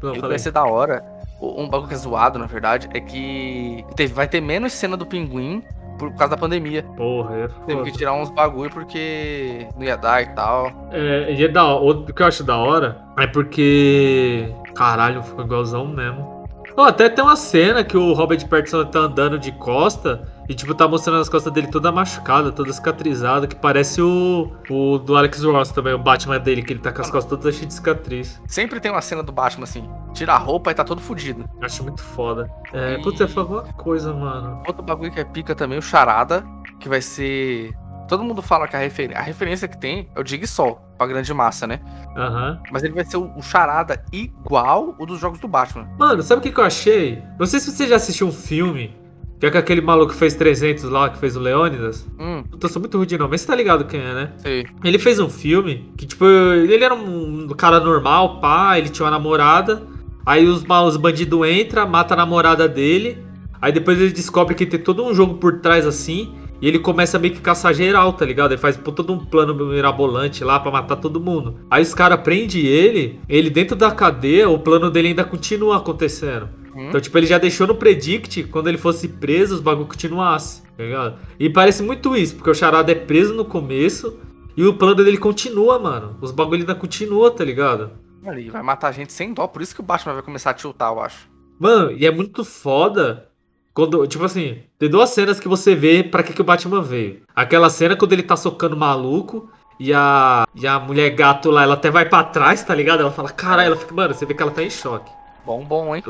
Não, 0.01 0.13
Ele 0.13 0.22
vai 0.22 0.39
ser 0.39 0.51
da 0.51 0.63
hora. 0.63 1.03
Um 1.41 1.67
bagulho 1.67 1.88
que 1.88 1.95
é 1.95 1.97
zoado, 1.97 2.38
na 2.38 2.45
verdade, 2.45 2.88
é 2.93 2.99
que 2.99 3.84
vai 4.13 4.28
ter 4.28 4.41
menos 4.41 4.74
cena 4.74 4.95
do 4.95 5.05
pinguim 5.07 5.63
por 6.01 6.11
causa 6.15 6.31
da 6.31 6.37
pandemia. 6.37 6.81
Porra, 6.97 7.35
é 7.35 7.47
Teve 7.47 7.73
foda. 7.79 7.83
que 7.83 7.91
tirar 7.97 8.13
uns 8.13 8.31
bagulho 8.31 8.71
porque 8.71 9.67
não 9.77 9.83
ia 9.83 9.95
dar 9.95 10.23
e 10.23 10.33
tal. 10.33 10.71
É, 10.91 11.31
e 11.31 11.43
é 11.43 11.47
da 11.47 11.63
hora. 11.65 11.99
O 11.99 12.05
que 12.05 12.21
eu 12.23 12.25
acho 12.27 12.43
da 12.43 12.57
hora 12.57 12.99
é 13.19 13.27
porque. 13.27 14.51
Caralho, 14.75 15.21
ficou 15.21 15.45
igualzão 15.45 15.85
mesmo. 15.87 16.40
Ó, 16.82 16.88
até 16.88 17.07
tem 17.09 17.23
uma 17.23 17.36
cena 17.36 17.84
que 17.84 17.95
o 17.95 18.13
Robert 18.13 18.47
Pattinson 18.47 18.86
tá 18.86 18.99
andando 18.99 19.38
de 19.38 19.51
costa 19.51 20.27
e, 20.49 20.53
tipo, 20.55 20.73
tá 20.73 20.88
mostrando 20.88 21.19
as 21.21 21.29
costas 21.29 21.53
dele 21.53 21.67
toda 21.67 21.91
machucada, 21.91 22.51
toda 22.51 22.73
cicatrizada, 22.73 23.45
que 23.47 23.55
parece 23.55 24.01
o, 24.01 24.51
o 24.69 24.97
do 24.97 25.15
Alex 25.15 25.43
Ross 25.43 25.71
também, 25.71 25.93
o 25.93 25.99
Batman 25.99 26.39
dele, 26.39 26.61
que 26.63 26.73
ele 26.73 26.79
tá 26.79 26.91
com 26.91 27.01
as 27.01 27.09
costas 27.11 27.29
todas 27.39 27.55
cheias 27.55 27.67
de 27.67 27.73
cicatriz. 27.75 28.41
Sempre 28.47 28.79
tem 28.79 28.91
uma 28.91 29.01
cena 29.01 29.21
do 29.21 29.32
Batman 29.32 29.63
assim: 29.65 29.88
tira 30.13 30.34
a 30.34 30.38
roupa 30.38 30.71
e 30.71 30.73
tá 30.73 30.84
todo 30.84 30.99
fudido. 30.99 31.45
Acho 31.61 31.84
muito 31.84 32.01
foda. 32.01 32.49
É, 32.73 32.95
E- 32.95 33.01
putz, 33.03 33.19
eu 33.19 33.27
ia 33.27 33.34
falar 33.34 33.47
uma 33.47 33.73
coisa, 33.73 34.11
mano. 34.13 34.63
Outro 34.67 34.82
bagulho 34.84 35.11
que 35.11 35.19
é 35.19 35.23
pica 35.23 35.53
também, 35.53 35.77
o 35.77 35.82
Charada, 35.82 36.43
que 36.79 36.89
vai 36.89 37.01
ser. 37.01 37.71
Todo 38.12 38.26
mundo 38.26 38.41
fala 38.41 38.68
que 38.68 38.76
a, 38.76 38.80
refer... 38.80 39.16
a 39.16 39.22
referência 39.22 39.70
que 39.70 39.78
tem 39.78 40.09
é 40.14 40.20
o 40.20 40.28
Jigsaw, 40.28 40.86
pra 40.97 41.07
grande 41.07 41.34
massa, 41.34 41.66
né? 41.66 41.80
Aham. 42.18 42.62
Mas 42.70 42.84
ele 42.84 42.93
vai 42.93 43.05
ser 43.05 43.16
o, 43.16 43.32
o 43.38 43.41
Charada 43.41 44.03
igual 44.12 44.93
o 44.99 45.05
dos 45.05 45.18
jogos 45.18 45.39
do 45.39 45.47
Batman. 45.47 45.88
Mano, 45.97 46.22
sabe 46.22 46.39
o 46.39 46.43
que, 46.43 46.51
que 46.51 46.59
eu 46.59 46.66
achei? 46.66 47.24
Não 47.39 47.45
sei 47.45 47.62
se 47.62 47.72
você 47.72 47.88
já 47.88 47.95
assistiu 47.95 48.28
um 48.28 48.32
filme, 48.34 48.93
que 49.39 49.45
é 49.45 49.49
com 49.49 49.57
aquele 49.57 49.80
maluco 49.80 50.12
que 50.12 50.18
fez 50.18 50.34
300 50.34 50.84
lá, 50.89 51.09
que 51.09 51.20
fez 51.20 51.38
o 51.38 51.39
Leônidas. 51.39 52.05
Hum, 52.20 52.43
eu 52.62 52.68
sou 52.68 52.82
muito 52.82 52.97
ruim 52.97 53.07
de 53.07 53.18
nome, 53.18 53.32
mas 53.32 53.39
você 53.39 53.47
tá 53.47 53.55
ligado 53.55 53.86
quem 53.86 54.01
é, 54.01 54.14
né? 54.14 54.34
sei. 54.39 54.68
Ele 54.84 54.99
fez 54.99 55.18
um 55.18 55.30
filme 55.30 55.89
que, 55.97 56.05
tipo, 56.05 56.26
ele 56.26 56.84
era 56.84 56.93
um 56.93 57.47
cara 57.55 57.80
normal, 57.80 58.41
pá, 58.41 58.78
ele 58.78 58.89
tinha 58.89 59.05
uma 59.05 59.12
namorada. 59.12 59.84
Aí 60.26 60.45
os, 60.45 60.66
os 60.70 60.97
bandidos 60.97 61.47
entram, 61.47 61.88
mata 61.88 62.14
a 62.14 62.18
namorada 62.18 62.68
dele. 62.68 63.24
Aí 63.62 63.72
depois 63.72 63.97
ele 63.97 64.12
descobre 64.12 64.53
que 64.53 64.66
tem 64.66 64.82
todo 64.82 65.01
um 65.01 65.14
jogo 65.14 65.36
por 65.36 65.62
trás 65.62 65.88
assim. 65.88 66.40
E 66.62 66.68
ele 66.68 66.78
começa 66.78 67.18
meio 67.18 67.34
que 67.34 67.41
caçar 67.41 67.74
geral, 67.74 68.14
tá 68.14 68.24
ligado? 68.24 68.51
Ele 68.51 68.62
faz 68.62 68.78
todo 68.78 69.12
um 69.12 69.26
plano 69.26 69.55
mirabolante 69.55 70.43
lá 70.43 70.59
pra 70.59 70.72
matar 70.72 70.97
todo 70.97 71.20
mundo. 71.20 71.59
Aí 71.70 71.82
os 71.82 71.93
caras 71.93 72.22
prendem 72.22 72.66
ele, 72.66 73.20
ele 73.28 73.49
dentro 73.49 73.76
da 73.76 73.89
cadeia, 73.91 74.47
o 74.47 74.59
plano 74.59 74.91
dele 74.91 75.09
ainda 75.09 75.24
continua 75.24 75.78
acontecendo. 75.78 76.47
Hum? 76.76 76.89
Então, 76.89 77.01
tipo, 77.01 77.18
ele 77.18 77.26
já 77.26 77.39
deixou 77.39 77.66
no 77.66 77.76
predict, 77.76 78.43
quando 78.43 78.68
ele 78.68 78.78
fosse 78.78 79.07
preso, 79.07 79.55
os 79.55 79.62
bagulho 79.62 79.88
continuasse, 79.88 80.62
tá 80.78 80.84
ligado? 80.84 81.16
E 81.39 81.49
parece 81.49 81.82
muito 81.82 82.16
isso, 82.16 82.36
porque 82.36 82.51
o 82.51 82.55
Charada 82.55 82.91
é 82.91 82.95
preso 82.95 83.34
no 83.34 83.43
começo 83.43 84.20
e 84.55 84.64
o 84.64 84.74
plano 84.74 85.03
dele 85.03 85.18
continua, 85.18 85.80
mano. 85.80 86.16
Os 86.22 86.32
bagulho 86.32 86.62
ainda 86.62 86.76
continua, 86.76 87.32
tá 87.32 87.43
ligado? 87.43 87.91
Mano, 88.22 88.38
ele 88.38 88.51
vai 88.51 88.62
matar 88.62 88.89
a 88.89 88.91
gente 88.91 89.12
sem 89.12 89.34
dó, 89.34 89.47
por 89.47 89.64
isso 89.64 89.74
que 89.74 89.82
o 89.82 89.84
Batman 89.84 90.14
vai 90.14 90.22
começar 90.22 90.51
a 90.51 90.53
tiltar, 90.53 90.93
eu 90.93 90.99
acho. 90.99 91.28
Mano, 91.59 91.91
e 91.91 92.05
é 92.05 92.12
muito 92.12 92.45
foda 92.45 93.28
quando, 93.74 94.05
tipo 94.07 94.24
assim, 94.24 94.63
tem 94.78 94.89
duas 94.89 95.09
cenas 95.11 95.39
que 95.39 95.47
você 95.47 95.74
vê 95.76 96.03
pra 96.03 96.24
que, 96.24 96.34
que 96.34 96.41
o 96.41 96.45
Batman 96.45 96.82
veio. 96.82 97.22
Aquela 97.36 97.69
cena 97.69 97.95
quando 97.95 98.13
ele 98.13 98.24
tá 98.24 98.36
socando 98.36 98.76
maluco 98.76 99.49
e 99.80 99.93
a, 99.93 100.45
e 100.53 100.67
a 100.67 100.80
mulher 100.80 101.09
gato 101.11 101.49
lá, 101.49 101.63
ela 101.63 101.74
até 101.76 101.89
vai 101.89 102.05
pra 102.07 102.24
trás, 102.24 102.63
tá 102.63 102.76
ligado? 102.76 103.01
Ela 103.01 103.11
fala, 103.11 103.30
caralho, 103.30 103.67
ela 103.67 103.76
fica, 103.78 103.93
mano, 103.93 104.13
você 104.13 104.26
vê 104.26 104.34
que 104.34 104.41
ela 104.41 104.51
tá 104.51 104.61
em 104.61 104.69
choque. 104.69 105.11
Bom, 105.45 105.63
bom, 105.63 105.95
hein? 105.95 106.03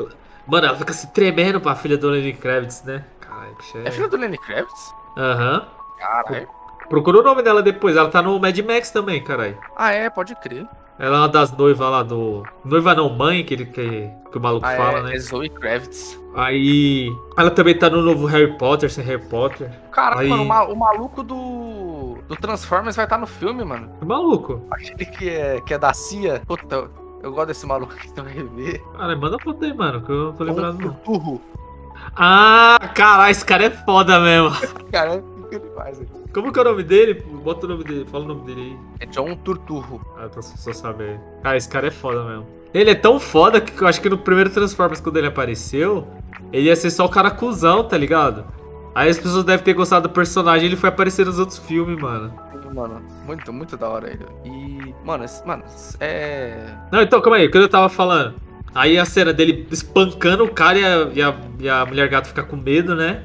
Mano, 0.46 0.66
ela 0.66 0.76
fica 0.76 0.92
se 0.92 1.06
tremendo 1.12 1.60
pra 1.60 1.74
filha 1.74 1.96
do 1.96 2.08
Lenny 2.10 2.32
Kravitz, 2.32 2.82
né? 2.82 3.04
Caralho, 3.20 3.54
bicho, 3.56 3.78
É 3.84 3.90
filha 3.90 4.08
do 4.08 4.16
Lenny 4.16 4.38
Kravitz? 4.38 4.94
Aham. 5.16 5.66
Caralho. 5.98 6.48
Procura 6.88 7.20
o 7.20 7.22
nome 7.22 7.42
dela 7.42 7.62
depois. 7.62 7.96
Ela 7.96 8.10
tá 8.10 8.20
no 8.20 8.38
Mad 8.38 8.58
Max 8.58 8.90
também, 8.90 9.22
caralho. 9.22 9.56
Ah, 9.76 9.92
é, 9.92 10.10
pode 10.10 10.34
crer. 10.36 10.66
Ela 10.98 11.16
é 11.16 11.18
uma 11.20 11.28
das 11.28 11.50
noivas 11.56 11.90
lá 11.90 12.02
do. 12.02 12.42
Noiva 12.64 12.94
não, 12.94 13.08
mãe, 13.10 13.44
que, 13.44 13.54
ele, 13.54 13.66
que, 13.66 14.08
que 14.30 14.38
o 14.38 14.40
maluco 14.40 14.66
Ah, 14.66 14.76
fala, 14.76 14.98
é, 14.98 15.02
né? 15.02 15.14
é 15.14 15.18
Zoe 15.18 15.48
Kravitz. 15.48 16.20
Aí. 16.34 17.10
Ela 17.36 17.50
também 17.50 17.76
tá 17.76 17.90
no 17.90 18.00
novo 18.02 18.26
Harry 18.26 18.56
Potter, 18.56 18.90
sem 18.90 19.04
Harry 19.04 19.22
Potter. 19.28 19.70
Caraca, 19.90 20.20
Aí- 20.20 20.28
mano, 20.28 20.42
o, 20.42 20.46
ma- 20.46 20.64
o 20.64 20.76
maluco 20.76 21.22
do. 21.22 22.18
do 22.28 22.36
Transformers 22.36 22.94
vai 22.96 23.04
estar 23.06 23.18
no 23.18 23.26
filme, 23.26 23.64
mano. 23.64 23.90
Que 23.98 24.04
maluco. 24.04 24.62
Aquele 24.70 25.04
que 25.06 25.28
é, 25.28 25.60
que 25.60 25.74
é 25.74 25.78
da 25.78 25.92
CIA. 25.92 26.42
Puta, 26.46 26.88
eu, 27.22 27.32
gosto 27.32 27.48
desse 27.48 27.66
maluco 27.66 27.92
aqui, 27.94 28.08
então 28.08 28.24
rever. 28.24 28.82
Cara, 28.96 29.16
manda 29.16 29.38
foto 29.38 29.64
aí, 29.64 29.74
mano, 29.74 30.02
que 30.02 30.10
eu 30.12 30.16
não 30.16 30.32
tô. 30.34 30.44
Turturro. 30.74 31.40
Ah, 32.16 32.78
caralho, 32.94 33.30
esse 33.30 33.44
cara 33.44 33.64
é 33.64 33.70
foda 33.70 34.18
mesmo. 34.20 34.50
Cara, 34.90 35.16
o 35.16 35.31
que 35.58 35.66
ele 35.66 35.74
faz? 35.74 36.00
Como 36.32 36.52
que 36.52 36.58
é 36.58 36.62
o 36.62 36.64
nome 36.64 36.82
dele? 36.82 37.14
Bota 37.44 37.66
o 37.66 37.68
nome 37.68 37.84
dele, 37.84 38.06
fala 38.10 38.24
o 38.24 38.28
nome 38.28 38.42
dele 38.46 38.60
aí. 38.60 38.78
É 39.00 39.06
John 39.06 39.34
Turturro. 39.36 40.00
Ah, 40.18 40.28
pra 40.28 40.42
só 40.42 40.72
saber. 40.72 41.20
Cara, 41.42 41.56
esse 41.56 41.68
cara 41.68 41.86
é 41.88 41.90
foda 41.90 42.24
mesmo. 42.24 42.46
Ele 42.74 42.90
é 42.90 42.94
tão 42.94 43.20
foda 43.20 43.60
que 43.60 43.82
eu 43.82 43.86
acho 43.86 44.00
que 44.00 44.08
no 44.08 44.16
primeiro 44.18 44.48
Transformers, 44.50 45.00
quando 45.00 45.18
ele 45.18 45.26
apareceu, 45.26 46.06
ele 46.52 46.66
ia 46.68 46.76
ser 46.76 46.90
só 46.90 47.04
o 47.04 47.08
cara 47.08 47.30
cuzão, 47.30 47.84
tá 47.84 47.98
ligado? 47.98 48.44
Aí 48.94 49.10
as 49.10 49.18
pessoas 49.18 49.44
devem 49.44 49.64
ter 49.64 49.74
gostado 49.74 50.08
do 50.08 50.12
personagem 50.14 50.66
ele 50.66 50.76
foi 50.76 50.88
aparecer 50.88 51.26
nos 51.26 51.38
outros 51.38 51.58
filmes, 51.58 52.00
mano. 52.00 52.32
Mano, 52.74 53.02
muito, 53.26 53.52
muito 53.52 53.76
da 53.76 53.86
hora 53.88 54.08
ele. 54.10 54.24
E, 54.46 54.94
mano, 55.04 55.24
esse- 55.24 55.46
mano, 55.46 55.62
é. 56.00 56.74
Não, 56.90 57.02
então, 57.02 57.20
calma 57.20 57.36
aí, 57.36 57.46
o 57.46 57.50
que 57.50 57.58
eu 57.58 57.68
tava 57.68 57.90
falando? 57.90 58.34
Aí 58.74 58.98
a 58.98 59.04
cena 59.04 59.30
dele 59.34 59.66
espancando 59.70 60.44
o 60.44 60.50
cara 60.50 60.78
e 60.78 60.84
a, 60.84 61.10
e 61.12 61.22
a, 61.22 61.34
e 61.60 61.68
a 61.68 61.84
mulher 61.84 62.08
gato 62.08 62.28
fica 62.28 62.42
com 62.42 62.56
medo, 62.56 62.94
né? 62.94 63.22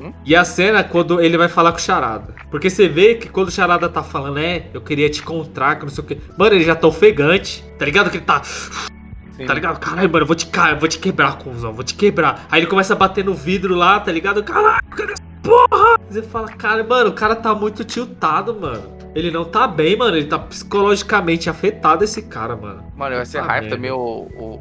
Uhum. 0.00 0.12
E 0.24 0.34
a 0.34 0.44
cena 0.44 0.82
quando 0.82 1.20
ele 1.20 1.36
vai 1.36 1.48
falar 1.48 1.72
com 1.72 1.78
o 1.78 1.80
Charada. 1.80 2.34
Porque 2.50 2.70
você 2.70 2.88
vê 2.88 3.14
que 3.14 3.28
quando 3.28 3.48
o 3.48 3.50
Charada 3.50 3.88
tá 3.88 4.02
falando, 4.02 4.38
é, 4.38 4.66
eu 4.72 4.80
queria 4.80 5.10
te 5.10 5.20
encontrar, 5.20 5.76
que 5.76 5.82
não 5.84 5.90
sei 5.90 6.02
o 6.02 6.06
que. 6.06 6.18
Mano, 6.36 6.54
ele 6.54 6.64
já 6.64 6.74
tá 6.74 6.86
ofegante, 6.86 7.62
tá 7.78 7.84
ligado? 7.84 8.10
Que 8.10 8.16
ele 8.16 8.24
tá. 8.24 8.42
Sim. 8.42 9.46
Tá 9.46 9.54
ligado? 9.54 9.78
Caralho, 9.78 10.10
mano, 10.10 10.22
eu 10.22 10.26
vou 10.26 10.36
te, 10.36 10.48
eu 10.70 10.78
vou 10.78 10.88
te 10.88 10.98
quebrar, 10.98 11.36
cuzão, 11.38 11.72
vou 11.72 11.84
te 11.84 11.94
quebrar. 11.94 12.46
Aí 12.50 12.60
ele 12.60 12.66
começa 12.66 12.94
a 12.94 12.96
bater 12.96 13.24
no 13.24 13.34
vidro 13.34 13.74
lá, 13.74 14.00
tá 14.00 14.10
ligado? 14.10 14.42
Caralho, 14.42 14.82
cara, 14.90 15.14
porra! 15.42 15.98
Você 16.08 16.22
fala, 16.22 16.48
cara, 16.48 16.82
mano, 16.82 17.10
o 17.10 17.14
cara 17.14 17.36
tá 17.36 17.54
muito 17.54 17.84
tiltado, 17.84 18.58
mano. 18.58 18.98
Ele 19.14 19.30
não 19.30 19.44
tá 19.44 19.66
bem, 19.66 19.96
mano. 19.96 20.16
Ele 20.16 20.26
tá 20.26 20.38
psicologicamente 20.38 21.50
afetado, 21.50 22.04
esse 22.04 22.22
cara, 22.22 22.56
mano. 22.56 22.84
Mano, 22.96 23.16
vai 23.16 23.26
ser 23.26 23.42
merda. 23.42 23.68
também. 23.68 23.90
O, 23.90 23.98
o, 23.98 24.60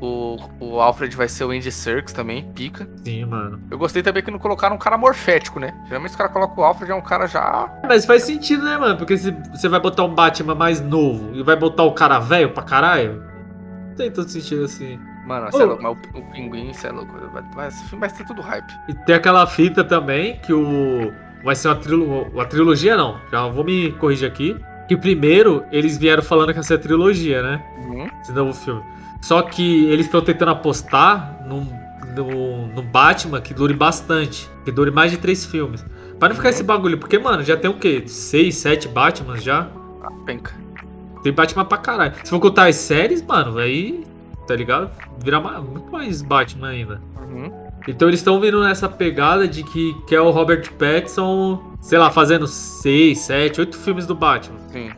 o, 0.00 0.36
o 0.60 0.80
Alfred 0.80 1.14
vai 1.16 1.28
ser 1.28 1.44
o 1.44 1.50
Andy 1.50 1.70
Serkis 1.70 2.12
também, 2.12 2.44
pica. 2.54 2.88
Sim, 3.04 3.24
mano. 3.26 3.60
Eu 3.70 3.78
gostei 3.78 4.02
também 4.02 4.22
que 4.22 4.30
não 4.30 4.38
colocaram 4.38 4.76
um 4.76 4.78
cara 4.78 4.96
morfético, 4.96 5.60
né? 5.60 5.74
Geralmente 5.86 6.10
os 6.10 6.16
caras 6.16 6.32
colocam 6.32 6.62
o 6.62 6.66
Alfred, 6.66 6.90
é 6.90 6.94
um 6.94 7.00
cara 7.02 7.26
já. 7.26 7.70
Mas 7.86 8.04
faz 8.04 8.22
sentido, 8.22 8.64
né, 8.64 8.78
mano? 8.78 8.96
Porque 8.96 9.16
se 9.16 9.30
você 9.50 9.68
vai 9.68 9.80
botar 9.80 10.04
um 10.04 10.14
Batman 10.14 10.54
mais 10.54 10.80
novo 10.80 11.34
e 11.34 11.42
vai 11.42 11.56
botar 11.56 11.82
o 11.84 11.92
cara 11.92 12.18
velho 12.18 12.50
pra 12.50 12.62
caralho, 12.62 13.22
não 13.88 13.94
tem 13.96 14.10
todo 14.10 14.28
sentido 14.28 14.64
assim. 14.64 14.98
Mano, 15.26 15.48
é 15.52 15.56
Ô. 15.56 15.66
louco, 15.66 15.82
mas 15.82 15.96
o, 16.14 16.18
o 16.18 16.22
pinguim, 16.30 16.72
você 16.72 16.86
é 16.86 16.92
louco. 16.92 17.12
Vai- 17.54 17.68
esse 17.68 17.84
filme 17.84 18.00
vai 18.00 18.10
ser 18.10 18.24
tudo 18.24 18.40
hype. 18.40 18.72
E 18.88 18.94
tem 18.94 19.16
aquela 19.16 19.46
fita 19.46 19.82
também 19.82 20.38
que 20.38 20.52
o. 20.52 21.12
Vai 21.44 21.54
ser 21.54 21.68
uma, 21.68 21.76
trilo... 21.76 22.22
uma 22.32 22.44
trilogia, 22.44 22.96
não. 22.96 23.20
Já 23.30 23.46
vou 23.48 23.64
me 23.64 23.92
corrigir 23.92 24.28
aqui. 24.28 24.56
Que 24.88 24.96
primeiro 24.96 25.64
eles 25.72 25.98
vieram 25.98 26.22
falando 26.22 26.52
que 26.52 26.58
ia 26.60 26.62
ser 26.62 26.74
a 26.74 26.78
trilogia, 26.78 27.42
né? 27.42 27.62
Uhum. 27.78 28.08
Esse 28.22 28.32
novo 28.32 28.54
filme. 28.54 28.82
Só 29.20 29.42
que 29.42 29.86
eles 29.86 30.06
estão 30.06 30.20
tentando 30.20 30.50
apostar 30.52 31.44
num, 31.48 31.66
no, 32.14 32.66
no 32.68 32.82
Batman 32.82 33.40
que 33.40 33.52
dure 33.54 33.74
bastante. 33.74 34.48
Que 34.64 34.70
dure 34.70 34.90
mais 34.90 35.10
de 35.10 35.16
três 35.18 35.44
filmes. 35.44 35.84
Pra 36.18 36.28
não 36.28 36.36
ficar 36.36 36.50
esse 36.50 36.62
bagulho. 36.62 36.98
Porque, 36.98 37.18
mano, 37.18 37.42
já 37.42 37.56
tem 37.56 37.70
o 37.70 37.74
quê? 37.74 38.04
Seis, 38.06 38.56
sete 38.56 38.88
Batmans 38.88 39.42
já? 39.42 39.68
Ah, 40.02 40.08
penca. 40.24 40.54
Tem 41.22 41.32
Batman 41.32 41.64
pra 41.64 41.78
caralho. 41.78 42.14
Se 42.22 42.30
for 42.30 42.38
contar 42.40 42.68
as 42.68 42.76
séries, 42.76 43.20
mano, 43.22 43.58
aí, 43.58 44.04
tá 44.46 44.54
ligado? 44.54 44.90
Virar 45.22 45.40
ma- 45.40 45.60
muito 45.60 45.90
mais 45.90 46.22
Batman 46.22 46.68
ainda. 46.68 47.00
Uhum. 47.20 47.52
Então 47.88 48.08
eles 48.08 48.20
estão 48.20 48.40
vindo 48.40 48.60
nessa 48.62 48.88
pegada 48.88 49.46
de 49.46 49.62
que 49.62 49.94
quer 50.06 50.20
o 50.20 50.30
Robert 50.30 50.72
Pattinson, 50.72 51.74
sei 51.80 51.98
lá, 51.98 52.10
fazendo 52.10 52.46
seis, 52.46 53.18
sete, 53.20 53.60
oito 53.60 53.76
filmes 53.76 54.06
do 54.06 54.14
Batman. 54.14 54.58
Sim. 54.72 54.90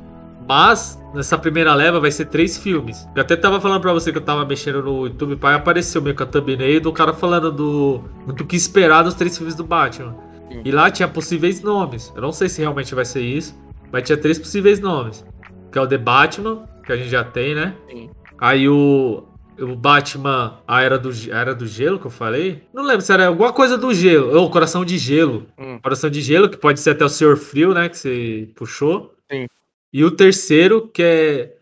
Mas, 0.49 0.99
nessa 1.13 1.37
primeira 1.37 1.75
leva 1.75 2.01
vai 2.01 2.11
ser 2.11 2.25
três 2.25 2.57
filmes. 2.57 3.07
Eu 3.15 3.21
até 3.21 3.37
tava 3.37 3.61
falando 3.61 3.83
pra 3.83 3.93
você 3.93 4.11
que 4.11 4.17
eu 4.17 4.23
tava 4.23 4.47
mexendo 4.47 4.83
no 4.83 5.07
YouTube, 5.07 5.37
pai, 5.37 5.55
apareceu 5.55 6.01
meio 6.01 6.17
que 6.17 6.23
a 6.23 6.27
thumbnail 6.27 6.81
do 6.81 6.91
cara 6.91 7.13
falando 7.13 7.53
do, 7.53 8.01
do 8.27 8.47
que 8.47 8.57
esperar 8.57 9.03
dos 9.03 9.13
três 9.13 9.37
filmes 9.37 9.55
do 9.55 9.63
Batman. 9.63 10.17
Sim. 10.51 10.63
E 10.65 10.73
lá 10.73 10.91
tinha 10.91 11.07
possíveis 11.07 11.61
nomes. 11.61 12.11
Eu 12.17 12.23
não 12.23 12.33
sei 12.33 12.49
se 12.49 12.63
realmente 12.63 12.95
vai 12.95 13.05
ser 13.05 13.21
isso, 13.21 13.55
mas 13.93 14.05
tinha 14.05 14.17
três 14.17 14.39
possíveis 14.39 14.81
nomes. 14.81 15.23
Que 15.71 15.79
é 15.79 15.83
o 15.83 15.87
The 15.87 15.99
Batman, 15.99 16.65
que 16.83 16.93
a 16.93 16.97
gente 16.97 17.11
já 17.11 17.23
tem, 17.23 17.55
né? 17.55 17.75
Sim. 17.91 18.09
Aí 18.41 18.67
o, 18.71 19.25
o 19.61 19.77
Batman, 19.77 20.61
a 20.67 20.81
Era 20.81 20.99
do, 20.99 21.11
a 21.11 21.39
Era 21.39 21.55
do 21.55 21.67
Gelo, 21.67 21.99
que 21.99 22.07
eu 22.07 22.11
falei. 22.11 22.63
Não 22.73 22.85
lembro 22.85 23.03
se 23.03 23.13
era 23.13 23.27
alguma 23.27 23.53
coisa 23.53 23.77
do 23.77 23.93
gelo. 23.93 24.35
Ou 24.35 24.49
Coração 24.51 24.83
de 24.83 24.97
Gelo. 24.97 25.47
Hum. 25.59 25.79
Coração 25.83 26.09
de 26.09 26.23
Gelo, 26.23 26.49
que 26.49 26.57
pode 26.57 26.81
ser 26.81 26.91
até 26.91 27.05
o 27.05 27.09
Senhor 27.11 27.37
Frio, 27.37 27.75
né? 27.75 27.91
Que 27.91 27.99
você 27.99 28.49
puxou. 28.57 29.15
Sim. 29.31 29.47
E 29.93 30.05
o 30.05 30.11
terceiro, 30.11 30.89
que 30.89 31.03
é 31.03 31.57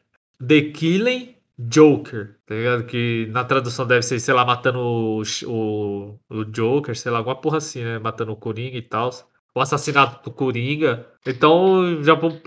The 0.45 0.63
Killing 0.73 1.35
Joker, 1.59 2.37
tá 2.45 2.55
ligado? 2.55 2.85
Que 2.85 3.27
na 3.31 3.45
tradução 3.45 3.87
deve 3.87 4.03
ser, 4.03 4.19
sei 4.21 4.35
lá, 4.35 4.45
matando 4.45 4.79
o, 4.81 5.23
o, 5.47 6.19
o 6.29 6.45
Joker, 6.45 6.97
sei 6.97 7.11
lá, 7.11 7.19
alguma 7.19 7.37
porra 7.41 7.59
assim, 7.59 7.83
né? 7.85 7.99
Matando 7.99 8.33
o 8.33 8.37
Coringa 8.37 8.77
e 8.77 8.83
tal. 8.83 9.11
O 9.55 9.61
assassinato 9.61 10.23
do 10.23 10.35
Coringa. 10.35 11.07
Então, 11.25 12.03
já 12.03 12.15
vamos. 12.15 12.41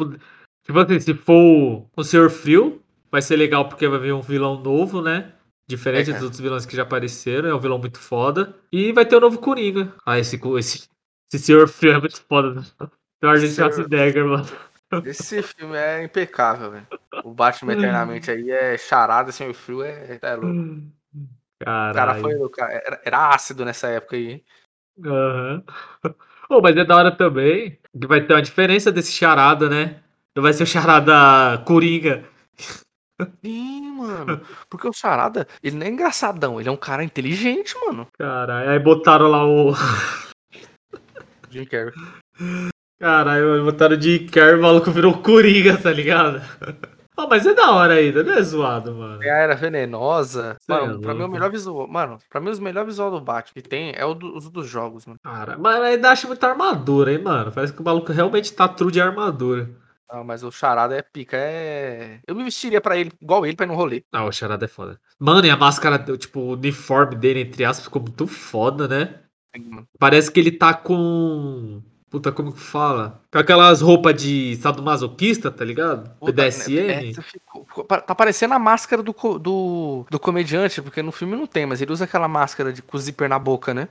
Tipo 0.64 0.80
assim, 0.80 1.00
se 1.00 1.14
for 1.16 1.88
o 1.96 2.04
Senhor 2.04 2.30
Frio, 2.30 2.82
vai 3.12 3.22
ser 3.22 3.36
legal 3.36 3.68
porque 3.68 3.88
vai 3.88 4.00
vir 4.00 4.14
um 4.14 4.22
vilão 4.22 4.62
novo, 4.62 5.02
né? 5.02 5.34
Diferente 5.68 6.12
É. 6.12 6.14
dos 6.14 6.24
outros 6.24 6.40
vilões 6.42 6.66
que 6.66 6.76
já 6.76 6.84
apareceram, 6.84 7.50
é 7.50 7.56
um 7.56 7.60
vilão 7.60 7.80
muito 7.80 7.98
foda. 8.00 8.56
E 8.72 8.92
vai 8.92 9.06
ter 9.06 9.16
o 9.16 9.20
novo 9.20 9.40
Coringa. 9.40 9.94
Ah, 10.06 10.20
esse, 10.20 10.40
esse, 10.58 10.88
esse 11.34 11.44
Senhor 11.46 11.68
Frio 11.68 11.94
é 11.94 12.00
muito 12.00 12.22
foda. 12.28 12.62
Tem 13.20 13.30
o 13.32 13.38
Senhor- 13.38 13.72
Schwarzenegger, 13.72 14.26
mano. 14.28 14.46
Esse 15.06 15.42
filme 15.44 15.78
é 15.78 16.04
impecável, 16.04 16.72
velho. 16.72 16.88
O 17.24 17.32
Batman 17.32 17.74
Eternamente 17.74 18.32
aí 18.32 18.50
é 18.50 18.78
charada, 18.78 19.30
assim, 19.30 19.48
o 19.48 19.54
frio 19.54 19.84
é, 19.84 20.20
é 20.22 20.36
louco. 20.36 20.60
O 21.62 21.66
cara 21.66 21.94
Caralho. 21.94 22.22
foi 22.22 22.36
louco. 22.36 22.56
Era, 23.04 23.30
ácido 23.30 23.66
nessa 23.66 23.88
época 23.88 24.16
aí, 24.16 24.32
hein? 24.32 24.46
Aham. 25.06 25.64
Pô, 26.48 26.62
mas 26.62 26.76
é 26.76 26.84
da 26.84 26.96
hora 26.96 27.16
também 27.16 27.80
que 28.00 28.08
vai 28.08 28.26
ter 28.26 28.34
uma 28.34 28.42
diferença 28.42 28.92
desse 28.92 29.12
charada, 29.12 29.70
né? 29.70 30.02
Não 30.36 30.42
vai 30.42 30.54
ser 30.54 30.64
o 30.64 30.68
charada 30.68 31.64
Coringa. 31.66 32.28
Sim, 33.44 33.92
mano. 33.92 34.42
Porque 34.70 34.88
o 34.88 34.94
Charada, 34.94 35.46
ele 35.62 35.76
não 35.76 35.86
é 35.86 35.90
engraçadão, 35.90 36.60
ele 36.60 36.70
é 36.70 36.72
um 36.72 36.78
cara 36.78 37.04
inteligente, 37.04 37.76
mano. 37.86 38.08
Caralho, 38.18 38.70
aí 38.70 38.80
botaram 38.80 39.28
lá 39.28 39.46
o. 39.46 39.74
Jim 41.50 41.66
Carrey. 41.66 41.94
Caralho, 43.00 43.64
botaram 43.64 43.96
o 43.98 44.02
Jim 44.02 44.26
Carrey, 44.28 44.56
o 44.56 44.62
maluco 44.62 44.92
virou 44.92 45.18
Coringa, 45.22 45.78
tá 45.78 45.92
ligado? 45.92 46.42
Pô, 47.16 47.28
mas 47.28 47.46
é 47.46 47.54
da 47.54 47.72
hora 47.72 47.96
ainda, 47.96 48.24
não 48.24 48.34
é 48.34 48.42
zoado, 48.42 48.94
mano. 48.96 49.20
Tem 49.20 49.30
a 49.30 49.36
Era 49.38 49.56
Venenosa. 49.56 50.56
Cê 50.62 50.72
é 50.72 50.80
mano, 50.80 51.02
pra 51.02 51.12
mim 51.14 51.18
o 51.20 51.22
louco. 51.24 51.34
melhor 51.34 51.52
visual. 51.52 51.88
Mano, 51.88 52.18
pra 52.30 52.40
mim 52.40 52.50
os 52.50 52.60
melhores 52.60 52.88
visual 52.94 53.12
do 53.12 53.20
Batman 53.20 53.62
que 53.62 53.70
tem 53.70 53.92
é 53.96 54.06
o 54.06 54.14
do- 54.14 54.38
os 54.38 54.50
dos 54.50 54.68
jogos, 54.68 55.06
mano. 55.06 55.20
Cara, 55.22 55.58
mas 55.58 55.82
ainda 55.82 56.12
acho 56.12 56.28
muita 56.28 56.48
armadura, 56.48 57.12
hein, 57.12 57.22
mano? 57.22 57.52
Parece 57.52 57.74
que 57.74 57.82
o 57.82 57.84
maluco 57.84 58.12
realmente 58.14 58.54
tá 58.54 58.70
true 58.70 58.90
de 58.92 59.02
armadura. 59.02 59.70
Não, 60.12 60.24
mas 60.24 60.44
o 60.44 60.52
Charada 60.52 60.96
é 60.96 61.02
pica, 61.02 61.36
é. 61.38 62.20
Eu 62.26 62.34
me 62.36 62.44
vestiria 62.46 62.80
pra 62.82 62.98
ele, 62.98 63.12
igual 63.22 63.46
ele, 63.46 63.56
pra 63.56 63.66
ir 63.66 63.70
no 63.70 63.76
rolê. 63.76 64.02
Ah, 64.14 64.24
o 64.24 64.32
charada 64.32 64.64
é 64.64 64.68
foda. 64.70 64.98
Mano, 65.20 65.46
e 65.46 65.50
a 65.52 65.58
máscara, 65.58 66.00
tipo, 66.18 66.40
o 66.40 66.54
uniforme 66.54 67.16
dele, 67.16 67.42
entre 67.42 67.64
aspas, 67.66 67.84
ficou 67.86 68.02
muito 68.02 68.26
foda, 68.28 68.88
né? 68.88 69.20
Parece 70.00 70.32
que 70.32 70.40
ele 70.40 70.52
tá 70.52 70.74
com. 70.74 71.82
Puta, 72.10 72.32
como 72.32 72.52
que 72.52 72.60
fala? 72.60 73.22
Com 73.32 73.38
aquelas 73.38 73.82
roupas 73.82 74.20
de 74.20 74.56
sadomasoquista, 74.58 75.52
tá 75.52 75.64
ligado? 75.64 76.10
Puta, 76.20 76.32
ficou- 77.22 77.66
ficou- 77.66 77.84
pa- 77.86 78.02
tá 78.02 78.16
parecendo 78.16 78.56
a 78.56 78.60
máscara 78.60 79.04
do, 79.04 79.14
do, 79.38 80.06
do 80.10 80.20
comediante, 80.20 80.82
porque 80.82 81.04
no 81.04 81.12
filme 81.12 81.36
não 81.36 81.46
tem, 81.46 81.66
mas 81.68 81.82
ele 81.82 81.92
usa 81.92 82.06
aquela 82.06 82.28
máscara 82.28 82.74
de, 82.74 82.82
com 82.82 82.98
o 82.98 83.00
zíper 83.00 83.30
na 83.30 83.38
boca, 83.38 83.74
né? 83.76 83.88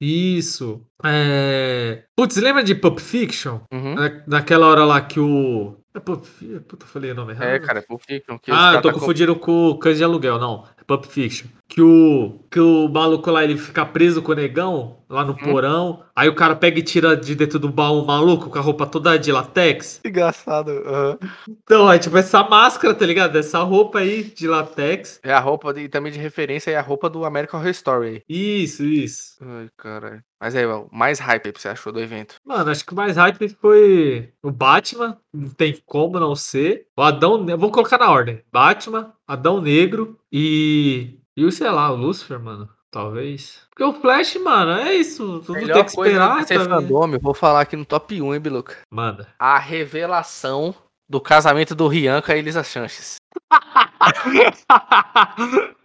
Isso. 0.00 0.80
É. 1.04 2.04
Putz, 2.16 2.36
lembra 2.36 2.62
de 2.62 2.74
Pulp 2.74 3.00
Fiction? 3.00 3.58
Uhum. 3.72 3.94
Na, 3.94 4.22
naquela 4.26 4.66
hora 4.66 4.84
lá 4.84 5.00
que 5.00 5.18
o. 5.18 5.74
É 5.94 5.98
Pulp 5.98 6.24
Fiction? 6.24 6.60
Puta, 6.60 6.86
falei 6.86 7.10
o 7.10 7.14
nome 7.14 7.32
errado. 7.32 7.48
É, 7.48 7.58
cara, 7.58 7.80
é 7.80 7.82
Pulp 7.82 8.00
Fiction. 8.06 8.38
Ah, 8.48 8.74
eu 8.74 8.82
tô 8.82 8.88
tá 8.88 8.94
confundindo 8.94 9.34
com 9.34 9.70
o 9.70 9.78
Cães 9.78 9.96
de 9.98 10.04
Aluguel, 10.04 10.38
não. 10.38 10.64
É 10.80 10.84
Pulp 10.84 11.04
Fiction. 11.06 11.48
Que 11.66 11.82
o, 11.82 12.38
que 12.50 12.60
o 12.60 12.88
maluco 12.88 13.28
lá, 13.30 13.42
ele 13.42 13.56
fica 13.58 13.84
preso 13.84 14.22
com 14.22 14.30
o 14.30 14.34
negão, 14.36 14.97
lá 15.08 15.24
no 15.24 15.36
porão. 15.36 16.02
Aí 16.14 16.28
o 16.28 16.34
cara 16.34 16.54
pega 16.54 16.78
e 16.78 16.82
tira 16.82 17.16
de 17.16 17.34
dentro 17.34 17.58
do 17.58 17.68
baú 17.68 18.02
o 18.02 18.06
maluco 18.06 18.50
com 18.50 18.58
a 18.58 18.62
roupa 18.62 18.86
toda 18.86 19.18
de 19.18 19.32
latex. 19.32 20.00
Engraçado. 20.04 20.70
aham. 20.70 21.18
Então, 21.48 21.90
é 21.90 21.98
tipo 21.98 22.16
essa 22.16 22.42
máscara, 22.44 22.94
tá 22.94 23.06
ligado? 23.06 23.36
Essa 23.36 23.60
roupa 23.60 24.00
aí 24.00 24.24
de 24.24 24.46
latex. 24.46 25.20
É 25.22 25.32
a 25.32 25.40
roupa 25.40 25.72
de, 25.72 25.88
também 25.88 26.12
de 26.12 26.18
referência, 26.18 26.70
é 26.70 26.76
a 26.76 26.82
roupa 26.82 27.08
do 27.08 27.24
American 27.24 27.60
Horror 27.60 27.70
Story. 27.70 28.22
Isso, 28.28 28.84
isso. 28.84 29.36
Ai, 29.40 29.68
caralho. 29.76 30.22
Mas 30.40 30.54
aí, 30.54 30.64
o 30.66 30.88
mais 30.92 31.18
hype 31.18 31.52
que 31.52 31.60
você 31.60 31.68
achou 31.68 31.92
do 31.92 32.00
evento? 32.00 32.36
Mano, 32.44 32.70
acho 32.70 32.84
que 32.84 32.92
o 32.92 32.96
mais 32.96 33.16
hype 33.16 33.48
foi 33.60 34.32
o 34.42 34.52
Batman, 34.52 35.18
não 35.32 35.48
tem 35.50 35.82
como 35.84 36.20
não 36.20 36.36
ser. 36.36 36.86
O 36.96 37.02
Adão, 37.02 37.44
vamos 37.44 37.72
colocar 37.72 37.98
na 37.98 38.10
ordem. 38.10 38.40
Batman, 38.52 39.12
Adão 39.26 39.60
Negro 39.60 40.16
e 40.30 41.18
e 41.38 41.44
o 41.44 41.52
sei 41.52 41.70
lá, 41.70 41.88
o 41.92 41.94
Lucifer, 41.94 42.40
mano, 42.40 42.68
talvez. 42.90 43.66
Porque 43.70 43.84
o 43.84 43.92
Flash, 44.00 44.36
mano, 44.36 44.72
é 44.72 44.94
isso, 44.94 45.40
tudo 45.40 45.54
tem 45.58 45.66
que 45.66 45.78
esperar, 45.90 46.46
ser 46.46 46.58
tá 46.58 46.64
fandom, 46.64 47.12
eu 47.14 47.20
vou 47.20 47.34
falar 47.34 47.60
aqui 47.62 47.76
no 47.76 47.84
top 47.84 48.20
1, 48.20 48.34
hein, 48.34 48.40
Biluca? 48.40 48.76
Manda. 48.90 49.28
A 49.38 49.58
revelação 49.58 50.74
do 51.08 51.20
casamento 51.20 51.74
do 51.74 51.88
Rian 51.88 52.20
com 52.20 52.32
a 52.32 52.36
Elisa 52.36 52.62
Sanches. 52.62 53.16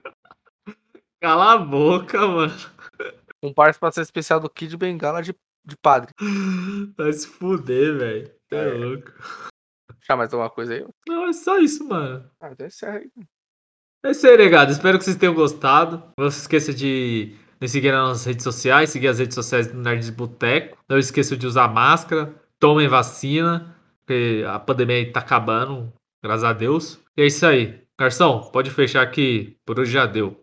Cala 1.22 1.54
a 1.54 1.58
boca, 1.58 2.28
mano. 2.28 2.54
Com 3.42 3.54
participação 3.54 4.04
especial 4.04 4.40
do 4.40 4.50
Kid 4.50 4.76
Bengala 4.78 5.22
de, 5.22 5.34
de 5.66 5.78
padre. 5.78 6.12
Vai 6.98 7.14
se 7.14 7.28
fuder, 7.28 7.98
velho. 7.98 8.32
Tá 8.50 8.58
É. 8.58 8.74
louco. 8.74 9.12
Já 10.06 10.18
mais 10.18 10.34
alguma 10.34 10.50
coisa 10.50 10.74
aí? 10.74 10.86
Não, 11.08 11.28
é 11.28 11.34
só 11.34 11.58
isso, 11.60 11.88
mano. 11.88 12.30
Ah, 12.42 12.50
então 12.52 12.68
encerra 12.68 12.98
aí. 12.98 13.10
É 14.06 14.12
isso 14.12 14.28
aí, 14.28 14.38
negado. 14.38 14.70
Espero 14.70 14.98
que 14.98 15.06
vocês 15.06 15.16
tenham 15.16 15.34
gostado. 15.34 16.04
Não 16.20 16.30
se 16.30 16.42
esqueça 16.42 16.74
de 16.74 17.32
nos 17.62 17.72
seguir 17.72 17.94
nas 17.94 18.10
nossas 18.10 18.26
redes 18.26 18.44
sociais, 18.44 18.90
seguir 18.90 19.08
as 19.08 19.20
redes 19.20 19.34
sociais 19.34 19.68
do 19.68 19.80
Nerds 19.80 20.10
Boteco. 20.10 20.78
Não 20.90 20.98
esqueça 20.98 21.38
de 21.38 21.48
usar 21.48 21.70
máscara, 21.70 22.34
tomem 22.60 22.90
vacina, 22.90 23.74
porque 24.00 24.44
a 24.46 24.60
pandemia 24.60 24.98
aí 24.98 25.06
tá 25.06 25.22
acabando, 25.22 25.94
graças 26.22 26.44
a 26.44 26.52
Deus. 26.52 27.00
E 27.18 27.22
é 27.22 27.28
isso 27.28 27.46
aí. 27.46 27.80
Garçom, 27.98 28.42
pode 28.52 28.70
fechar 28.72 29.04
aqui. 29.04 29.56
Por 29.66 29.80
hoje 29.80 29.94
já 29.94 30.06
deu. 30.06 30.38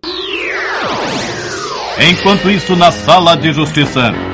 Enquanto 2.11 2.49
isso, 2.49 2.75
na 2.77 2.91
sala 2.91 3.37
de 3.37 3.53
justiça. 3.53 4.30